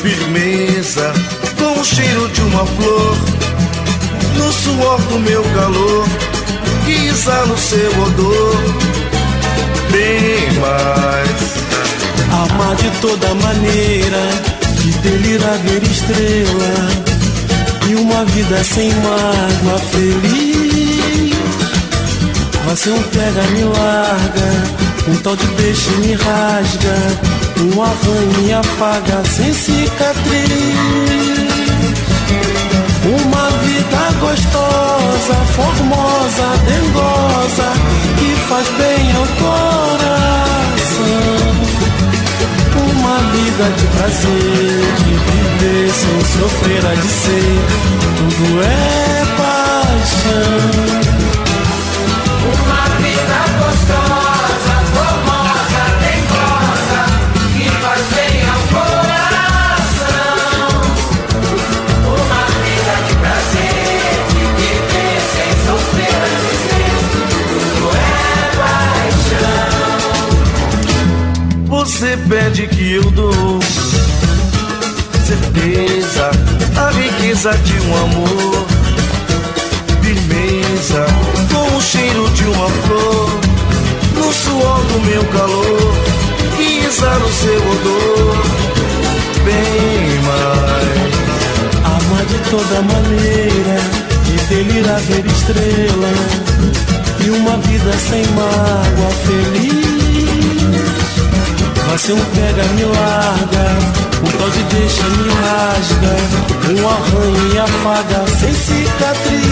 firmeza, 0.00 1.12
com 1.58 1.80
o 1.80 1.84
cheiro 1.84 2.28
de 2.28 2.40
uma 2.42 2.64
flor, 2.64 3.16
no 4.36 4.52
suor 4.52 5.00
do 5.08 5.18
meu 5.18 5.42
calor, 5.56 6.06
que 6.84 7.08
exala 7.08 7.52
o 7.52 7.58
seu 7.58 7.90
odor, 8.00 8.56
bem 9.90 10.52
mais. 10.60 11.52
Amar 12.48 12.76
de 12.76 12.90
toda 13.00 13.34
maneira, 13.34 14.30
de 14.76 14.92
delirar 14.98 15.58
ver 15.58 15.82
estrela, 15.82 16.88
e 17.90 17.96
uma 17.96 18.24
vida 18.26 18.62
sem 18.62 18.88
mágoa 18.94 19.78
feliz. 19.90 20.91
Ser 22.74 22.90
um 22.90 23.02
pega 23.02 23.42
me 23.52 23.64
larga, 23.64 24.48
um 25.06 25.16
tal 25.16 25.36
de 25.36 25.46
peixe 25.46 25.90
me 25.98 26.14
rasga, 26.14 26.96
um 27.60 27.82
arranho 27.82 28.42
me 28.42 28.52
afaga 28.54 29.22
sem 29.28 29.52
cicatriz. 29.52 30.48
Uma 33.04 33.50
vida 33.60 34.12
gostosa, 34.20 35.34
formosa, 35.54 36.56
dengosa, 36.64 37.68
que 38.18 38.34
faz 38.48 38.66
bem 38.78 39.12
ao 39.12 39.26
coração. 39.36 40.32
Uma 42.90 43.18
vida 43.32 43.64
de 43.76 43.86
prazer, 43.98 44.84
de 44.96 45.12
viver 45.12 45.92
sem 45.92 46.20
sofrer 46.40 46.82
a 46.86 46.94
de 46.94 47.08
ser, 47.08 47.60
tudo 48.16 48.62
é 48.62 49.24
paixão. 49.36 51.01
Você 72.02 72.18
pede 72.28 72.66
que 72.66 72.94
eu 72.94 73.10
dou 73.12 73.60
certeza, 75.24 76.32
a 76.76 76.90
riqueza 76.90 77.52
de 77.58 77.74
um 77.74 77.96
amor, 77.96 78.66
firmeza, 80.02 81.06
com 81.48 81.76
o 81.76 81.80
cheiro 81.80 82.28
de 82.30 82.44
uma 82.46 82.68
flor, 82.68 83.30
no 84.16 84.32
suor 84.32 84.80
do 84.80 85.00
meu 85.06 85.24
calor, 85.26 85.94
que 86.56 86.84
exala 86.84 87.24
o 87.24 87.32
seu 87.32 87.70
odor, 87.70 88.36
bem 89.44 90.18
mais. 90.26 91.12
Amar 91.84 92.24
de 92.26 92.38
toda 92.50 92.82
maneira, 92.82 93.80
de 94.24 94.36
delirar 94.48 94.98
ver 95.02 95.24
estrela, 95.24 96.12
e 97.24 97.30
uma 97.30 97.56
vida 97.58 97.92
sem 97.96 98.26
mágoa 98.34 99.10
feliz. 99.24 99.81
Vai 101.92 101.98
ser 101.98 102.14
um 102.14 102.24
pega 102.24 102.64
me 102.72 102.84
larga, 102.84 103.66
um 104.24 104.30
tal 104.38 104.48
de 104.48 104.62
deixa 104.62 105.02
me 105.02 105.28
rasga, 105.28 106.16
um 106.72 106.88
arranho 106.88 107.38
me 107.50 107.58
afaga 107.58 108.24
sem 108.40 108.54
cicatriz. 108.54 109.42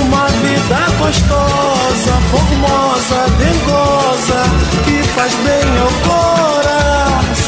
Uma 0.00 0.28
vida 0.28 0.86
gostosa, 1.00 2.14
formosa, 2.30 3.26
dengosa, 3.40 4.40
que 4.84 5.02
faz 5.16 5.34
bem 5.34 5.66
ao 5.80 5.90
coração. 6.06 7.42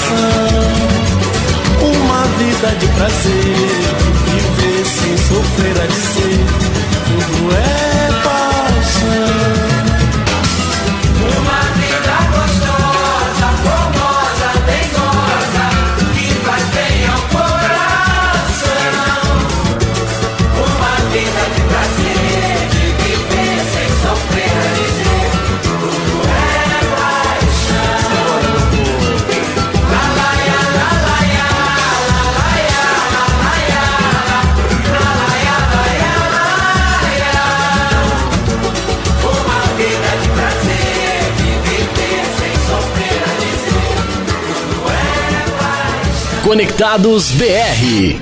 Uma 1.82 2.22
vida 2.36 2.68
de 2.80 2.86
prazer, 2.88 3.94
viver 4.26 4.84
sem 4.84 5.16
sofrer 5.18 5.76
a 5.80 5.86
de 5.86 6.00
ser, 6.00 6.42
tudo 7.06 7.54
é 7.54 8.10
paixão. 8.24 9.73
Conectados 46.44 47.32
BR. 47.32 48.20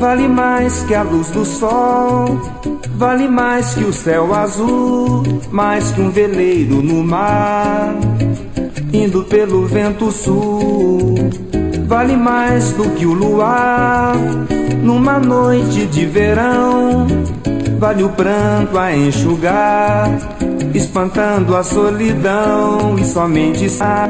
Vale 0.00 0.26
mais 0.26 0.82
que 0.82 0.94
a 0.94 1.02
luz 1.02 1.30
do 1.30 1.44
sol, 1.44 2.40
vale 2.96 3.28
mais 3.28 3.74
que 3.74 3.84
o 3.84 3.92
céu 3.92 4.34
azul, 4.34 5.22
mais 5.52 5.92
que 5.92 6.00
um 6.00 6.10
veleiro 6.10 6.82
no 6.82 7.04
mar, 7.04 7.94
indo 8.92 9.22
pelo 9.24 9.64
vento 9.64 10.10
sul. 10.10 11.14
Vale 11.86 12.16
mais 12.16 12.72
do 12.72 12.90
que 12.90 13.06
o 13.06 13.14
luar, 13.14 14.16
numa 14.82 15.18
noite 15.18 15.86
de 15.86 16.06
verão, 16.06 17.06
vale 17.78 18.04
o 18.04 18.08
pranto 18.10 18.78
a 18.78 18.94
enxugar, 18.94 20.10
espantando 20.74 21.56
a 21.56 21.62
solidão 21.62 22.98
e 22.98 23.04
somente 23.04 23.64
está 23.64 24.08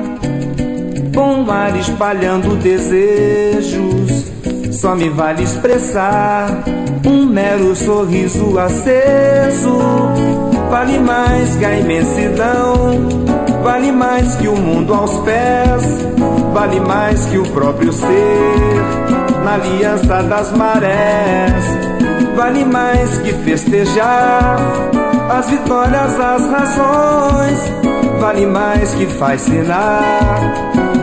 bom 1.13 1.51
ar 1.51 1.77
espalhando 1.77 2.55
desejos. 2.57 4.29
Só 4.71 4.95
me 4.95 5.09
vale 5.09 5.43
expressar 5.43 6.63
um 7.05 7.27
mero 7.27 7.75
sorriso 7.75 8.57
aceso. 8.59 9.79
Vale 10.71 10.99
mais 10.99 11.57
que 11.57 11.65
a 11.65 11.77
imensidão, 11.77 13.01
vale 13.69 13.93
mais 13.93 14.35
que 14.37 14.49
o 14.49 14.57
mundo 14.57 14.95
aos 14.95 15.15
pés, 15.19 16.07
vale 16.55 16.81
mais 16.81 17.27
que 17.27 17.37
o 17.37 17.43
próprio 17.51 17.93
ser 17.93 19.45
na 19.45 19.55
aliança 19.55 20.23
das 20.23 20.53
marés. 20.53 21.65
Vale 22.35 22.65
mais 22.65 23.19
que 23.19 23.33
festejar 23.45 24.57
as 25.31 25.51
vitórias, 25.51 26.19
as 26.19 26.51
razões, 26.51 27.73
vale 28.19 28.47
mais 28.47 28.95
que 28.95 29.05
fascinar 29.05 30.33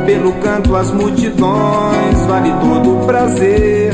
pelo 0.08 0.32
canto 0.34 0.76
as 0.76 0.90
multidões, 0.90 2.26
vale 2.28 2.52
todo 2.62 2.98
o 2.98 3.06
prazer. 3.06 3.92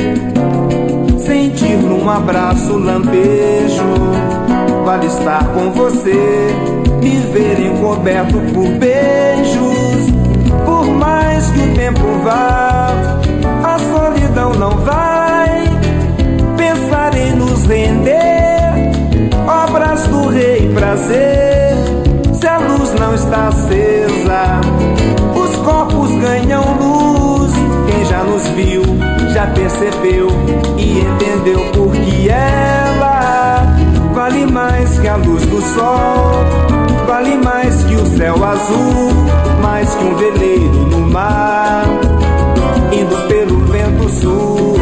Sentir 1.17 1.75
num 1.75 2.09
abraço 2.09 2.77
lampejo, 2.77 3.83
vale 4.85 5.07
estar 5.07 5.43
com 5.47 5.71
você, 5.71 6.55
me 7.01 7.17
ver 7.33 7.59
encoberto 7.59 8.37
por 8.53 8.67
beijos. 8.77 10.11
Por 10.65 10.85
mais 10.85 11.49
que 11.49 11.59
o 11.59 11.73
tempo 11.73 12.05
vá, 12.23 12.93
a 13.63 13.79
solidão 13.79 14.51
não 14.53 14.77
vai. 14.77 15.63
Pensar 16.55 17.15
em 17.17 17.35
nos 17.35 17.65
render, 17.65 18.91
obras 19.47 20.07
do 20.07 20.27
rei 20.27 20.69
prazer. 20.73 21.73
Se 22.33 22.47
a 22.47 22.59
luz 22.59 22.93
não 22.99 23.15
está 23.15 23.47
acesa, 23.47 24.61
os 25.35 25.55
corpos 25.57 26.11
ganham 26.19 26.63
luz. 26.79 27.51
Quem 27.87 28.05
já 28.05 28.23
nos 28.23 28.47
viu, 28.49 28.83
já 29.33 29.47
percebeu 29.47 30.27
e 30.77 30.99
entendeu 30.99 31.59
por 31.71 31.91
que 31.91 32.29
ela 32.29 33.10
que 35.01 35.07
a 35.07 35.15
luz 35.15 35.43
do 35.47 35.59
sol, 35.61 36.45
vale 37.07 37.35
mais 37.37 37.83
que 37.85 37.95
o 37.95 38.05
céu 38.17 38.35
azul, 38.45 39.11
mais 39.61 39.93
que 39.95 40.05
um 40.05 40.15
veleiro 40.15 40.85
no 40.91 40.99
mar, 40.99 41.85
indo 42.91 43.27
pelo 43.27 43.59
vento 43.65 44.09
sul, 44.09 44.75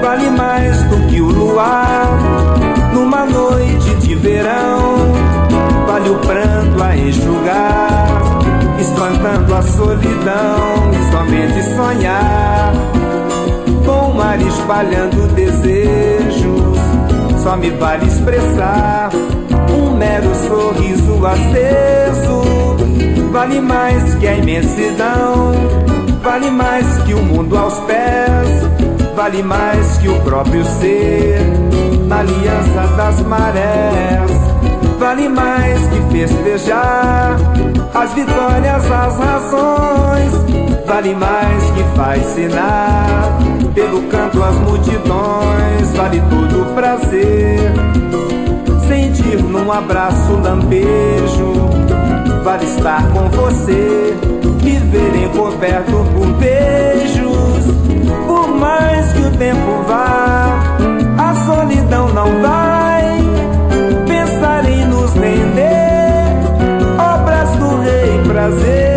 vale 0.00 0.30
mais 0.30 0.80
do 0.84 0.96
que 1.08 1.20
o 1.20 1.26
luar, 1.26 2.16
numa 2.94 3.26
noite 3.26 3.92
de 3.96 4.14
verão, 4.14 4.96
vale 5.86 6.10
o 6.10 6.18
pranto 6.18 6.82
a 6.82 6.96
enxugar, 6.96 8.08
espantando 8.78 9.52
a 9.52 9.62
solidão 9.62 10.92
e 10.92 11.10
somente 11.10 11.62
sonhar, 11.74 12.72
com 13.84 14.12
o 14.12 14.14
mar 14.14 14.40
espalhando 14.40 15.26
desejos. 15.34 15.98
desejo 16.18 16.77
só 17.48 17.56
me 17.56 17.70
vale 17.70 18.04
expressar 18.04 19.08
um 19.72 19.96
mero 19.96 20.34
sorriso 20.34 21.26
aceso. 21.26 22.76
Vale 23.32 23.58
mais 23.60 24.14
que 24.16 24.26
a 24.26 24.34
imensidão, 24.34 25.52
vale 26.22 26.50
mais 26.50 26.98
que 27.04 27.14
o 27.14 27.22
mundo 27.22 27.56
aos 27.56 27.78
pés, 27.80 28.50
vale 29.16 29.42
mais 29.42 29.96
que 29.96 30.08
o 30.10 30.20
próprio 30.20 30.62
ser 30.62 31.40
na 32.06 32.18
aliança 32.18 32.86
das 32.98 33.20
marés. 33.22 34.30
Vale 34.98 35.28
mais 35.28 35.78
que 35.88 36.18
festejar 36.18 37.36
as 37.94 38.12
vitórias, 38.12 38.90
as 38.90 39.18
razões, 39.18 40.84
vale 40.86 41.14
mais 41.14 41.64
que 41.70 41.82
fascinar 41.96 43.57
pelo 43.78 44.02
canto 44.08 44.42
as 44.42 44.56
multidões, 44.56 45.92
vale 45.96 46.20
todo 46.28 46.62
o 46.62 46.74
prazer. 46.74 47.72
Sentir 48.88 49.40
num 49.40 49.70
abraço 49.70 50.32
um 50.32 50.42
lampejo, 50.42 51.52
vale 52.42 52.64
estar 52.64 53.08
com 53.12 53.28
você. 53.30 54.16
Viver 54.58 55.24
encoberto 55.24 55.92
por 56.12 56.26
beijos, 56.38 57.66
por 58.26 58.48
mais 58.48 59.12
que 59.12 59.20
o 59.20 59.30
tempo 59.36 59.84
vá, 59.86 60.58
a 61.16 61.34
solidão 61.46 62.08
não 62.08 62.42
vai. 62.42 63.18
Pensar 64.08 64.68
em 64.68 64.86
nos 64.86 65.12
render, 65.12 66.34
obras 66.98 67.50
do 67.50 67.80
rei 67.80 68.22
prazer. 68.26 68.87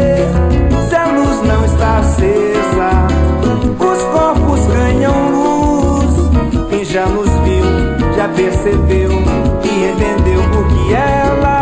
percebeu 8.62 9.12
e 9.64 9.86
entendeu 9.86 10.43
porque 10.51 10.93
ela 10.93 11.62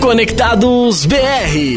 Conectados 0.00 1.04
BR 1.04 1.75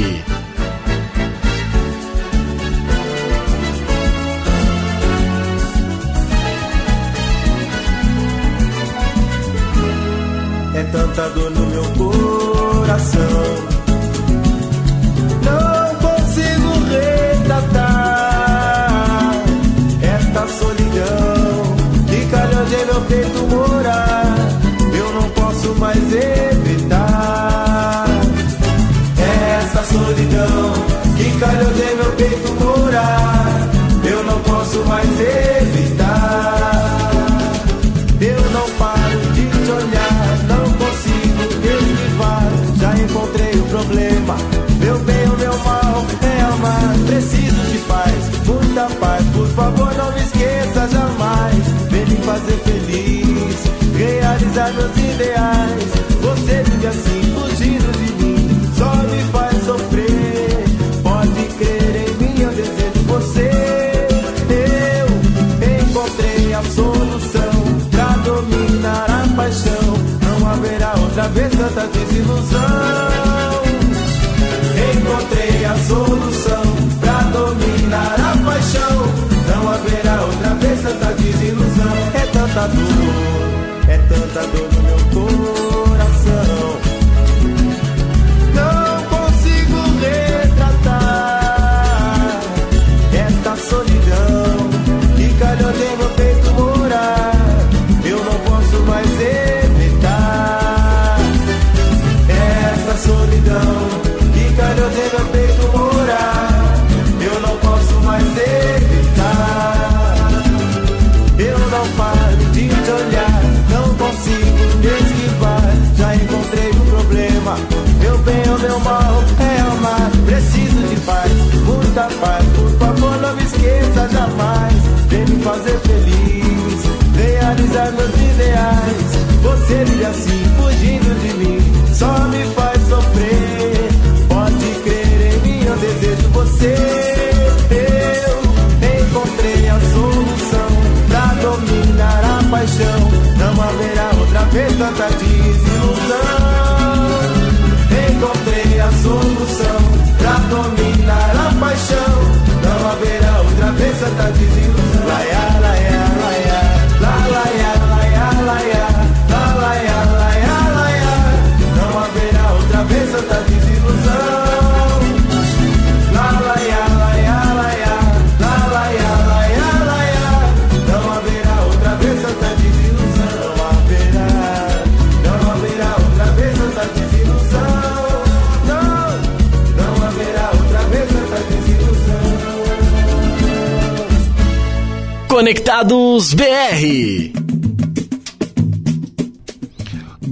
Conectados 185.50 186.36
BR. 186.36 187.29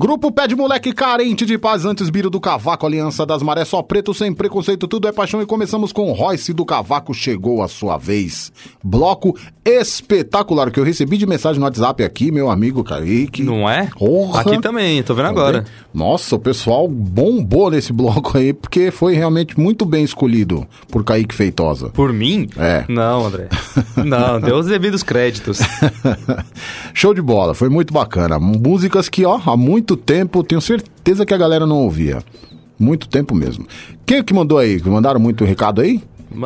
Grupo 0.07 0.31
Pé 0.31 0.47
de 0.47 0.55
Moleque 0.55 0.93
Carente 0.93 1.45
de 1.45 1.57
Paz, 1.57 1.83
antes 1.83 2.09
Biro 2.09 2.29
do 2.29 2.39
Cavaco, 2.39 2.85
Aliança 2.85 3.25
das 3.25 3.43
Marés, 3.43 3.67
só 3.67 3.81
preto, 3.81 4.13
sem 4.13 4.33
preconceito, 4.33 4.87
tudo 4.87 5.05
é 5.05 5.11
paixão. 5.11 5.41
E 5.41 5.45
começamos 5.45 5.91
com 5.91 6.13
Royce 6.13 6.53
do 6.53 6.65
Cavaco, 6.65 7.13
chegou 7.13 7.61
a 7.61 7.67
sua 7.67 7.97
vez. 7.97 8.49
Bloco 8.81 9.37
espetacular 9.65 10.71
que 10.71 10.79
eu 10.79 10.85
recebi 10.85 11.17
de 11.17 11.25
mensagem 11.25 11.59
no 11.59 11.65
WhatsApp 11.65 12.01
aqui, 12.05 12.31
meu 12.31 12.49
amigo 12.49 12.85
Kaique. 12.85 13.43
Não 13.43 13.69
é? 13.69 13.89
Porra. 13.97 14.39
Aqui 14.39 14.61
também, 14.61 15.03
tô 15.03 15.13
vendo 15.13 15.25
agora. 15.25 15.65
Nossa, 15.93 16.37
o 16.37 16.39
pessoal 16.39 16.87
bombou 16.87 17.69
nesse 17.69 17.91
bloco 17.91 18.37
aí, 18.37 18.53
porque 18.53 18.91
foi 18.91 19.13
realmente 19.13 19.59
muito 19.59 19.85
bem 19.85 20.05
escolhido 20.05 20.65
por 20.89 21.03
Kaique 21.03 21.35
Feitosa. 21.35 21.89
Por 21.89 22.13
mim? 22.13 22.47
É. 22.55 22.85
Não, 22.87 23.25
André. 23.25 23.49
Não, 24.05 24.39
deu 24.39 24.55
os 24.55 24.67
devidos 24.67 25.03
créditos. 25.03 25.59
Show 26.93 27.13
de 27.13 27.21
bola, 27.21 27.53
foi 27.53 27.67
muito 27.67 27.93
bacana. 27.93 28.39
Músicas 28.39 29.09
que, 29.09 29.25
ó, 29.25 29.37
há 29.45 29.57
muito 29.57 29.96
tempo, 29.97 30.43
tenho 30.43 30.61
certeza 30.61 31.25
que 31.25 31.33
a 31.33 31.37
galera 31.37 31.65
não 31.65 31.77
ouvia. 31.77 32.19
Muito 32.79 33.07
tempo 33.07 33.33
mesmo. 33.35 33.65
Quem 34.05 34.17
é 34.19 34.23
que 34.23 34.33
mandou 34.33 34.57
aí? 34.59 34.79
Mandaram 34.85 35.19
muito 35.19 35.43
recado 35.43 35.81
aí? 35.81 36.01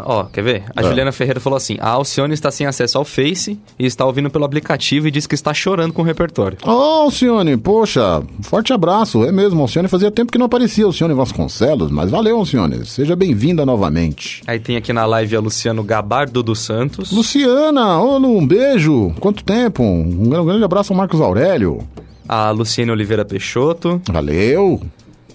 Ó, 0.05 0.25
quer 0.25 0.43
ver? 0.43 0.63
A 0.75 0.79
Ah. 0.81 0.83
Juliana 0.83 1.11
Ferreira 1.11 1.39
falou 1.39 1.57
assim: 1.57 1.75
a 1.81 1.89
Alcione 1.89 2.33
está 2.35 2.51
sem 2.51 2.67
acesso 2.67 2.99
ao 2.99 3.03
Face 3.03 3.59
e 3.79 3.85
está 3.85 4.05
ouvindo 4.05 4.29
pelo 4.29 4.45
aplicativo 4.45 5.07
e 5.07 5.11
diz 5.11 5.25
que 5.25 5.33
está 5.33 5.53
chorando 5.55 5.91
com 5.91 6.03
o 6.03 6.05
repertório. 6.05 6.55
Ô, 6.63 6.69
Alcione, 6.69 7.57
poxa, 7.57 8.21
forte 8.43 8.71
abraço. 8.71 9.23
É 9.25 9.31
mesmo, 9.31 9.59
Alcione 9.59 9.87
fazia 9.87 10.11
tempo 10.11 10.31
que 10.31 10.37
não 10.37 10.45
aparecia, 10.45 10.85
Alcione 10.85 11.15
Vasconcelos, 11.15 11.89
mas 11.91 12.11
valeu, 12.11 12.37
Alcione. 12.37 12.85
Seja 12.85 13.15
bem-vinda 13.15 13.65
novamente. 13.65 14.43
Aí 14.45 14.59
tem 14.59 14.77
aqui 14.77 14.93
na 14.93 15.05
live 15.05 15.35
a 15.35 15.39
Luciano 15.39 15.83
Gabardo 15.83 16.43
dos 16.43 16.59
Santos. 16.59 17.11
Luciana, 17.11 17.99
Lu, 17.99 18.37
um 18.37 18.45
beijo. 18.47 19.11
Quanto 19.19 19.43
tempo? 19.43 19.83
Um 19.83 20.29
grande- 20.29 20.37
um 20.43 20.45
grande 20.45 20.63
abraço 20.63 20.93
ao 20.93 20.97
Marcos 20.97 21.19
Aurélio. 21.19 21.79
A 22.27 22.49
Luciene 22.51 22.91
Oliveira 22.91 23.25
Peixoto. 23.25 24.01
Valeu. 24.11 24.81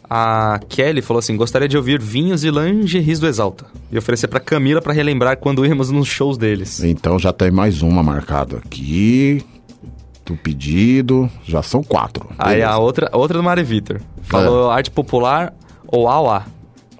A 0.08 0.60
Kelly 0.68 1.02
falou 1.02 1.18
assim: 1.18 1.36
gostaria 1.36 1.68
de 1.68 1.76
ouvir 1.76 2.00
vinhos 2.00 2.44
e 2.44 2.50
lingeries 2.50 3.18
do 3.18 3.26
Exalta. 3.26 3.66
E 3.90 3.98
oferecer 3.98 4.28
pra 4.28 4.38
Camila 4.40 4.80
pra 4.80 4.92
relembrar 4.92 5.36
quando 5.36 5.66
íamos 5.66 5.90
nos 5.90 6.06
shows 6.08 6.38
deles. 6.38 6.82
Então 6.82 7.18
já 7.18 7.32
tem 7.32 7.50
mais 7.50 7.82
uma 7.82 8.02
marcada 8.02 8.58
aqui. 8.58 9.44
Do 10.24 10.36
pedido, 10.36 11.30
já 11.44 11.62
são 11.62 11.84
quatro. 11.84 12.28
Aí 12.36 12.56
Beleza. 12.56 12.70
a 12.72 12.78
outra, 12.78 13.10
outra 13.12 13.38
do 13.38 13.44
Mari 13.44 13.62
Vitor. 13.62 14.00
Falou 14.22 14.70
arte 14.70 14.90
popular 14.90 15.54
ou 15.86 16.08
auá. 16.08 16.44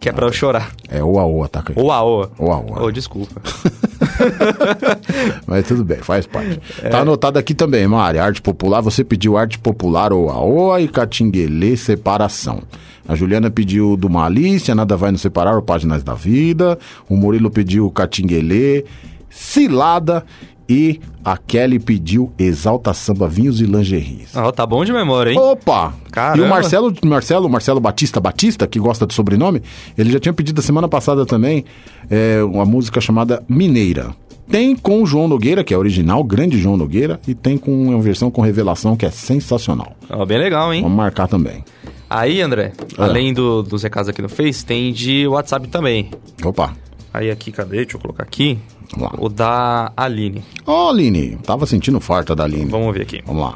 Que 0.01 0.09
é 0.09 0.12
pra 0.12 0.26
eu 0.26 0.32
chorar. 0.32 0.70
É 0.89 1.03
o 1.03 1.18
Aoa, 1.18 1.49
tá? 1.49 1.64
Ou 1.74 1.91
aoa. 1.91 2.30
Ou 2.39 2.53
Aoa. 2.53 2.82
Ô, 2.84 2.91
desculpa. 2.93 3.41
Mas 5.47 5.66
tudo 5.66 5.85
bem, 5.85 5.99
faz 5.99 6.27
parte. 6.27 6.61
É. 6.83 6.89
Tá 6.89 7.01
anotado 7.01 7.39
aqui 7.39 7.55
também, 7.55 7.87
Mari. 7.87 8.18
Arte 8.18 8.43
popular, 8.43 8.81
você 8.81 9.05
pediu 9.05 9.37
arte 9.37 9.59
popular 9.59 10.12
ou 10.12 10.31
Aoa 10.31 10.81
e 10.81 10.89
Catinguelê 10.89 11.77
separação. 11.77 12.62
A 13.09 13.14
Juliana 13.14 13.51
pediu 13.51 13.97
do 13.97 14.11
Malícia, 14.11 14.74
Nada 14.74 14.97
Vai 14.97 15.12
Nos 15.12 15.20
Separar, 15.20 15.55
ou 15.55 15.62
Páginas 15.62 16.03
da 16.03 16.14
Vida. 16.14 16.79
O 17.09 17.16
Murilo 17.16 17.51
pediu 17.51 17.91
Catinguelê, 17.91 18.85
Cilada. 19.31 20.24
E 20.68 21.00
a 21.24 21.36
Kelly 21.36 21.78
pediu 21.78 22.32
Exalta 22.38 22.92
Samba, 22.92 23.28
Vinhos 23.28 23.60
e 23.60 23.64
Lingeries. 23.66 24.34
Ó, 24.34 24.50
tá 24.50 24.66
bom 24.66 24.84
de 24.84 24.92
memória, 24.92 25.30
hein? 25.30 25.38
Opa! 25.38 25.94
Caramba. 26.10 26.38
E 26.38 26.40
o 26.46 26.48
Marcelo, 26.50 26.92
Marcelo, 27.04 27.48
Marcelo 27.48 27.80
Batista 27.80 28.18
Batista, 28.20 28.66
que 28.66 28.78
gosta 28.80 29.06
do 29.06 29.12
sobrenome, 29.12 29.62
ele 29.96 30.10
já 30.10 30.18
tinha 30.18 30.32
pedido 30.32 30.58
a 30.58 30.62
semana 30.62 30.88
passada 30.88 31.24
também 31.24 31.64
é, 32.10 32.42
uma 32.42 32.64
música 32.64 33.00
chamada 33.00 33.42
Mineira. 33.48 34.14
Tem 34.48 34.76
com 34.76 35.02
o 35.02 35.06
João 35.06 35.26
Nogueira, 35.26 35.64
que 35.64 35.74
é 35.74 35.78
original, 35.78 36.22
grande 36.22 36.56
João 36.58 36.76
Nogueira, 36.76 37.20
e 37.26 37.34
tem 37.34 37.56
com 37.58 37.88
uma 37.88 38.00
versão 38.00 38.30
com 38.30 38.40
revelação 38.40 38.96
que 38.96 39.04
é 39.04 39.10
sensacional. 39.10 39.96
Ó, 40.08 40.24
bem 40.24 40.38
legal, 40.38 40.72
hein? 40.72 40.82
Vamos 40.82 40.96
marcar 40.96 41.26
também. 41.28 41.64
Aí, 42.08 42.40
André, 42.40 42.72
Ah. 42.96 43.04
além 43.06 43.34
do- 43.34 43.64
dos 43.64 43.82
recados 43.82 44.08
aqui 44.08 44.22
no 44.22 44.28
Face, 44.28 44.64
tem 44.64 44.92
de 44.92 45.26
WhatsApp 45.26 45.66
também. 45.66 46.10
Opa. 46.44 46.72
Aí 47.16 47.30
aqui, 47.30 47.50
cadê? 47.50 47.76
Deixa 47.78 47.96
eu 47.96 48.00
colocar 48.00 48.22
aqui. 48.24 48.58
Vamos 48.94 49.12
lá. 49.12 49.18
O 49.24 49.28
da 49.28 49.92
Aline. 49.96 50.44
Ó, 50.66 50.90
Aline, 50.90 51.36
tava 51.44 51.64
sentindo 51.66 51.98
falta 52.00 52.34
da 52.36 52.44
Aline. 52.44 52.66
Vamos 52.70 52.92
ver 52.94 53.02
aqui. 53.02 53.22
Vamos 53.26 53.42
lá. 53.42 53.54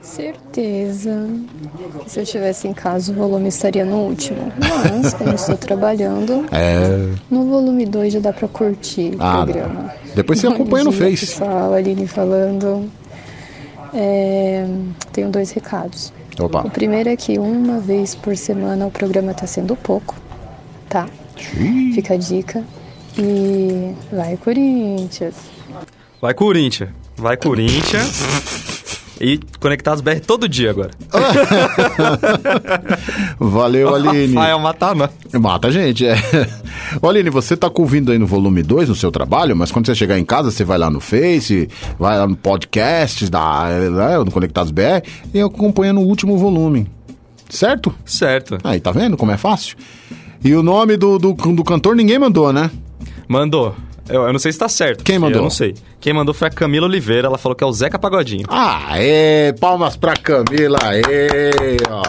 Certeza 0.00 1.28
que 2.04 2.10
se 2.10 2.18
eu 2.20 2.22
estivesse 2.22 2.66
em 2.68 2.72
casa 2.72 3.12
o 3.12 3.14
volume 3.14 3.48
estaria 3.48 3.84
no 3.84 3.96
último. 4.06 4.52
Mas, 4.58 5.12
como 5.14 5.34
estou 5.34 5.56
trabalhando, 5.56 6.46
É. 6.52 7.12
no 7.30 7.44
volume 7.46 7.84
2 7.86 8.12
já 8.14 8.20
dá 8.20 8.32
pra 8.32 8.48
curtir 8.48 9.14
o 9.14 9.22
Ah, 9.22 9.42
programa. 9.44 9.92
Depois 10.14 10.38
você 10.40 10.46
acompanha 10.46 10.84
no 10.84 10.92
Face. 10.92 11.26
Pessoal, 11.26 11.74
Aline 11.74 12.06
falando. 12.06 12.88
É, 13.94 14.66
tenho 15.12 15.30
dois 15.30 15.50
recados. 15.50 16.12
Opa. 16.38 16.62
O 16.66 16.70
primeiro 16.70 17.08
é 17.08 17.16
que 17.16 17.38
uma 17.38 17.78
vez 17.78 18.14
por 18.14 18.36
semana 18.36 18.86
o 18.86 18.90
programa 18.90 19.32
tá 19.34 19.46
sendo 19.46 19.74
pouco, 19.76 20.14
tá? 20.88 21.08
Fica 21.94 22.14
a 22.14 22.16
dica. 22.16 22.64
E 23.18 23.94
vai, 24.12 24.36
Corinthians! 24.36 25.34
Vai 26.20 26.34
Corinthians. 26.34 26.90
Vai 27.16 27.36
Corinthians. 27.36 28.22
E 29.18 29.40
Conectados 29.58 30.02
BR 30.02 30.20
todo 30.20 30.46
dia 30.46 30.70
agora. 30.70 30.90
Valeu, 33.40 33.94
Aline. 33.94 34.34
Rafael 34.34 34.58
matar 34.58 34.94
nós. 34.94 35.10
Mata 35.32 35.68
a 35.68 35.70
gente, 35.70 36.06
é. 36.06 36.16
Ô, 37.00 37.08
Aline, 37.08 37.30
você 37.30 37.56
tá 37.56 37.70
ouvindo 37.74 38.12
aí 38.12 38.18
no 38.18 38.26
volume 38.26 38.62
2 38.62 38.90
no 38.90 38.94
seu 38.94 39.10
trabalho, 39.10 39.56
mas 39.56 39.72
quando 39.72 39.86
você 39.86 39.94
chegar 39.94 40.18
em 40.18 40.24
casa, 40.24 40.50
você 40.50 40.64
vai 40.64 40.76
lá 40.76 40.90
no 40.90 41.00
Face, 41.00 41.66
vai 41.98 42.18
lá 42.18 42.26
no 42.26 42.36
podcast 42.36 43.30
da, 43.30 43.68
né, 43.90 44.18
no 44.18 44.30
Conectados 44.30 44.70
BR 44.70 45.02
e 45.32 45.40
acompanha 45.40 45.94
no 45.94 46.02
último 46.02 46.36
volume. 46.36 46.86
Certo? 47.48 47.94
Certo. 48.04 48.58
Aí, 48.62 48.80
tá 48.80 48.90
vendo 48.90 49.16
como 49.16 49.32
é 49.32 49.38
fácil? 49.38 49.78
E 50.44 50.54
o 50.54 50.62
nome 50.62 50.98
do, 50.98 51.18
do, 51.18 51.32
do 51.32 51.64
cantor 51.64 51.96
ninguém 51.96 52.18
mandou, 52.18 52.52
né? 52.52 52.70
Mandou. 53.28 53.74
Eu, 54.08 54.22
eu 54.22 54.32
não 54.32 54.38
sei 54.38 54.52
se 54.52 54.58
tá 54.58 54.68
certo. 54.68 55.02
Quem 55.02 55.18
mandou? 55.18 55.38
Eu 55.40 55.42
não 55.42 55.50
sei. 55.50 55.74
Quem 56.00 56.12
mandou 56.12 56.32
foi 56.32 56.46
a 56.46 56.50
Camila 56.50 56.86
Oliveira. 56.86 57.26
Ela 57.26 57.38
falou 57.38 57.56
que 57.56 57.64
é 57.64 57.66
o 57.66 57.72
Zeca 57.72 57.98
Pagodinho. 57.98 58.44
Aê, 58.48 59.52
palmas 59.58 59.96
pra 59.96 60.14
Camila, 60.14 60.78
ó. 61.90 62.02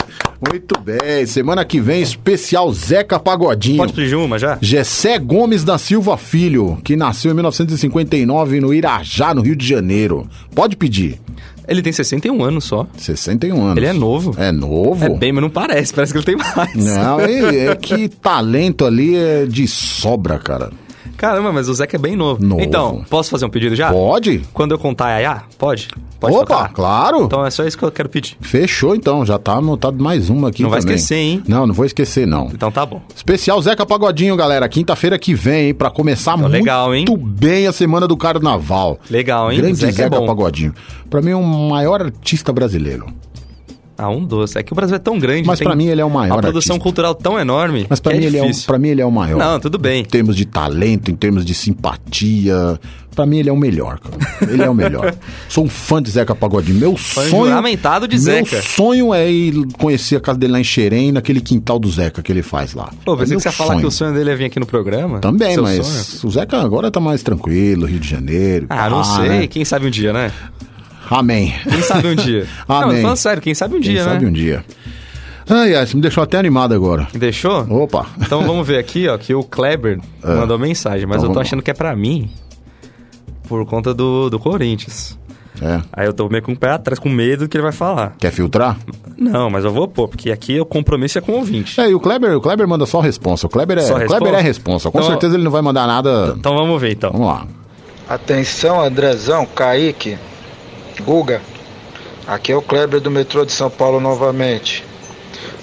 Muito 0.51 0.79
bem, 0.79 1.25
semana 1.25 1.65
que 1.65 1.79
vem, 1.79 1.99
especial 1.99 2.71
Zeca 2.71 3.19
Pagodinho. 3.19 3.77
Pode 3.77 3.93
pedir 3.93 4.15
uma 4.15 4.37
já? 4.37 4.59
Gessé 4.61 5.17
Gomes 5.17 5.63
da 5.63 5.79
Silva 5.79 6.15
Filho, 6.15 6.77
que 6.83 6.95
nasceu 6.95 7.31
em 7.31 7.33
1959 7.33 8.59
no 8.59 8.71
Irajá, 8.71 9.33
no 9.33 9.41
Rio 9.41 9.55
de 9.55 9.67
Janeiro. 9.67 10.29
Pode 10.53 10.75
pedir. 10.75 11.19
Ele 11.67 11.81
tem 11.81 11.91
61 11.91 12.43
anos 12.43 12.65
só. 12.65 12.87
61 12.95 13.61
anos. 13.61 13.77
Ele 13.77 13.87
é 13.87 13.93
novo. 13.93 14.35
É 14.37 14.51
novo? 14.51 15.03
É 15.03 15.09
bem, 15.09 15.33
mas 15.33 15.41
não 15.41 15.49
parece. 15.49 15.93
Parece 15.93 16.13
que 16.13 16.19
ele 16.19 16.25
tem 16.25 16.35
mais. 16.37 16.75
Não, 16.75 17.19
é, 17.19 17.65
é 17.65 17.75
que 17.75 18.07
talento 18.07 18.85
ali 18.85 19.15
é 19.17 19.45
de 19.45 19.67
sobra, 19.67 20.37
cara. 20.37 20.71
Caramba, 21.17 21.51
mas 21.51 21.67
o 21.67 21.73
Zeca 21.73 21.95
é 21.97 21.99
bem 21.99 22.15
novo. 22.15 22.43
Novo. 22.45 22.61
Então, 22.61 23.03
posso 23.09 23.29
fazer 23.31 23.45
um 23.45 23.49
pedido 23.49 23.75
já? 23.75 23.91
Pode? 23.91 24.43
Quando 24.53 24.71
eu 24.73 24.77
contar 24.79 25.09
Yaya, 25.17 25.41
pode? 25.57 25.87
Pode 26.19 26.35
Opa, 26.35 26.45
tocar? 26.45 26.73
claro. 26.73 27.23
Então 27.25 27.45
é 27.45 27.49
só 27.49 27.65
isso 27.65 27.77
que 27.77 27.83
eu 27.83 27.91
quero 27.91 28.07
pedir. 28.07 28.37
Fechou 28.39 28.95
então, 28.95 29.25
já 29.25 29.37
tá 29.37 29.53
anotado 29.53 30.03
mais 30.03 30.29
uma 30.29 30.49
aqui 30.49 30.63
Não 30.63 30.69
vai 30.69 30.79
também. 30.79 30.95
esquecer, 30.95 31.15
hein? 31.17 31.43
Não, 31.47 31.67
não 31.67 31.73
vou 31.73 31.85
esquecer 31.85 32.25
não. 32.27 32.47
Então 32.53 32.71
tá 32.71 32.85
bom. 32.85 33.01
Especial 33.15 33.61
Zeca 33.61 33.85
Pagodinho, 33.85 34.35
galera, 34.35 34.67
quinta-feira 34.69 35.17
que 35.19 35.33
vem, 35.33 35.67
hein, 35.69 35.73
pra 35.73 35.89
começar 35.89 36.37
muito 36.37 36.51
legal, 36.51 36.93
hein? 36.93 37.05
bem 37.19 37.67
a 37.67 37.71
semana 37.71 38.07
do 38.07 38.15
Carnaval. 38.17 38.99
Legal, 39.09 39.51
hein? 39.51 39.57
Grande 39.59 39.75
Zeca 39.75 39.91
Zeca, 39.93 40.15
é. 40.15 40.25
Pagodinho. 40.25 40.73
Pra 41.09 41.21
mim 41.21 41.31
é 41.31 41.35
o 41.35 41.43
maior 41.43 42.01
artista 42.01 42.51
brasileiro. 42.53 43.07
Ah, 43.97 44.09
um 44.09 44.23
doce. 44.23 44.57
É 44.59 44.63
que 44.63 44.71
o 44.71 44.75
Brasil 44.75 44.95
é 44.95 44.99
tão 44.99 45.17
grande. 45.17 45.47
Mas 45.47 45.59
pra 45.59 45.75
mim 45.75 45.87
ele 45.87 45.99
é 46.01 46.05
o 46.05 46.09
maior 46.09 46.35
Uma 46.35 46.41
produção 46.41 46.75
artista. 46.75 46.83
cultural 46.83 47.15
tão 47.15 47.39
enorme. 47.39 47.87
Mas 47.89 47.99
pra 47.99 48.11
que 48.11 48.19
mim, 48.19 48.25
é 48.25 48.27
ele 48.27 48.37
é 48.37 48.43
o, 48.43 48.79
mim 48.79 48.89
ele 48.89 49.01
é 49.01 49.05
o 49.05 49.11
maior. 49.11 49.37
Não, 49.39 49.59
tudo 49.59 49.77
bem. 49.79 50.01
Em 50.01 50.05
termos 50.05 50.35
de 50.35 50.45
talento, 50.45 51.09
em 51.09 51.15
termos 51.15 51.43
de 51.43 51.53
simpatia. 51.53 52.79
Pra 53.15 53.25
mim 53.25 53.39
ele 53.39 53.49
é 53.49 53.51
o 53.51 53.57
melhor, 53.57 53.97
cara. 53.99 54.51
Ele 54.51 54.61
é 54.61 54.69
o 54.69 54.75
melhor. 54.75 55.15
Sou 55.49 55.63
um 55.65 55.67
fã 55.69 55.99
de 55.99 56.11
Zeca 56.11 56.35
Pagodinho. 56.35 56.77
Meu 56.79 56.95
sonho. 56.95 57.27
juramentado 57.29 58.07
de 58.07 58.15
meu 58.15 58.23
Zeca. 58.23 58.61
sonho 58.61 59.11
é 59.11 59.27
ir 59.31 59.55
conhecer 59.79 60.17
a 60.17 60.19
casa 60.19 60.37
dele 60.37 60.53
lá 60.53 60.59
em 60.59 60.63
Xerém, 60.63 61.11
naquele 61.11 61.41
quintal 61.41 61.79
do 61.79 61.89
Zeca 61.89 62.21
que 62.21 62.31
ele 62.31 62.43
faz 62.43 62.75
lá. 62.75 62.91
Pô, 63.03 63.15
É 63.15 63.17
pensei 63.17 63.29
meu 63.31 63.37
que 63.37 63.41
você 63.43 63.49
ia 63.49 63.51
falar 63.53 63.79
que 63.79 63.85
o 63.87 63.91
sonho 63.91 64.13
dele 64.13 64.29
é 64.29 64.35
vir 64.35 64.45
aqui 64.45 64.59
no 64.59 64.67
programa. 64.67 65.17
Também, 65.19 65.55
Seu 65.55 65.63
mas 65.63 65.83
sonho. 65.83 66.29
o 66.29 66.31
Zeca 66.35 66.61
agora 66.61 66.91
tá 66.91 66.99
mais 66.99 67.23
tranquilo, 67.23 67.87
Rio 67.87 67.99
de 67.99 68.07
Janeiro. 68.07 68.67
Ah, 68.69 68.87
não 68.87 68.97
pá, 69.01 69.03
sei. 69.15 69.29
né? 69.29 69.47
Quem 69.47 69.65
sabe 69.65 69.87
um 69.87 69.89
dia, 69.89 70.13
né? 70.13 70.31
Amém. 71.09 71.53
Quem 71.63 71.81
sabe 71.81 72.07
um 72.09 72.15
dia. 72.15 72.47
Não, 72.67 72.75
Amém. 72.77 72.91
mas 72.93 73.01
falando 73.01 73.17
sério, 73.17 73.41
quem 73.41 73.53
sabe 73.53 73.75
um 73.75 73.81
Quem 73.81 73.91
dia, 73.93 74.03
sabe 74.03 74.23
né? 74.25 74.29
um 74.29 74.33
dia. 74.33 74.65
Ai, 75.49 75.75
ai, 75.75 75.85
você 75.87 75.95
me 75.95 76.01
deixou 76.01 76.21
até 76.23 76.37
animado 76.37 76.73
agora. 76.73 77.07
Deixou? 77.13 77.61
Opa. 77.69 78.05
Então 78.19 78.43
vamos 78.45 78.67
ver 78.67 78.77
aqui, 78.79 79.07
ó, 79.07 79.17
que 79.17 79.33
o 79.33 79.43
Kleber 79.43 79.99
É. 80.23 80.33
mandou 80.35 80.59
mensagem, 80.59 81.05
mas 81.05 81.17
Então 81.17 81.25
eu 81.25 81.29
tô 81.29 81.33
vamos 81.35 81.47
achando 81.47 81.61
que 81.63 81.71
é 81.71 81.73
pra 81.73 81.95
mim 81.95 82.29
por 83.47 83.65
conta 83.65 83.93
do, 83.93 84.29
do 84.29 84.37
Corinthians. 84.39 85.17
É. 85.61 85.81
Aí 85.93 86.05
eu 86.05 86.13
tô 86.13 86.27
meio 86.29 86.43
com 86.43 86.51
o 86.51 86.55
pé 86.57 86.69
atrás, 86.71 86.99
com 86.99 87.09
medo 87.09 87.45
do 87.45 87.49
que 87.49 87.57
ele 87.57 87.63
vai 87.63 87.71
falar. 87.71 88.13
Quer 88.19 88.29
filtrar? 88.31 88.77
Não, 89.17 89.49
mas 89.49 89.63
eu 89.65 89.71
vou 89.71 89.87
pôr, 89.87 90.07
porque 90.07 90.29
aqui 90.31 90.59
o 90.59 90.65
compromisso 90.65 91.17
é 91.17 91.21
com 91.21 91.31
o 91.31 91.35
ouvinte. 91.37 91.79
É, 91.81 91.89
e 91.89 91.95
o 91.95 91.99
Kleber, 91.99 92.35
o 92.37 92.41
Kleber 92.41 92.67
manda 92.67 92.85
só 92.85 92.99
responsa. 92.99 93.47
O 93.47 93.49
Kleber 93.49 93.77
é, 93.79 93.81
Só 93.81 93.93
o 93.95 94.05
Kleber 94.05 94.17
responsa? 94.19 94.37
é 94.37 94.41
responsa. 94.41 94.91
Com 94.91 94.99
Então- 94.99 95.09
certeza 95.11 95.35
ele 95.35 95.43
não 95.43 95.49
vai 95.51 95.61
mandar 95.63 95.87
nada. 95.87 96.35
Então 96.37 96.55
vamos 96.55 96.79
ver, 96.79 96.91
então. 96.91 97.11
Vamos 97.11 97.27
lá. 97.27 97.47
Atenção, 98.07 98.79
Andrezão, 98.81 99.45
Kaique, 99.47 100.17
Guga. 101.01 101.41
Aqui 102.27 102.51
é 102.51 102.55
o 102.55 102.61
Kleber 102.61 102.99
do 102.99 103.11
metrô 103.11 103.45
de 103.45 103.51
São 103.51 103.69
Paulo 103.69 103.99
novamente. 103.99 104.83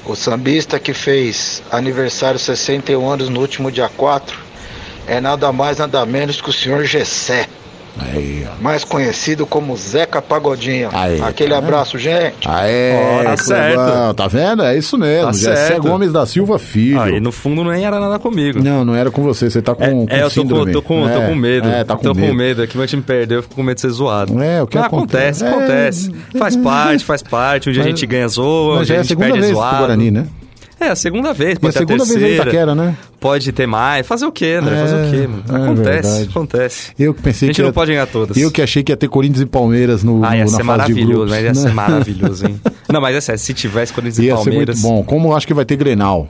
O 0.06 0.14
sambista 0.14 0.78
que 0.78 0.94
fez 0.94 1.62
aniversário 1.70 2.38
61 2.38 3.08
anos 3.08 3.28
no 3.28 3.40
último 3.40 3.70
dia 3.70 3.88
4 3.88 4.38
é 5.06 5.20
nada 5.20 5.52
mais 5.52 5.78
nada 5.78 6.04
menos 6.06 6.40
que 6.40 6.50
o 6.50 6.52
senhor 6.52 6.84
Gessé. 6.84 7.48
Aí. 7.98 8.44
Mais 8.60 8.82
conhecido 8.84 9.46
como 9.46 9.76
Zeca 9.76 10.20
Pagodinho. 10.20 10.88
Aí, 10.92 11.20
Aquele 11.22 11.50
tá 11.52 11.58
abraço, 11.58 11.96
gente. 11.98 12.46
Aê, 12.48 12.92
Ó, 13.20 13.24
tá 13.24 13.36
certo. 13.36 14.14
Tá 14.16 14.26
vendo? 14.26 14.62
É 14.64 14.76
isso 14.76 14.98
mesmo. 14.98 15.26
Tá 15.26 15.32
Jessé 15.32 15.54
certo. 15.68 15.82
Gomes 15.82 16.12
da 16.12 16.26
Silva 16.26 16.58
Filho. 16.58 17.00
Aí 17.00 17.20
no 17.20 17.30
fundo 17.30 17.62
nem 17.64 17.84
era 17.84 18.00
nada 18.00 18.18
comigo. 18.18 18.62
Não, 18.62 18.84
não 18.84 18.94
era 18.94 19.10
com 19.10 19.22
você. 19.22 19.48
Você 19.48 19.62
tá 19.62 19.74
com, 19.74 20.06
com 20.06 20.12
É, 20.12 20.22
eu 20.22 20.30
tô 20.30 20.42
com, 20.44 20.66
tô 20.72 20.82
com, 20.82 21.02
tô 21.02 21.08
É, 21.08 21.26
com 21.28 21.34
medo. 21.34 21.68
É, 21.68 21.84
tá 21.84 21.96
com 21.96 22.02
tô 22.02 22.14
medo. 22.14 22.26
com 22.28 22.34
medo. 22.34 22.62
Aqui 22.62 22.76
meu 22.76 22.86
time 22.86 23.02
perdeu, 23.02 23.38
eu 23.38 23.42
fico 23.42 23.54
com 23.54 23.62
medo 23.62 23.76
de 23.76 23.80
ser 23.82 23.90
zoado. 23.90 24.42
É, 24.42 24.62
o 24.62 24.66
que 24.66 24.76
Mas 24.76 24.86
acontece? 24.86 25.44
acontece, 25.44 26.08
acontece. 26.08 26.14
É, 26.34 26.38
Faz 26.38 26.56
parte, 26.56 27.04
faz 27.04 27.22
parte. 27.22 27.68
Um 27.68 27.72
dia 27.72 27.82
a 27.82 27.84
Mas- 27.84 27.90
gente 27.98 28.06
ganha 28.06 28.26
zoa, 28.28 28.74
um 28.74 28.76
dia 28.78 28.86
já 28.86 28.94
é 28.94 28.96
a 28.96 29.00
a 29.00 29.02
gente 29.02 29.08
segunda 29.10 29.32
perde 29.32 29.46
zoado. 29.52 29.78
Guarani, 29.78 30.10
né? 30.10 30.26
É, 30.80 30.88
a 30.88 30.96
segunda 30.96 31.32
vez, 31.32 31.54
E 31.54 31.56
a 31.56 31.60
pode 31.60 31.72
ter 31.74 31.78
a 31.78 31.80
segunda 31.86 32.04
vez 32.04 32.08
terceira. 32.18 32.34
em 32.34 32.40
Itaquera, 32.42 32.74
né? 32.74 32.96
Pode 33.20 33.52
ter 33.52 33.66
mais. 33.66 34.06
Fazer 34.06 34.26
o 34.26 34.32
quê, 34.32 34.58
André? 34.60 34.76
Fazer 34.76 35.06
o 35.06 35.10
quê, 35.10 35.26
mano? 35.26 35.44
é 35.48 35.64
Acontece, 35.64 36.08
verdade. 36.10 36.28
acontece. 36.30 36.92
Eu 36.98 37.14
que 37.14 37.22
pensei 37.22 37.46
A 37.46 37.48
gente 37.48 37.56
que 37.56 37.62
não 37.62 37.68
ia- 37.68 37.72
pode 37.72 37.90
ganhar 37.92 38.06
todas. 38.06 38.36
Eu 38.36 38.50
que 38.50 38.60
achei 38.60 38.82
que 38.82 38.92
ia 38.92 38.96
ter 38.96 39.08
Corinthians 39.08 39.40
e 39.42 39.46
Palmeiras 39.46 40.02
no, 40.02 40.24
Ah, 40.24 40.36
ia 40.36 40.44
no- 40.44 40.50
na 40.50 40.56
ser 40.56 40.62
maravilhoso, 40.62 41.32
né? 41.32 41.42
Ia 41.42 41.54
ser 41.54 41.68
né? 41.68 41.72
maravilhoso, 41.74 42.46
hein? 42.46 42.60
Não, 42.92 43.00
mas 43.00 43.16
é 43.16 43.20
sério, 43.20 43.40
se 43.40 43.54
tivesse 43.54 43.92
Corinthians 43.92 44.18
e 44.18 44.22
Ia 44.26 44.36
ser 44.36 44.44
Palmeiras... 44.44 44.82
muito 44.82 44.94
bom. 44.96 45.04
Como 45.04 45.28
eu 45.28 45.36
acho 45.36 45.46
que 45.46 45.54
vai 45.54 45.64
ter 45.64 45.76
Grenal. 45.76 46.28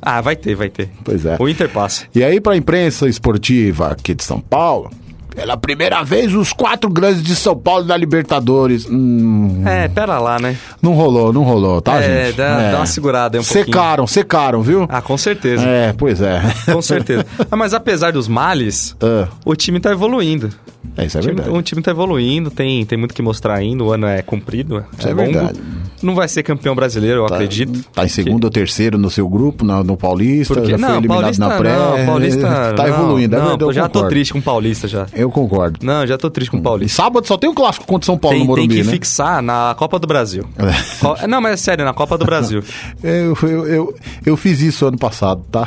Ah, 0.00 0.20
vai 0.20 0.34
ter, 0.36 0.54
vai 0.54 0.68
ter. 0.68 0.88
Pois 1.04 1.24
é. 1.26 1.36
O 1.38 1.48
Inter 1.48 1.68
passa. 1.68 2.04
E 2.14 2.24
aí, 2.24 2.40
pra 2.40 2.56
imprensa 2.56 3.08
esportiva 3.08 3.88
aqui 3.88 4.14
de 4.14 4.24
São 4.24 4.40
Paulo, 4.40 4.90
pela 5.34 5.56
primeira 5.56 6.02
vez, 6.02 6.34
os 6.34 6.52
quatro 6.52 6.88
grandes 6.90 7.22
de 7.22 7.34
São 7.34 7.56
Paulo 7.56 7.84
da 7.84 7.96
Libertadores. 7.96 8.86
Hum, 8.88 9.62
É, 9.66 9.88
pera 9.88 10.18
lá, 10.18 10.38
né? 10.38 10.56
não 10.80 10.92
rolou, 10.94 11.32
não 11.32 11.42
rolou, 11.42 11.80
tá, 11.80 12.00
é, 12.02 12.26
gente? 12.26 12.36
Dá, 12.36 12.70
dá 12.72 12.76
uma 12.78 12.86
segurada 12.86 13.36
aí 13.38 13.40
um 13.40 13.44
pouquinho. 13.44 13.64
Secaram, 13.66 14.06
secaram, 14.06 14.62
viu? 14.62 14.86
Ah, 14.88 15.00
com 15.02 15.16
certeza. 15.16 15.64
É, 15.66 15.92
pois 15.96 16.20
é. 16.20 16.42
Com 16.70 16.82
certeza. 16.82 17.26
Ah, 17.50 17.56
mas 17.56 17.74
apesar 17.74 18.12
dos 18.12 18.28
males, 18.28 18.96
Ah, 19.02 19.28
o 19.44 19.54
time 19.54 19.78
tá 19.80 19.90
evoluindo. 19.90 20.50
é, 20.96 21.04
isso 21.06 21.16
é 21.18 21.20
o, 21.20 21.22
time, 21.22 21.34
verdade. 21.34 21.56
o 21.56 21.62
time 21.62 21.82
tá 21.82 21.90
evoluindo, 21.90 22.50
tem, 22.50 22.84
tem 22.86 22.96
muito 22.98 23.14
que 23.14 23.20
mostrar 23.22 23.54
ainda, 23.54 23.84
o 23.84 23.92
ano 23.92 24.06
é 24.06 24.22
comprido, 24.22 24.84
Isso 24.98 25.08
é, 25.08 25.10
é 25.10 25.14
longo. 25.14 25.32
verdade. 25.32 25.60
Não 26.02 26.14
vai 26.14 26.26
ser 26.28 26.42
campeão 26.42 26.74
brasileiro, 26.74 27.20
eu 27.20 27.26
acredito. 27.26 27.84
Tá 27.92 28.04
em 28.04 28.08
segundo 28.08 28.44
ou 28.44 28.50
terceiro 28.50 28.98
no 28.98 29.08
seu 29.10 29.28
grupo, 29.28 29.64
na- 29.64 29.82
no 29.84 29.96
Paulista, 29.96 30.54
Porque, 30.54 30.70
já 30.72 30.78
foi 30.78 30.88
não, 30.88 30.94
eliminado 30.98 31.20
Paulista 31.20 31.48
na 31.48 31.56
pré. 31.56 31.76
não, 31.76 32.06
Paulista 32.06 32.40
tá 32.76 32.82
não, 32.82 32.88
evoluindo, 32.88 33.34
é 33.34 33.38
não, 33.38 33.46
verdade, 33.48 33.64
eu 33.64 33.72
já 33.72 33.82
tô 33.82 33.88
concordo. 33.90 34.08
triste 34.10 34.32
com 34.32 34.38
o 34.38 34.42
Paulista 34.42 34.88
já. 34.88 35.06
Eu 35.14 35.30
concordo. 35.30 35.78
Não, 35.82 36.06
já 36.06 36.18
tô 36.18 36.30
triste 36.30 36.50
com 36.50 36.56
o 36.56 36.60
E 36.60 36.62
Paulista. 36.62 37.02
sábado 37.02 37.26
só 37.26 37.36
tem 37.36 37.48
um 37.50 37.54
clássico 37.54 37.86
contra 37.86 38.04
o 38.04 38.06
São 38.06 38.18
Paulo 38.18 38.36
Tem, 38.36 38.46
no 38.46 38.54
tem 38.54 38.64
Morumbi, 38.64 38.80
que 38.80 38.86
né? 38.86 38.92
fixar 38.92 39.40
na 39.42 39.74
Copa 39.78 39.98
do 39.98 40.06
Brasil. 40.06 40.44
Co- 41.00 41.26
Não, 41.26 41.40
mas 41.40 41.52
é 41.52 41.56
sério, 41.56 41.84
na 41.84 41.92
Copa 41.94 42.16
do 42.18 42.24
Brasil. 42.24 42.62
Eu, 43.02 43.36
eu, 43.42 43.66
eu, 43.66 43.94
eu 44.26 44.36
fiz 44.36 44.60
isso 44.60 44.86
ano 44.86 44.96
passado, 44.98 45.42
tá? 45.50 45.66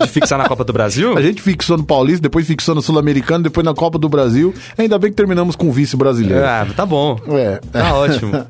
De 0.00 0.08
fixar 0.08 0.38
na 0.38 0.46
Copa 0.48 0.64
do 0.64 0.72
Brasil? 0.72 1.16
A 1.16 1.22
gente 1.22 1.40
fixou 1.42 1.76
no 1.76 1.84
Paulista, 1.84 2.22
depois 2.22 2.46
fixou 2.46 2.74
no 2.74 2.82
Sul-Americano, 2.82 3.44
depois 3.44 3.64
na 3.64 3.74
Copa 3.74 3.98
do 3.98 4.08
Brasil. 4.08 4.52
Ainda 4.76 4.98
bem 4.98 5.10
que 5.10 5.16
terminamos 5.16 5.56
com 5.56 5.68
o 5.68 5.72
vice 5.72 5.96
brasileiro. 5.96 6.44
Ah, 6.44 6.66
tá 6.76 6.84
bom. 6.84 7.18
É. 7.28 7.60
Tá 7.72 7.94
ótimo. 7.94 8.32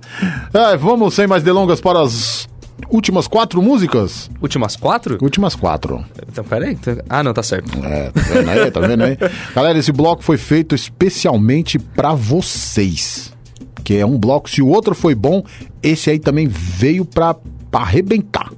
É, 0.52 0.76
vamos 0.76 1.12
sem 1.14 1.26
mais 1.26 1.42
delongas 1.42 1.80
para 1.80 2.00
as 2.00 2.48
últimas 2.90 3.26
quatro 3.28 3.60
músicas? 3.60 4.30
Últimas 4.40 4.74
quatro? 4.76 5.18
Últimas 5.20 5.54
quatro. 5.54 6.04
Então, 6.30 6.44
peraí. 6.44 6.78
Ah, 7.08 7.22
não, 7.22 7.34
tá 7.34 7.42
certo. 7.42 7.78
É, 7.84 8.10
tá 8.10 8.20
vendo 8.32 8.50
aí? 8.50 8.70
Tá 8.70 8.80
vendo 8.80 9.02
aí? 9.04 9.18
Galera, 9.54 9.78
esse 9.78 9.92
bloco 9.92 10.22
foi 10.22 10.36
feito 10.38 10.74
especialmente 10.74 11.78
pra 11.78 12.14
vocês. 12.14 13.32
Que 13.84 13.98
é 13.98 14.06
um 14.06 14.18
bloco, 14.18 14.48
se 14.50 14.62
o 14.62 14.68
outro 14.68 14.94
foi 14.94 15.14
bom, 15.14 15.44
esse 15.82 16.10
aí 16.10 16.18
também 16.18 16.48
veio 16.48 17.04
pra, 17.04 17.34
pra 17.70 17.80
arrebentar. 17.80 18.50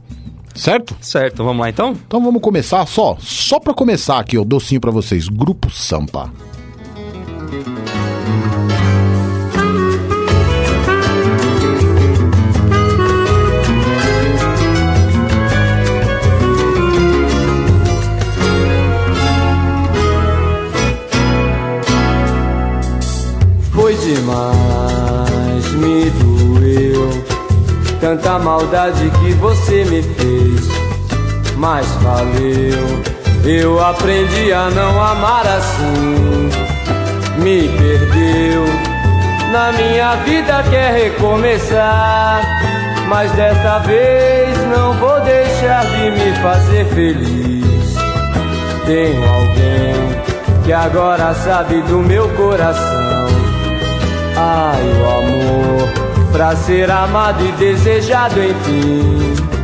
Certo? 0.59 0.97
Certo, 1.01 1.45
vamos 1.45 1.61
lá 1.61 1.69
então? 1.69 1.93
Então 1.93 2.21
vamos 2.21 2.43
começar 2.43 2.85
só, 2.85 3.17
só 3.21 3.61
pra 3.61 3.73
começar 3.73 4.19
aqui, 4.19 4.37
ó, 4.37 4.43
docinho 4.43 4.81
pra 4.81 4.91
vocês. 4.91 5.29
Grupo 5.29 5.71
Sampa. 5.71 6.33
Foi 23.71 23.95
demais, 23.95 25.73
me 25.75 26.11
doeu 26.11 27.39
Tanta 28.01 28.39
maldade 28.39 29.11
que 29.11 29.33
você 29.35 29.85
me 29.85 30.01
fez 30.03 30.48
Mas 31.59 31.87
valeu. 31.97 33.03
Eu 33.45 33.85
aprendi 33.85 34.53
a 34.53 34.71
não 34.71 35.03
amar 35.03 35.45
assim. 35.45 36.51
Me 37.39 37.69
perdeu. 37.69 38.65
Na 39.51 39.73
minha 39.73 40.15
vida 40.25 40.63
quer 40.71 40.93
recomeçar. 40.93 42.43
Mas 43.09 43.33
desta 43.33 43.79
vez 43.81 44.57
não 44.69 44.93
vou 44.95 45.21
deixar 45.23 45.85
de 45.87 46.11
me 46.13 46.33
fazer 46.41 46.85
feliz. 46.95 47.97
Tenho 48.87 49.29
alguém 49.29 50.63
que 50.65 50.73
agora 50.73 51.35
sabe 51.35 51.81
do 51.83 51.99
meu 51.99 52.29
coração. 52.37 53.27
Ai, 54.37 54.83
o 55.01 55.11
amor 55.11 56.09
pra 56.31 56.55
ser 56.55 56.89
amado 56.89 57.45
e 57.45 57.51
desejado, 57.53 58.41
enfim. 58.45 59.58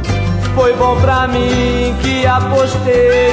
Foi 0.54 0.72
bom 0.74 0.96
pra 1.00 1.26
mim 1.28 1.96
que 2.02 2.26
apostei. 2.26 3.32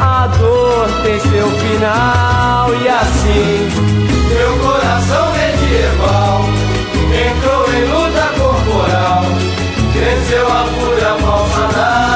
A 0.00 0.26
dor 0.26 0.88
tem 1.02 1.20
seu 1.20 1.48
final 1.48 2.74
e 2.74 2.88
assim 2.88 4.02
meu 4.28 4.58
coração 4.58 5.32
medieval 5.32 6.44
entrou 7.28 7.72
em 7.74 7.84
luta 7.84 8.26
corporal. 8.38 9.22
Cresceu 9.92 10.46
a 10.46 10.64
fúria 10.66 11.14
falsa 11.20 12.11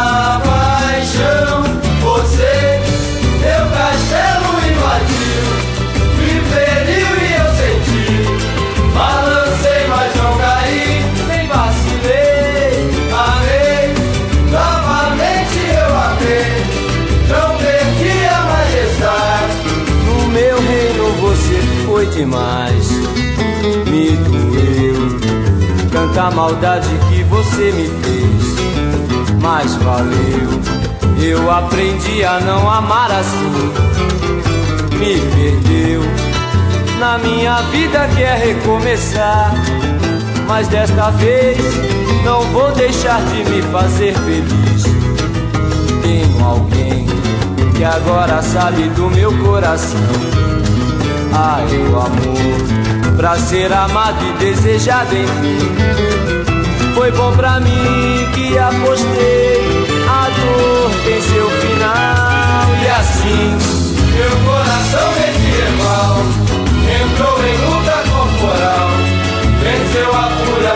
demais. 22.16 22.88
Me 23.90 24.16
doeu 24.16 25.20
tanta 25.93 26.30
maldade 26.30 26.88
que 27.09 27.22
você 27.24 27.72
me 27.72 27.88
fez. 28.02 28.56
Mas 29.40 29.74
valeu, 29.76 30.48
eu 31.22 31.51
aprendi 31.51 32.24
a 32.24 32.40
não 32.40 32.68
amar 32.70 33.10
assim. 33.12 33.72
Me 34.98 35.20
perdeu. 35.36 36.01
Na 36.98 37.18
minha 37.18 37.60
vida 37.70 38.09
quer 38.16 38.38
recomeçar, 38.38 39.52
mas 40.48 40.66
desta 40.68 41.10
vez 41.10 41.59
não 42.24 42.40
vou 42.44 42.72
deixar 42.72 43.20
de 43.26 43.44
me 43.51 43.62
fazer 43.70 44.14
feliz. 44.14 44.84
Tenho 46.02 46.44
alguém 46.44 47.06
que 47.76 47.84
agora 47.84 48.40
sabe 48.40 48.88
do 48.90 49.10
meu 49.10 49.30
coração. 49.44 50.56
Ai, 51.39 51.67
amor 51.87 53.17
pra 53.17 53.39
ser 53.39 53.73
amado 53.73 54.25
e 54.25 54.33
desejado, 54.39 55.15
enfim. 55.15 55.59
Foi 56.95 57.11
bom 57.13 57.33
pra 57.37 57.61
mim 57.61 58.29
que 58.35 58.57
apostei. 58.59 59.87
A 60.09 60.29
dor 60.31 60.91
tem 61.05 61.21
seu 61.21 61.51
final 61.51 62.67
e 62.83 62.89
assim 62.89 63.77
meu 64.17 64.31
coração 64.47 65.13
medieval 65.21 66.17
entrou 67.03 67.37
em 67.45 67.57
luta 67.67 67.97
corporal, 68.09 68.89
venceu 69.61 70.11
a 70.15 70.31
fúria 70.31 70.75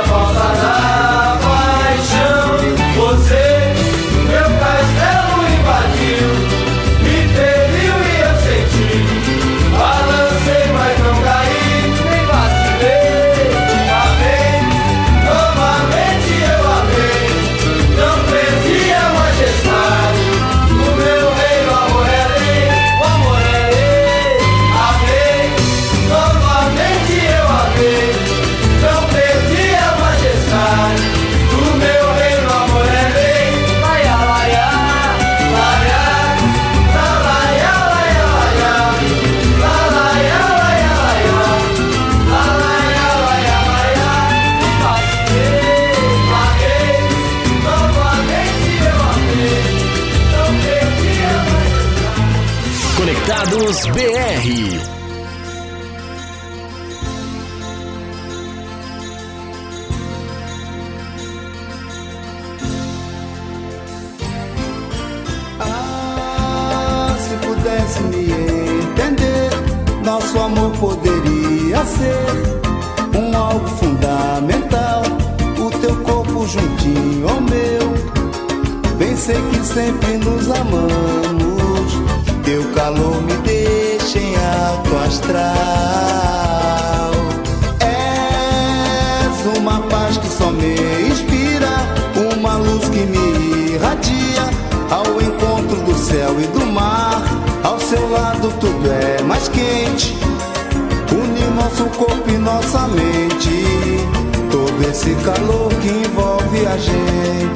nossa 102.52 102.89
mente 102.89 103.64
todo 104.51 104.82
esse 104.90 105.14
calor 105.24 105.68
que 105.81 105.89
envolve 105.89 106.66
a 106.66 106.77
gente. 106.77 107.49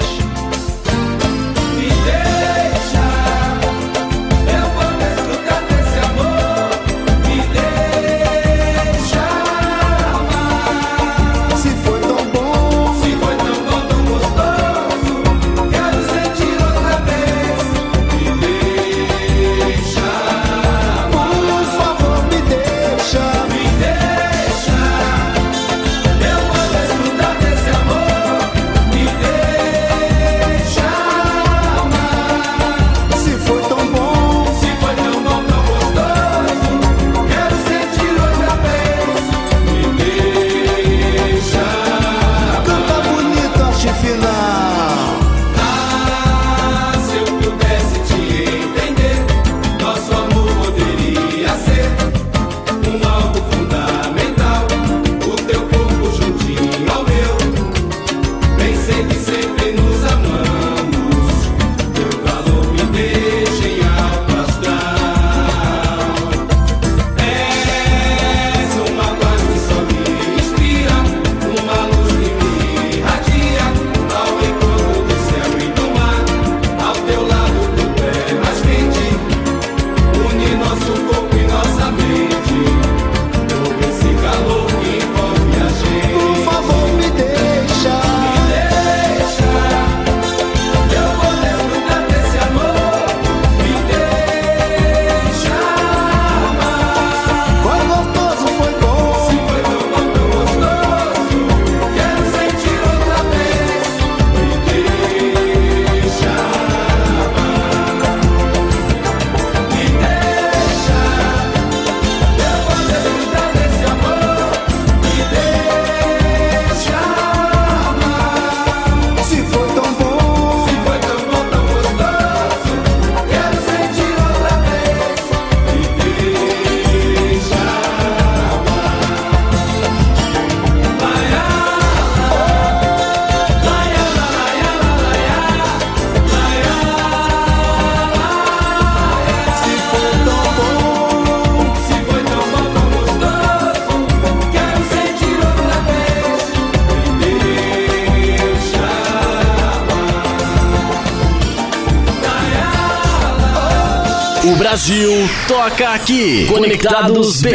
Brasil 154.75 155.13
toca 155.47 155.91
aqui. 155.91 156.47
Conectados 156.49 157.41
BR. 157.43 157.53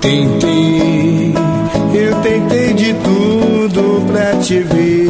Tentei, 0.00 1.34
eu 1.94 2.14
tentei 2.16 2.72
de 2.74 2.94
tudo 2.94 4.06
pra 4.10 4.34
te 4.40 4.58
ver 4.58 5.08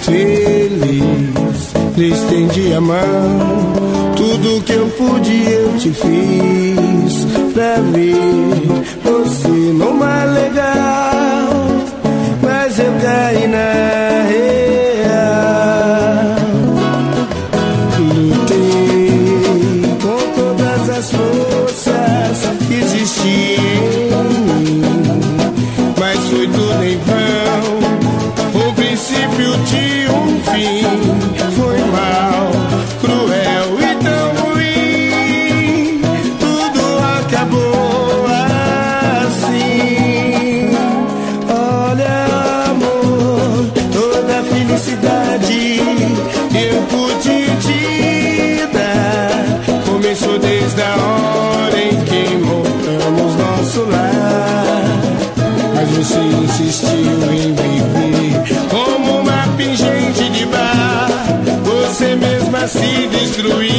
feliz. 0.00 1.72
Lhe 1.96 2.08
estendi 2.08 2.72
a 2.74 2.80
mão, 2.80 3.72
tudo 4.16 4.60
que 4.64 4.72
eu 4.72 4.88
pude 4.88 5.52
eu 5.52 5.72
te 5.78 5.90
fiz 5.90 7.26
pra 7.54 7.76
ver 7.92 8.16
você 9.04 9.48
numa 9.48 10.24
legal, 10.24 11.48
mas 12.42 12.76
eu 12.80 12.92
caí 13.00 13.46
na 13.46 14.07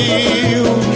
frio 0.10 0.89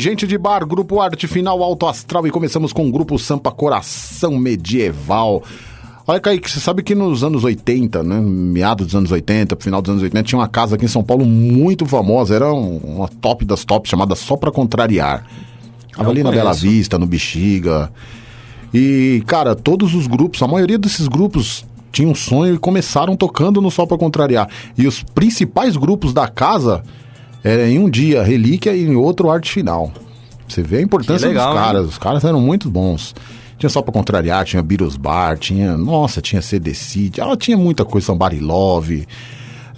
Pingente 0.00 0.26
de 0.26 0.38
Bar, 0.38 0.64
Grupo 0.66 0.98
Arte 0.98 1.26
Final 1.28 1.62
Alto 1.62 1.86
Astral 1.86 2.26
e 2.26 2.30
começamos 2.30 2.72
com 2.72 2.88
o 2.88 2.90
Grupo 2.90 3.18
Sampa 3.18 3.50
Coração 3.50 4.38
Medieval. 4.38 5.42
Olha, 6.06 6.18
Kaique, 6.18 6.50
você 6.50 6.58
sabe 6.58 6.82
que 6.82 6.94
nos 6.94 7.22
anos 7.22 7.44
80, 7.44 8.02
né, 8.02 8.18
meados 8.18 8.86
dos 8.86 8.94
anos 8.96 9.12
80, 9.12 9.54
pro 9.54 9.62
final 9.62 9.82
dos 9.82 9.90
anos 9.90 10.02
80, 10.02 10.22
tinha 10.26 10.38
uma 10.38 10.48
casa 10.48 10.76
aqui 10.76 10.86
em 10.86 10.88
São 10.88 11.02
Paulo 11.04 11.26
muito 11.26 11.84
famosa, 11.84 12.34
era 12.34 12.50
um- 12.50 12.78
uma 12.78 13.08
top 13.08 13.44
das 13.44 13.62
tops, 13.62 13.90
chamada 13.90 14.14
Só 14.14 14.38
Pra 14.38 14.50
Contrariar. 14.50 15.26
Tava 15.94 16.08
ali 16.08 16.22
na 16.22 16.30
Bela. 16.30 16.54
Vista, 16.54 16.98
no 16.98 17.04
Bexiga. 17.04 17.92
E, 18.72 19.22
cara, 19.26 19.54
todos 19.54 19.94
os 19.94 20.06
grupos, 20.06 20.42
a 20.42 20.48
maioria 20.48 20.78
desses 20.78 21.08
grupos 21.08 21.62
tinham 21.92 22.12
um 22.12 22.14
sonho 22.14 22.54
e 22.54 22.58
começaram 22.58 23.14
tocando 23.16 23.60
no 23.60 23.70
Só 23.70 23.84
Pra 23.84 23.98
Contrariar. 23.98 24.48
E 24.78 24.86
os 24.86 25.02
principais 25.02 25.76
grupos 25.76 26.14
da 26.14 26.26
casa 26.26 26.82
eram 27.42 27.64
em 27.64 27.78
um 27.78 27.88
dia 27.88 28.22
Relíquia 28.22 28.74
e 28.74 28.84
em 28.84 28.96
outro 28.96 29.30
Arte 29.30 29.52
Final. 29.52 29.92
Você 30.48 30.62
vê 30.62 30.78
a 30.78 30.82
importância 30.82 31.28
legal, 31.28 31.50
dos 31.52 31.56
hein? 31.56 31.64
caras, 31.64 31.86
os 31.86 31.98
caras 31.98 32.24
eram 32.24 32.40
muito 32.40 32.68
bons. 32.68 33.14
Tinha 33.56 33.70
Só 33.70 33.82
Pra 33.82 33.92
Contrariar, 33.92 34.44
tinha 34.44 34.62
Beatles 34.62 34.96
Bar, 34.96 35.38
tinha, 35.38 35.76
nossa, 35.76 36.20
tinha 36.20 36.40
CD 36.40 36.74
City, 36.74 37.20
ela 37.20 37.36
tinha 37.36 37.56
muita 37.56 37.84
coisa, 37.84 38.06
Somebody 38.06 38.40
Love. 38.40 39.06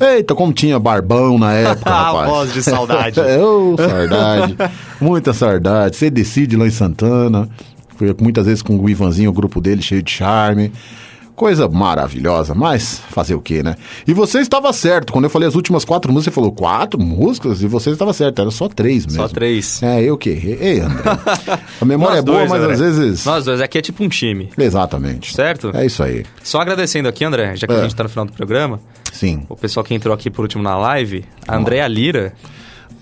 Eita, 0.00 0.34
como 0.34 0.52
tinha 0.52 0.78
Barbão 0.78 1.38
na 1.38 1.52
época, 1.52 1.90
rapaz. 1.90 2.30
Voz 2.30 2.52
de 2.54 2.62
saudade. 2.62 3.20
Ô, 3.38 3.76
saudade. 3.76 4.56
Muita 5.00 5.32
saudade. 5.32 5.96
Você 5.96 6.10
decide 6.10 6.56
lá 6.56 6.66
em 6.66 6.70
Santana. 6.70 7.48
Foi 7.96 8.14
muitas 8.20 8.46
vezes 8.46 8.62
com 8.62 8.76
o 8.76 8.88
Ivanzinho, 8.88 9.30
o 9.30 9.32
grupo 9.32 9.60
dele 9.60 9.82
cheio 9.82 10.02
de 10.02 10.10
charme. 10.10 10.72
Coisa 11.34 11.66
maravilhosa, 11.68 12.54
mas 12.54 12.98
fazer 13.10 13.34
o 13.34 13.40
quê, 13.40 13.62
né? 13.62 13.74
E 14.06 14.12
você 14.12 14.40
estava 14.40 14.70
certo. 14.72 15.12
Quando 15.12 15.24
eu 15.24 15.30
falei 15.30 15.48
as 15.48 15.54
últimas 15.54 15.84
quatro 15.84 16.12
músicas, 16.12 16.32
você 16.32 16.34
falou 16.34 16.52
quatro 16.52 17.00
músicas 17.00 17.62
e 17.62 17.66
você 17.66 17.90
estava 17.90 18.12
certo. 18.12 18.40
Era 18.42 18.50
só 18.50 18.68
três 18.68 19.06
mesmo. 19.06 19.22
Só 19.22 19.28
três. 19.28 19.82
É, 19.82 20.02
eu 20.02 20.18
que 20.18 20.30
errei. 20.30 20.58
Ei, 20.60 20.80
André. 20.80 21.02
A 21.80 21.84
memória 21.84 22.18
é 22.20 22.22
boa, 22.22 22.38
dois, 22.38 22.50
mas 22.50 22.60
André. 22.60 22.74
às 22.74 22.80
vezes. 22.80 23.24
Nós 23.24 23.44
dois, 23.46 23.60
aqui 23.60 23.78
é 23.78 23.82
tipo 23.82 24.04
um 24.04 24.08
time. 24.08 24.50
Exatamente. 24.58 25.34
Certo? 25.34 25.70
É 25.74 25.86
isso 25.86 26.02
aí. 26.02 26.24
Só 26.42 26.60
agradecendo 26.60 27.08
aqui, 27.08 27.24
André, 27.24 27.56
já 27.56 27.66
que 27.66 27.72
É. 27.72 27.78
a 27.78 27.82
gente 27.82 27.96
tá 27.96 28.02
no 28.02 28.08
final 28.10 28.26
do 28.26 28.32
programa. 28.32 28.78
Sim. 29.12 29.44
O 29.48 29.56
pessoal 29.56 29.82
que 29.84 29.94
entrou 29.94 30.14
aqui 30.14 30.28
por 30.30 30.42
último 30.42 30.62
na 30.62 30.76
live, 30.76 31.24
a 31.48 31.56
Andréa 31.56 31.88
Lira, 31.88 32.34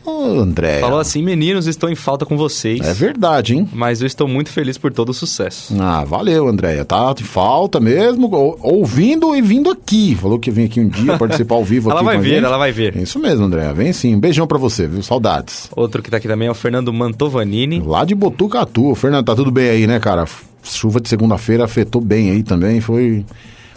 Ô, 0.05 0.41
André. 0.41 0.81
falou 0.81 0.99
assim: 0.99 1.23
meninos, 1.23 1.67
estou 1.67 1.91
em 1.91 1.95
falta 1.95 2.25
com 2.25 2.37
vocês. 2.37 2.81
É 2.81 2.93
verdade, 2.95 3.55
hein? 3.55 3.69
Mas 3.73 4.01
eu 4.01 4.07
estou 4.07 4.27
muito 4.27 4.51
feliz 4.51 4.79
por 4.79 4.93
todo 4.93 5.11
o 5.11 5.15
sucesso. 5.15 5.75
Ah, 5.79 6.05
valeu, 6.05 6.49
Andréia. 6.49 6.85
Tá 6.85 7.13
de 7.13 7.23
falta 7.25 7.79
mesmo, 7.79 8.35
ou- 8.35 8.59
ouvindo 8.63 9.35
e 9.37 9.43
vindo 9.43 9.71
aqui. 9.71 10.15
Falou 10.17 10.39
que 10.39 10.51
vinha 10.51 10.67
aqui 10.67 10.81
um 10.81 10.89
dia 10.89 11.19
participar 11.19 11.55
ao 11.57 11.65
vivo 11.65 11.91
Ela 11.93 12.01
aqui 12.01 12.07
vai 12.07 12.19
vir, 12.19 12.29
gente. 12.37 12.45
ela 12.45 12.57
vai 12.59 12.73
vir. 12.73 12.97
É 12.97 13.03
Isso 13.03 13.19
mesmo, 13.19 13.45
Andréia. 13.45 13.73
Vem 13.75 13.93
sim. 13.93 14.15
Um 14.15 14.21
beijão 14.21 14.47
pra 14.47 14.57
você, 14.59 14.87
viu? 14.87 15.03
Saudades. 15.03 15.69
Outro 15.77 16.03
que 16.03 16.11
tá 16.11 16.17
aqui 16.17 16.27
também 16.29 16.49
é 16.49 16.51
o 16.51 16.55
Fernando 16.55 16.93
Mantovanini. 16.93 17.81
Lá 17.85 18.05
de 18.05 18.15
Botucatu. 18.15 18.95
Fernando, 18.95 19.27
tá 19.27 19.35
tudo 19.35 19.51
bem 19.51 19.69
aí, 19.69 19.87
né, 19.87 20.01
cara? 20.01 20.25
Chuva 20.63 21.01
de 21.01 21.09
segunda-feira 21.09 21.65
afetou 21.65 22.01
bem 22.01 22.31
aí 22.31 22.43
também. 22.43 22.81
Foi 22.81 23.25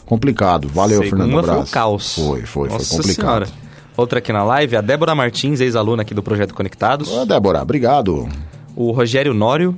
complicado. 0.06 0.68
Valeu, 0.68 1.04
Segunda 1.04 1.24
Fernando. 1.26 1.32
foi 1.44 1.50
o 1.50 1.54
Abraço. 1.54 1.72
caos. 1.72 2.16
Foi, 2.16 2.42
foi, 2.42 2.70
Nossa 2.70 2.86
foi 2.86 2.98
complicado. 2.98 3.46
Senhora. 3.46 3.64
Outra 3.96 4.20
aqui 4.20 4.34
na 4.34 4.44
live, 4.44 4.76
a 4.76 4.82
Débora 4.82 5.14
Martins, 5.14 5.60
ex-aluna 5.60 6.02
aqui 6.02 6.14
do 6.14 6.24
Projeto 6.24 6.54
Conectados. 6.54 7.12
Ô, 7.12 7.26
Débora, 7.26 7.62
obrigado. 7.62 8.28
O 8.76 8.92
Rogério 8.92 9.34
Nório. 9.34 9.76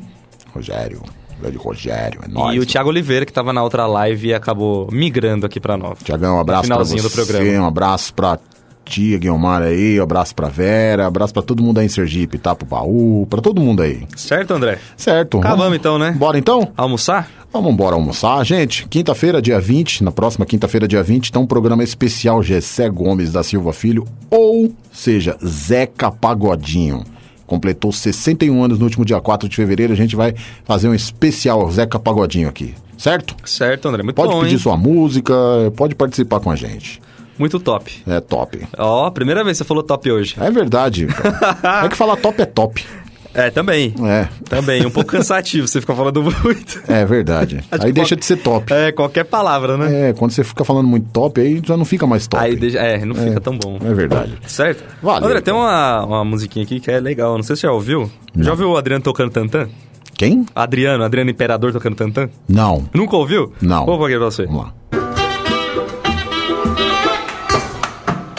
Rogério. 0.53 1.01
Grande 1.41 1.57
Rogério, 1.57 2.21
é 2.23 2.27
nóis. 2.29 2.55
E 2.55 2.59
o 2.59 2.65
Thiago 2.65 2.87
Oliveira, 2.89 3.25
que 3.25 3.33
tava 3.33 3.51
na 3.51 3.61
outra 3.61 3.85
live 3.85 4.29
e 4.29 4.33
acabou 4.33 4.87
migrando 4.89 5.45
aqui 5.45 5.59
pra 5.59 5.75
nós. 5.75 5.99
Tiagão, 6.01 6.37
um 6.37 6.39
abraço 6.39 6.63
no 6.63 6.67
pra 6.75 6.85
finalzinho 6.85 7.01
você, 7.03 7.21
do 7.21 7.25
programa. 7.25 7.63
um 7.63 7.67
abraço 7.67 8.13
pra 8.13 8.39
tia 8.85 9.17
Guilmar 9.17 9.61
aí, 9.61 9.99
um 9.99 10.03
abraço 10.03 10.33
pra 10.35 10.47
Vera, 10.47 11.03
um 11.03 11.07
abraço 11.07 11.33
pra 11.33 11.41
todo 11.41 11.61
mundo 11.61 11.79
aí 11.79 11.87
em 11.87 11.89
Sergipe, 11.89 12.37
tá? 12.37 12.55
Pro 12.55 12.65
baú, 12.65 13.27
pra 13.29 13.41
todo 13.41 13.59
mundo 13.59 13.81
aí. 13.81 14.03
Certo, 14.15 14.53
André? 14.53 14.79
Certo. 14.95 15.39
Acabamos 15.39 15.75
então, 15.75 15.97
né? 15.97 16.11
Bora 16.11 16.37
então? 16.37 16.71
Almoçar? 16.77 17.29
Vamos 17.51 17.71
embora 17.71 17.95
almoçar. 17.95 18.43
Gente, 18.45 18.87
quinta-feira, 18.87 19.41
dia 19.41 19.59
20, 19.59 20.03
na 20.03 20.11
próxima 20.11 20.45
quinta-feira, 20.45 20.87
dia 20.87 21.01
20, 21.01 21.31
tem 21.31 21.41
um 21.41 21.47
programa 21.47 21.83
especial 21.83 22.43
Gessé 22.43 22.89
Gomes 22.89 23.31
da 23.31 23.43
Silva 23.43 23.71
Filho, 23.71 24.05
ou 24.29 24.73
seja, 24.91 25.37
Zeca 25.43 26.11
Pagodinho. 26.11 27.03
Completou 27.47 27.91
61 27.91 28.63
anos 28.63 28.79
no 28.79 28.85
último 28.85 29.05
dia 29.05 29.21
4 29.21 29.47
de 29.47 29.55
fevereiro, 29.55 29.93
a 29.93 29.95
gente 29.95 30.15
vai 30.15 30.33
fazer 30.65 30.89
um 30.89 30.93
especial 30.93 31.69
Zeca 31.71 31.99
Pagodinho 31.99 32.49
aqui, 32.49 32.73
certo? 32.97 33.35
Certo, 33.45 33.87
André. 33.87 34.03
Muito 34.03 34.15
Pode 34.15 34.33
bom, 34.33 34.41
pedir 34.41 34.53
hein? 34.53 34.59
sua 34.59 34.75
música, 34.75 35.33
pode 35.77 35.95
participar 35.95 36.39
com 36.39 36.51
a 36.51 36.55
gente. 36.55 36.99
Muito 37.37 37.59
top. 37.59 38.01
É 38.07 38.19
top. 38.19 38.65
Ó, 38.77 39.09
primeira 39.11 39.43
vez 39.43 39.57
que 39.57 39.63
você 39.63 39.67
falou 39.67 39.83
top 39.83 40.11
hoje. 40.11 40.35
É 40.39 40.49
verdade. 40.49 41.07
é 41.83 41.89
que 41.89 41.95
falar 41.95 42.15
top 42.17 42.41
é 42.41 42.45
top. 42.45 42.85
É, 43.33 43.49
também. 43.49 43.93
É. 44.05 44.29
Também, 44.47 44.85
um 44.85 44.89
pouco 44.89 45.11
cansativo, 45.11 45.67
você 45.67 45.81
fica 45.81 45.93
falando 45.93 46.23
muito. 46.23 46.81
É 46.87 47.03
verdade. 47.03 47.61
Aí 47.69 47.79
que 47.87 47.91
deixa 47.91 48.15
qual- 48.15 48.19
de 48.19 48.25
ser 48.25 48.37
top. 48.37 48.71
É, 48.73 48.93
qualquer 48.93 49.25
palavra, 49.25 49.75
né? 49.77 50.09
É, 50.09 50.13
quando 50.13 50.31
você 50.31 50.41
fica 50.41 50.63
falando 50.63 50.87
muito 50.87 51.09
top, 51.11 51.41
aí 51.41 51.61
já 51.61 51.75
não 51.75 51.83
fica 51.83 52.07
mais 52.07 52.25
top. 52.27 52.41
Aí 52.41 52.55
deixa, 52.55 52.77
é, 52.77 53.03
não 53.03 53.13
fica 53.13 53.41
tão 53.41 53.57
bom. 53.57 53.77
É 53.83 53.93
verdade. 53.93 54.37
Certo? 54.47 54.85
Valeu, 55.03 55.27
André, 55.27 55.41
tem 55.41 55.53
então. 55.53 55.57
uma, 55.65 56.05
uma 56.05 56.23
musiquinha 56.23 56.63
aqui 56.63 56.79
que 56.79 56.89
é 56.89 56.97
legal, 57.01 57.35
não 57.35 57.43
sei 57.43 57.57
se 57.57 57.61
você 57.61 57.67
já 57.67 57.73
ouviu. 57.73 58.09
Já 58.37 58.51
ouviu 58.51 58.69
o 58.69 58.77
Adriano 58.77 59.03
tocando 59.03 59.31
tantã? 59.31 59.67
Quem? 60.13 60.45
Adriano, 60.55 61.03
Adriano 61.03 61.29
Imperador 61.29 61.73
tocando 61.73 61.95
tantã? 61.97 62.29
Não. 62.47 62.87
Nunca 62.93 63.17
ouviu? 63.17 63.51
Não. 63.61 63.85
Vou 63.85 64.05
aqui 64.05 64.15
pra 64.15 64.25
você. 64.25 64.45
Vamos 64.45 64.63
lá. 64.63 65.04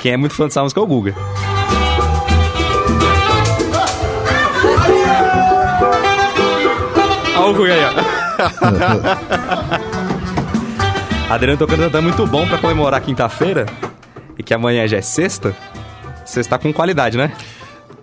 Quem 0.06 0.12
é 0.12 0.16
muito 0.16 0.36
fã 0.36 0.44
dessa 0.44 0.62
música 0.62 0.80
é 0.80 0.84
o 0.84 0.86
Guga. 0.86 1.16
Olha 7.36 7.50
o 7.50 7.54
Guga 7.54 7.72
aí, 7.72 7.80
ó. 7.84 7.90
Adriano 11.34 11.58
tocando 11.58 11.80
tantã 11.80 11.98
é 11.98 12.02
muito 12.02 12.24
bom 12.24 12.46
pra 12.46 12.56
comemorar 12.58 13.00
quinta-feira 13.00 13.66
e 14.38 14.44
que 14.44 14.54
amanhã 14.54 14.86
já 14.86 14.98
é 14.98 15.02
sexta. 15.02 15.56
Você 16.24 16.38
está 16.38 16.56
com 16.56 16.72
qualidade, 16.72 17.18
né? 17.18 17.32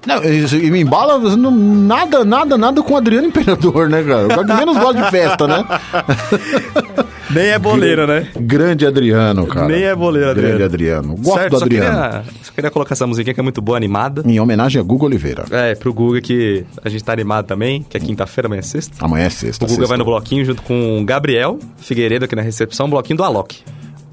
Não, 0.06 0.24
isso- 0.24 0.58
e 0.58 0.70
me 0.70 0.82
embala 0.82 1.18
não- 1.38 1.50
nada, 1.52 2.26
nada, 2.26 2.58
nada 2.58 2.82
com 2.84 2.94
o 2.94 2.98
Adriano 2.98 3.28
Imperador, 3.28 3.90
né, 3.90 4.04
cara? 4.04 4.42
O 4.42 4.46
que 4.46 4.54
menos 4.54 4.78
gosta 4.78 5.02
de 5.04 5.10
festa, 5.10 5.48
né? 5.48 5.64
Nem 7.32 7.48
é 7.48 7.58
boleiro, 7.58 8.06
né? 8.06 8.28
Grande 8.40 8.86
Adriano, 8.86 9.48
cara. 9.48 9.68
Nem 9.68 9.84
é 9.84 9.96
boleiro, 9.96 10.30
Adriano. 10.30 10.50
Grande 10.50 10.64
Adriano. 10.64 11.16
Gosto 11.16 11.38
certo, 11.40 11.52
do 11.54 11.60
só 11.60 11.66
Adriano. 11.66 11.90
Queria, 11.98 12.24
só 12.44 12.52
queria 12.54 12.70
colocar 12.72 12.94
essa 12.94 13.08
musiquinha 13.08 13.34
que 13.34 13.40
é 13.40 13.44
muito 13.44 13.62
boa, 13.62 13.76
animada. 13.78 14.22
Em 14.26 14.40
homenagem 14.40 14.80
a 14.80 14.84
Guga 14.84 15.06
Oliveira. 15.06 15.46
É, 15.50 15.74
pro 15.74 15.92
Guga 15.94 16.22
que 16.22 16.64
a 16.84 16.90
gente 16.90 17.04
tá 17.04 17.12
animado 17.12 17.46
também, 17.46 17.84
que 17.90 17.98
é 17.98 18.00
quinta-feira, 18.00 18.48
amanhã 18.48 18.60
é 18.60 18.64
sexta. 18.64 18.94
Amanhã 19.04 19.26
é 19.26 19.30
sexta. 19.30 19.64
O 19.66 19.68
Guga 19.68 19.78
sexta. 19.78 19.88
vai 19.90 19.98
no 19.98 20.06
bloquinho 20.06 20.46
junto 20.46 20.62
com 20.62 21.02
o 21.02 21.06
Gabriel 21.06 21.58
Figueiredo 21.78 22.26
aqui 22.26 22.36
na 22.36 22.42
recepção, 22.44 22.88
bloquinho 22.90 23.18
do 23.18 23.24
Alok. 23.24 23.64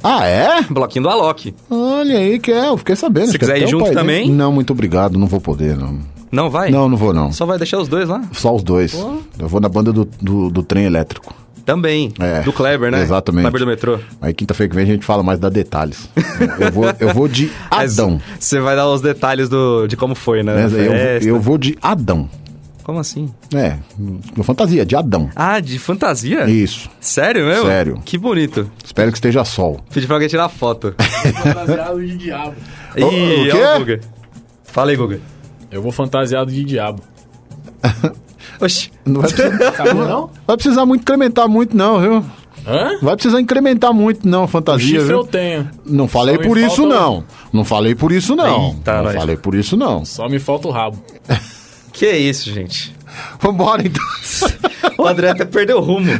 Ah, 0.03 0.25
é? 0.27 0.63
Bloquinho 0.71 1.03
do 1.05 1.09
Alok. 1.11 1.55
Olha 1.71 2.19
aí 2.19 2.39
que 2.39 2.51
é, 2.53 2.69
eu 2.69 2.77
fiquei 2.77 2.97
sabendo. 2.97 3.27
Se 3.27 3.31
acho 3.31 3.39
que 3.39 3.45
quiser 3.47 3.53
até 3.57 3.63
ir 3.63 3.67
o 3.67 3.69
junto 3.71 3.85
pai 3.85 3.93
também? 3.95 4.23
dele- 4.27 4.37
Não, 4.37 4.51
muito 4.53 4.73
obrigado, 4.73 5.19
não 5.19 5.27
vou 5.27 5.41
poder, 5.41 5.77
não. 5.77 5.99
Não 6.33 6.49
vai? 6.49 6.71
Não, 6.71 6.89
não 6.89 6.97
vou 6.97 7.13
não. 7.13 7.33
Só 7.33 7.45
vai 7.45 7.59
deixar 7.59 7.79
os 7.81 7.89
dois 7.89 8.09
lá? 8.09 8.23
Só 8.33 8.55
os 8.55 8.63
dois. 8.63 8.95
Eu 9.39 9.49
vou 9.49 9.61
na 9.61 9.69
banda 9.69 9.93
do, 9.93 10.09
do, 10.21 10.49
do 10.51 10.63
trem 10.63 10.85
elétrico. 10.85 11.35
Também. 11.67 12.13
É. 12.19 12.41
Do 12.43 12.53
Kleber, 12.53 12.91
né? 12.91 13.03
Exatamente. 13.03 13.43
Kleber 13.43 13.61
do 13.61 13.67
metrô. 13.67 13.99
Aí 14.23 14.33
quinta-feira 14.33 14.71
que 14.71 14.77
vem 14.77 14.85
a 14.85 14.87
gente 14.95 15.05
fala 15.05 15.23
mais 15.23 15.39
da 15.39 15.49
detalhes. 15.49 16.09
eu, 16.59 16.73
vou, 16.73 16.85
eu 16.99 17.15
vou 17.15 17.29
de 17.29 17.51
Adão. 17.71 18.21
Você 18.39 18.59
vai 18.61 18.75
dar 18.75 18.89
os 18.89 19.01
detalhes 19.01 19.49
do, 19.49 19.87
de 19.87 19.97
como 19.97 20.15
foi, 20.15 20.43
né? 20.43 20.65
Eu, 20.65 20.69
vou- 20.71 20.79
festa. 20.91 21.29
eu 21.29 21.41
vou 21.41 21.59
de 21.59 21.77
Adão. 21.83 22.29
Como 22.83 22.99
assim? 22.99 23.33
É, 23.55 23.77
uma 24.35 24.43
fantasia, 24.45 24.85
de 24.85 24.97
Adão. 24.97 25.31
Ah, 25.37 25.61
de 25.61 25.79
fantasia? 25.79 26.49
Isso. 26.51 26.89
Sério 27.01 27.47
mesmo? 27.47 27.67
Sério. 27.67 28.01
Que 28.05 28.17
bonito. 28.19 28.71
Espero 28.85 29.11
que 29.13 29.19
esteja 29.19 29.45
sol. 29.45 29.81
Pedi 29.93 30.07
pra 30.07 30.17
alguém 30.17 30.29
tirar 30.29 30.49
foto. 30.49 30.95
Fantasiado 30.99 32.01
de 32.05 32.17
diabo. 32.17 32.55
Ih, 32.97 33.03
O- 33.03 33.07
o 33.09 33.51
quê? 33.51 33.63
ó 33.63 33.77
o 33.77 33.79
Guga. 33.81 34.01
Fala 34.65 34.91
aí, 34.91 34.97
Guga. 34.97 35.21
Eu 35.71 35.81
vou 35.83 35.93
fantasiado 35.93 36.51
de 36.51 36.65
diabo. 36.65 37.03
Oxi. 38.61 38.91
Não 39.05 39.21
vai 39.21 39.31
precisar, 39.33 39.95
não? 39.95 40.31
vai 40.47 40.57
precisar 40.57 40.87
muito 40.87 41.03
incrementar 41.03 41.49
muito, 41.49 41.77
não, 41.77 42.01
viu? 42.01 42.25
Hã? 42.67 42.99
Vai 43.01 43.15
precisar 43.17 43.41
incrementar 43.41 43.93
muito, 43.95 44.29
não, 44.29 44.45
O 44.45 44.49
fantasia, 44.49 44.87
chifre 44.87 45.05
viu? 45.07 45.19
eu 45.19 45.25
tenho. 45.25 45.71
Não 45.87 46.07
falei 46.07 46.37
por 46.39 46.59
isso, 46.59 46.77
falta 46.77 46.83
o- 46.83 46.89
não. 47.01 47.25
Não 47.53 47.65
falei 47.65 47.95
por 47.95 48.13
isso, 48.13 48.37
não. 48.37 48.69
Eita, 48.71 48.97
não 48.97 49.03
nós. 49.05 49.15
falei 49.15 49.37
por 49.37 49.55
isso, 49.55 49.77
não. 49.77 50.05
Só 50.05 50.29
me 50.29 50.39
falta 50.39 50.69
o 50.69 50.71
rabo. 50.71 51.03
Que 51.93 52.11
isso, 52.11 52.51
gente? 52.53 52.95
Vambora, 53.41 53.83
então. 53.87 54.03
O 54.97 55.07
André 55.07 55.31
até 55.31 55.45
perdeu 55.47 55.79
o 55.79 55.81
rumo. 55.81 56.11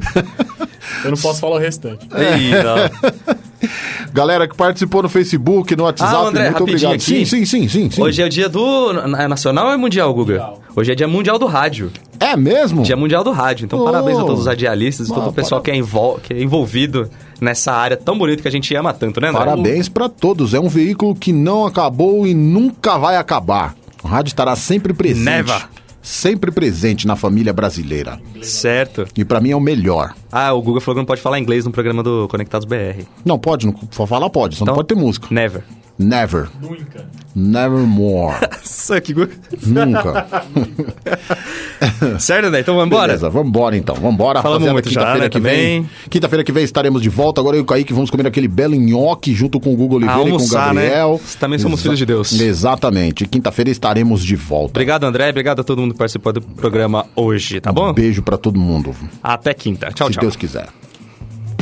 Eu 1.05 1.11
não 1.11 1.19
posso 1.19 1.39
falar 1.41 1.57
o 1.57 1.59
restante. 1.59 2.07
Ih, 2.07 2.51
não. 2.63 3.37
Galera 4.13 4.49
que 4.49 4.57
participou 4.57 5.03
no 5.03 5.09
Facebook, 5.09 5.77
no 5.77 5.85
WhatsApp, 5.85 6.15
Ah, 6.15 6.29
André, 6.29 6.45
muito 6.51 6.63
obrigado. 6.63 6.93
aqui. 6.95 7.03
Sim, 7.03 7.25
sim, 7.27 7.45
sim, 7.45 7.69
sim, 7.69 7.91
sim. 7.91 8.03
Hoje 8.03 8.23
é 8.23 8.25
o 8.25 8.29
dia 8.29 8.49
do... 8.49 8.91
É 9.19 9.29
nacional 9.29 9.67
ou 9.67 9.73
é 9.73 9.77
mundial, 9.77 10.13
Guga? 10.15 10.51
Hoje 10.75 10.93
é 10.93 10.95
dia 10.95 11.07
mundial 11.07 11.39
do 11.39 11.47
rádio. 11.47 11.93
É 12.19 12.35
mesmo? 12.37 12.83
Dia 12.83 12.97
mundial 12.97 13.23
do 13.23 13.33
rádio. 13.33 13.67
Então, 13.67 13.81
Oh. 13.81 13.85
parabéns 13.85 14.19
a 14.19 14.23
todos 14.25 14.41
os 14.41 14.47
radialistas 14.47 15.09
e 15.09 15.15
todo 15.15 15.29
o 15.29 15.33
pessoal 15.33 15.61
que 15.61 15.71
é, 15.71 15.77
envol- 15.77 16.19
que 16.23 16.33
é 16.33 16.43
envolvido 16.43 17.11
nessa 17.41 17.73
área 17.73 17.97
tão 17.99 18.17
bonita 18.17 18.41
que 18.43 18.49
a 18.49 18.53
gente 18.53 18.75
ama 18.75 18.93
tanto, 18.95 19.21
né, 19.21 19.29
André? 19.29 19.39
Parabéns 19.41 19.89
pra 19.91 20.09
todos. 20.09 20.55
É 20.55 20.61
um 20.61 20.69
veículo 20.69 21.15
que 21.15 21.33
não 21.33 21.67
acabou 21.67 22.27
e 22.27 22.33
nunca 22.35 22.97
vai 22.99 23.17
acabar. 23.17 23.75
O 24.03 24.09
rádio 24.09 24.31
estará 24.31 24.55
sempre 24.57 24.93
presente. 24.93 25.25
Never. 25.25 25.69
Sempre 26.03 26.51
presente 26.51 27.07
na 27.07 27.15
família 27.15 27.53
brasileira. 27.53 28.19
Certo. 28.43 29.07
E 29.15 29.23
pra 29.25 29.39
mim 29.41 29.51
é 29.51 29.57
o 29.57 29.61
melhor. 29.61 30.15
Ah, 30.33 30.53
o 30.55 30.63
Guga 30.63 30.81
falou 30.81 30.95
que 30.97 31.01
não 31.01 31.05
pode 31.07 31.21
falar 31.21 31.39
inglês 31.39 31.67
no 31.67 31.71
programa 31.71 32.03
do 32.03 32.27
Conectados 32.29 32.67
BR. 32.67 33.05
Não, 33.23 33.39
pode, 33.39 33.67
não, 33.67 33.75
falar 33.91 34.31
pode, 34.31 34.57
só 34.57 34.65
Então- 34.65 34.73
não 34.73 34.77
pode 34.79 34.89
ter 34.89 34.95
música. 34.95 35.27
Never. 35.31 35.63
Never. 36.01 36.49
Nunca. 36.63 37.07
Nevermore. 37.37 38.35
Guga. 39.13 39.29
Nunca. 39.67 40.27
certo, 42.19 42.47
André? 42.47 42.61
Então 42.61 42.75
vamos 42.75 42.87
embora? 42.87 43.09
Beleza, 43.09 43.29
vambora 43.29 43.77
então. 43.77 43.95
Vambora, 43.97 44.41
Falamos 44.41 44.67
rapaziada. 44.67 44.73
muito 44.73 44.89
Quinta-feira 44.89 45.25
né, 45.25 45.29
que 45.29 45.39
vem. 45.39 45.91
Quinta-feira 46.09 46.43
que 46.43 46.53
vem 46.53 46.65
estaremos 46.65 47.03
de 47.03 47.11
volta. 47.11 47.43
Agora 47.43 47.57
eu 47.57 47.61
e 47.61 47.63
o 47.63 47.67
Kaique 47.67 47.93
vamos 47.93 48.09
comer 48.09 48.27
aquele 48.27 48.49
belo 48.49 48.75
nhoque 48.75 49.35
junto 49.35 49.61
com 49.61 49.75
o 49.75 49.77
Google 49.77 49.99
Oliveira 49.99 50.23
e 50.23 50.25
com 50.25 50.31
o 50.31 50.35
Almoçar, 50.37 50.73
né? 50.73 50.85
Gabriel. 50.85 51.21
Também 51.39 51.59
somos 51.59 51.83
filhos 51.83 51.99
de 51.99 52.07
Deus. 52.07 52.33
Exatamente. 52.33 53.27
Quinta-feira 53.27 53.71
estaremos 53.71 54.25
de 54.25 54.37
volta. 54.37 54.73
Obrigado, 54.73 55.05
André. 55.05 55.29
Obrigado 55.29 55.61
a 55.61 55.65
todo 55.65 55.83
mundo 55.83 55.93
que 55.93 55.99
participou 55.99 56.33
do 56.33 56.41
programa 56.41 57.05
hoje, 57.15 57.61
tá 57.61 57.71
bom? 57.71 57.93
Beijo 57.93 58.23
pra 58.23 58.39
todo 58.39 58.59
mundo. 58.59 58.97
Até 59.23 59.53
quinta. 59.53 59.93
Tchau, 59.93 60.09
se 60.09 60.15
tchau. 60.15 60.23
Deus 60.23 60.35
quiser. 60.35 60.67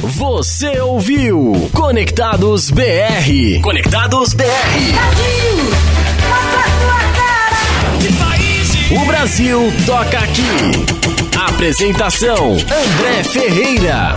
Você 0.08 0.80
ouviu 0.80 1.70
Conectados 1.74 2.70
BR. 2.70 3.60
Conectados 3.62 4.32
BR. 4.32 4.44
O 8.90 9.04
Brasil 9.04 9.60
toca 9.84 10.18
aqui. 10.18 11.36
Apresentação: 11.38 12.52
André 12.52 13.22
Ferreira. 13.24 14.14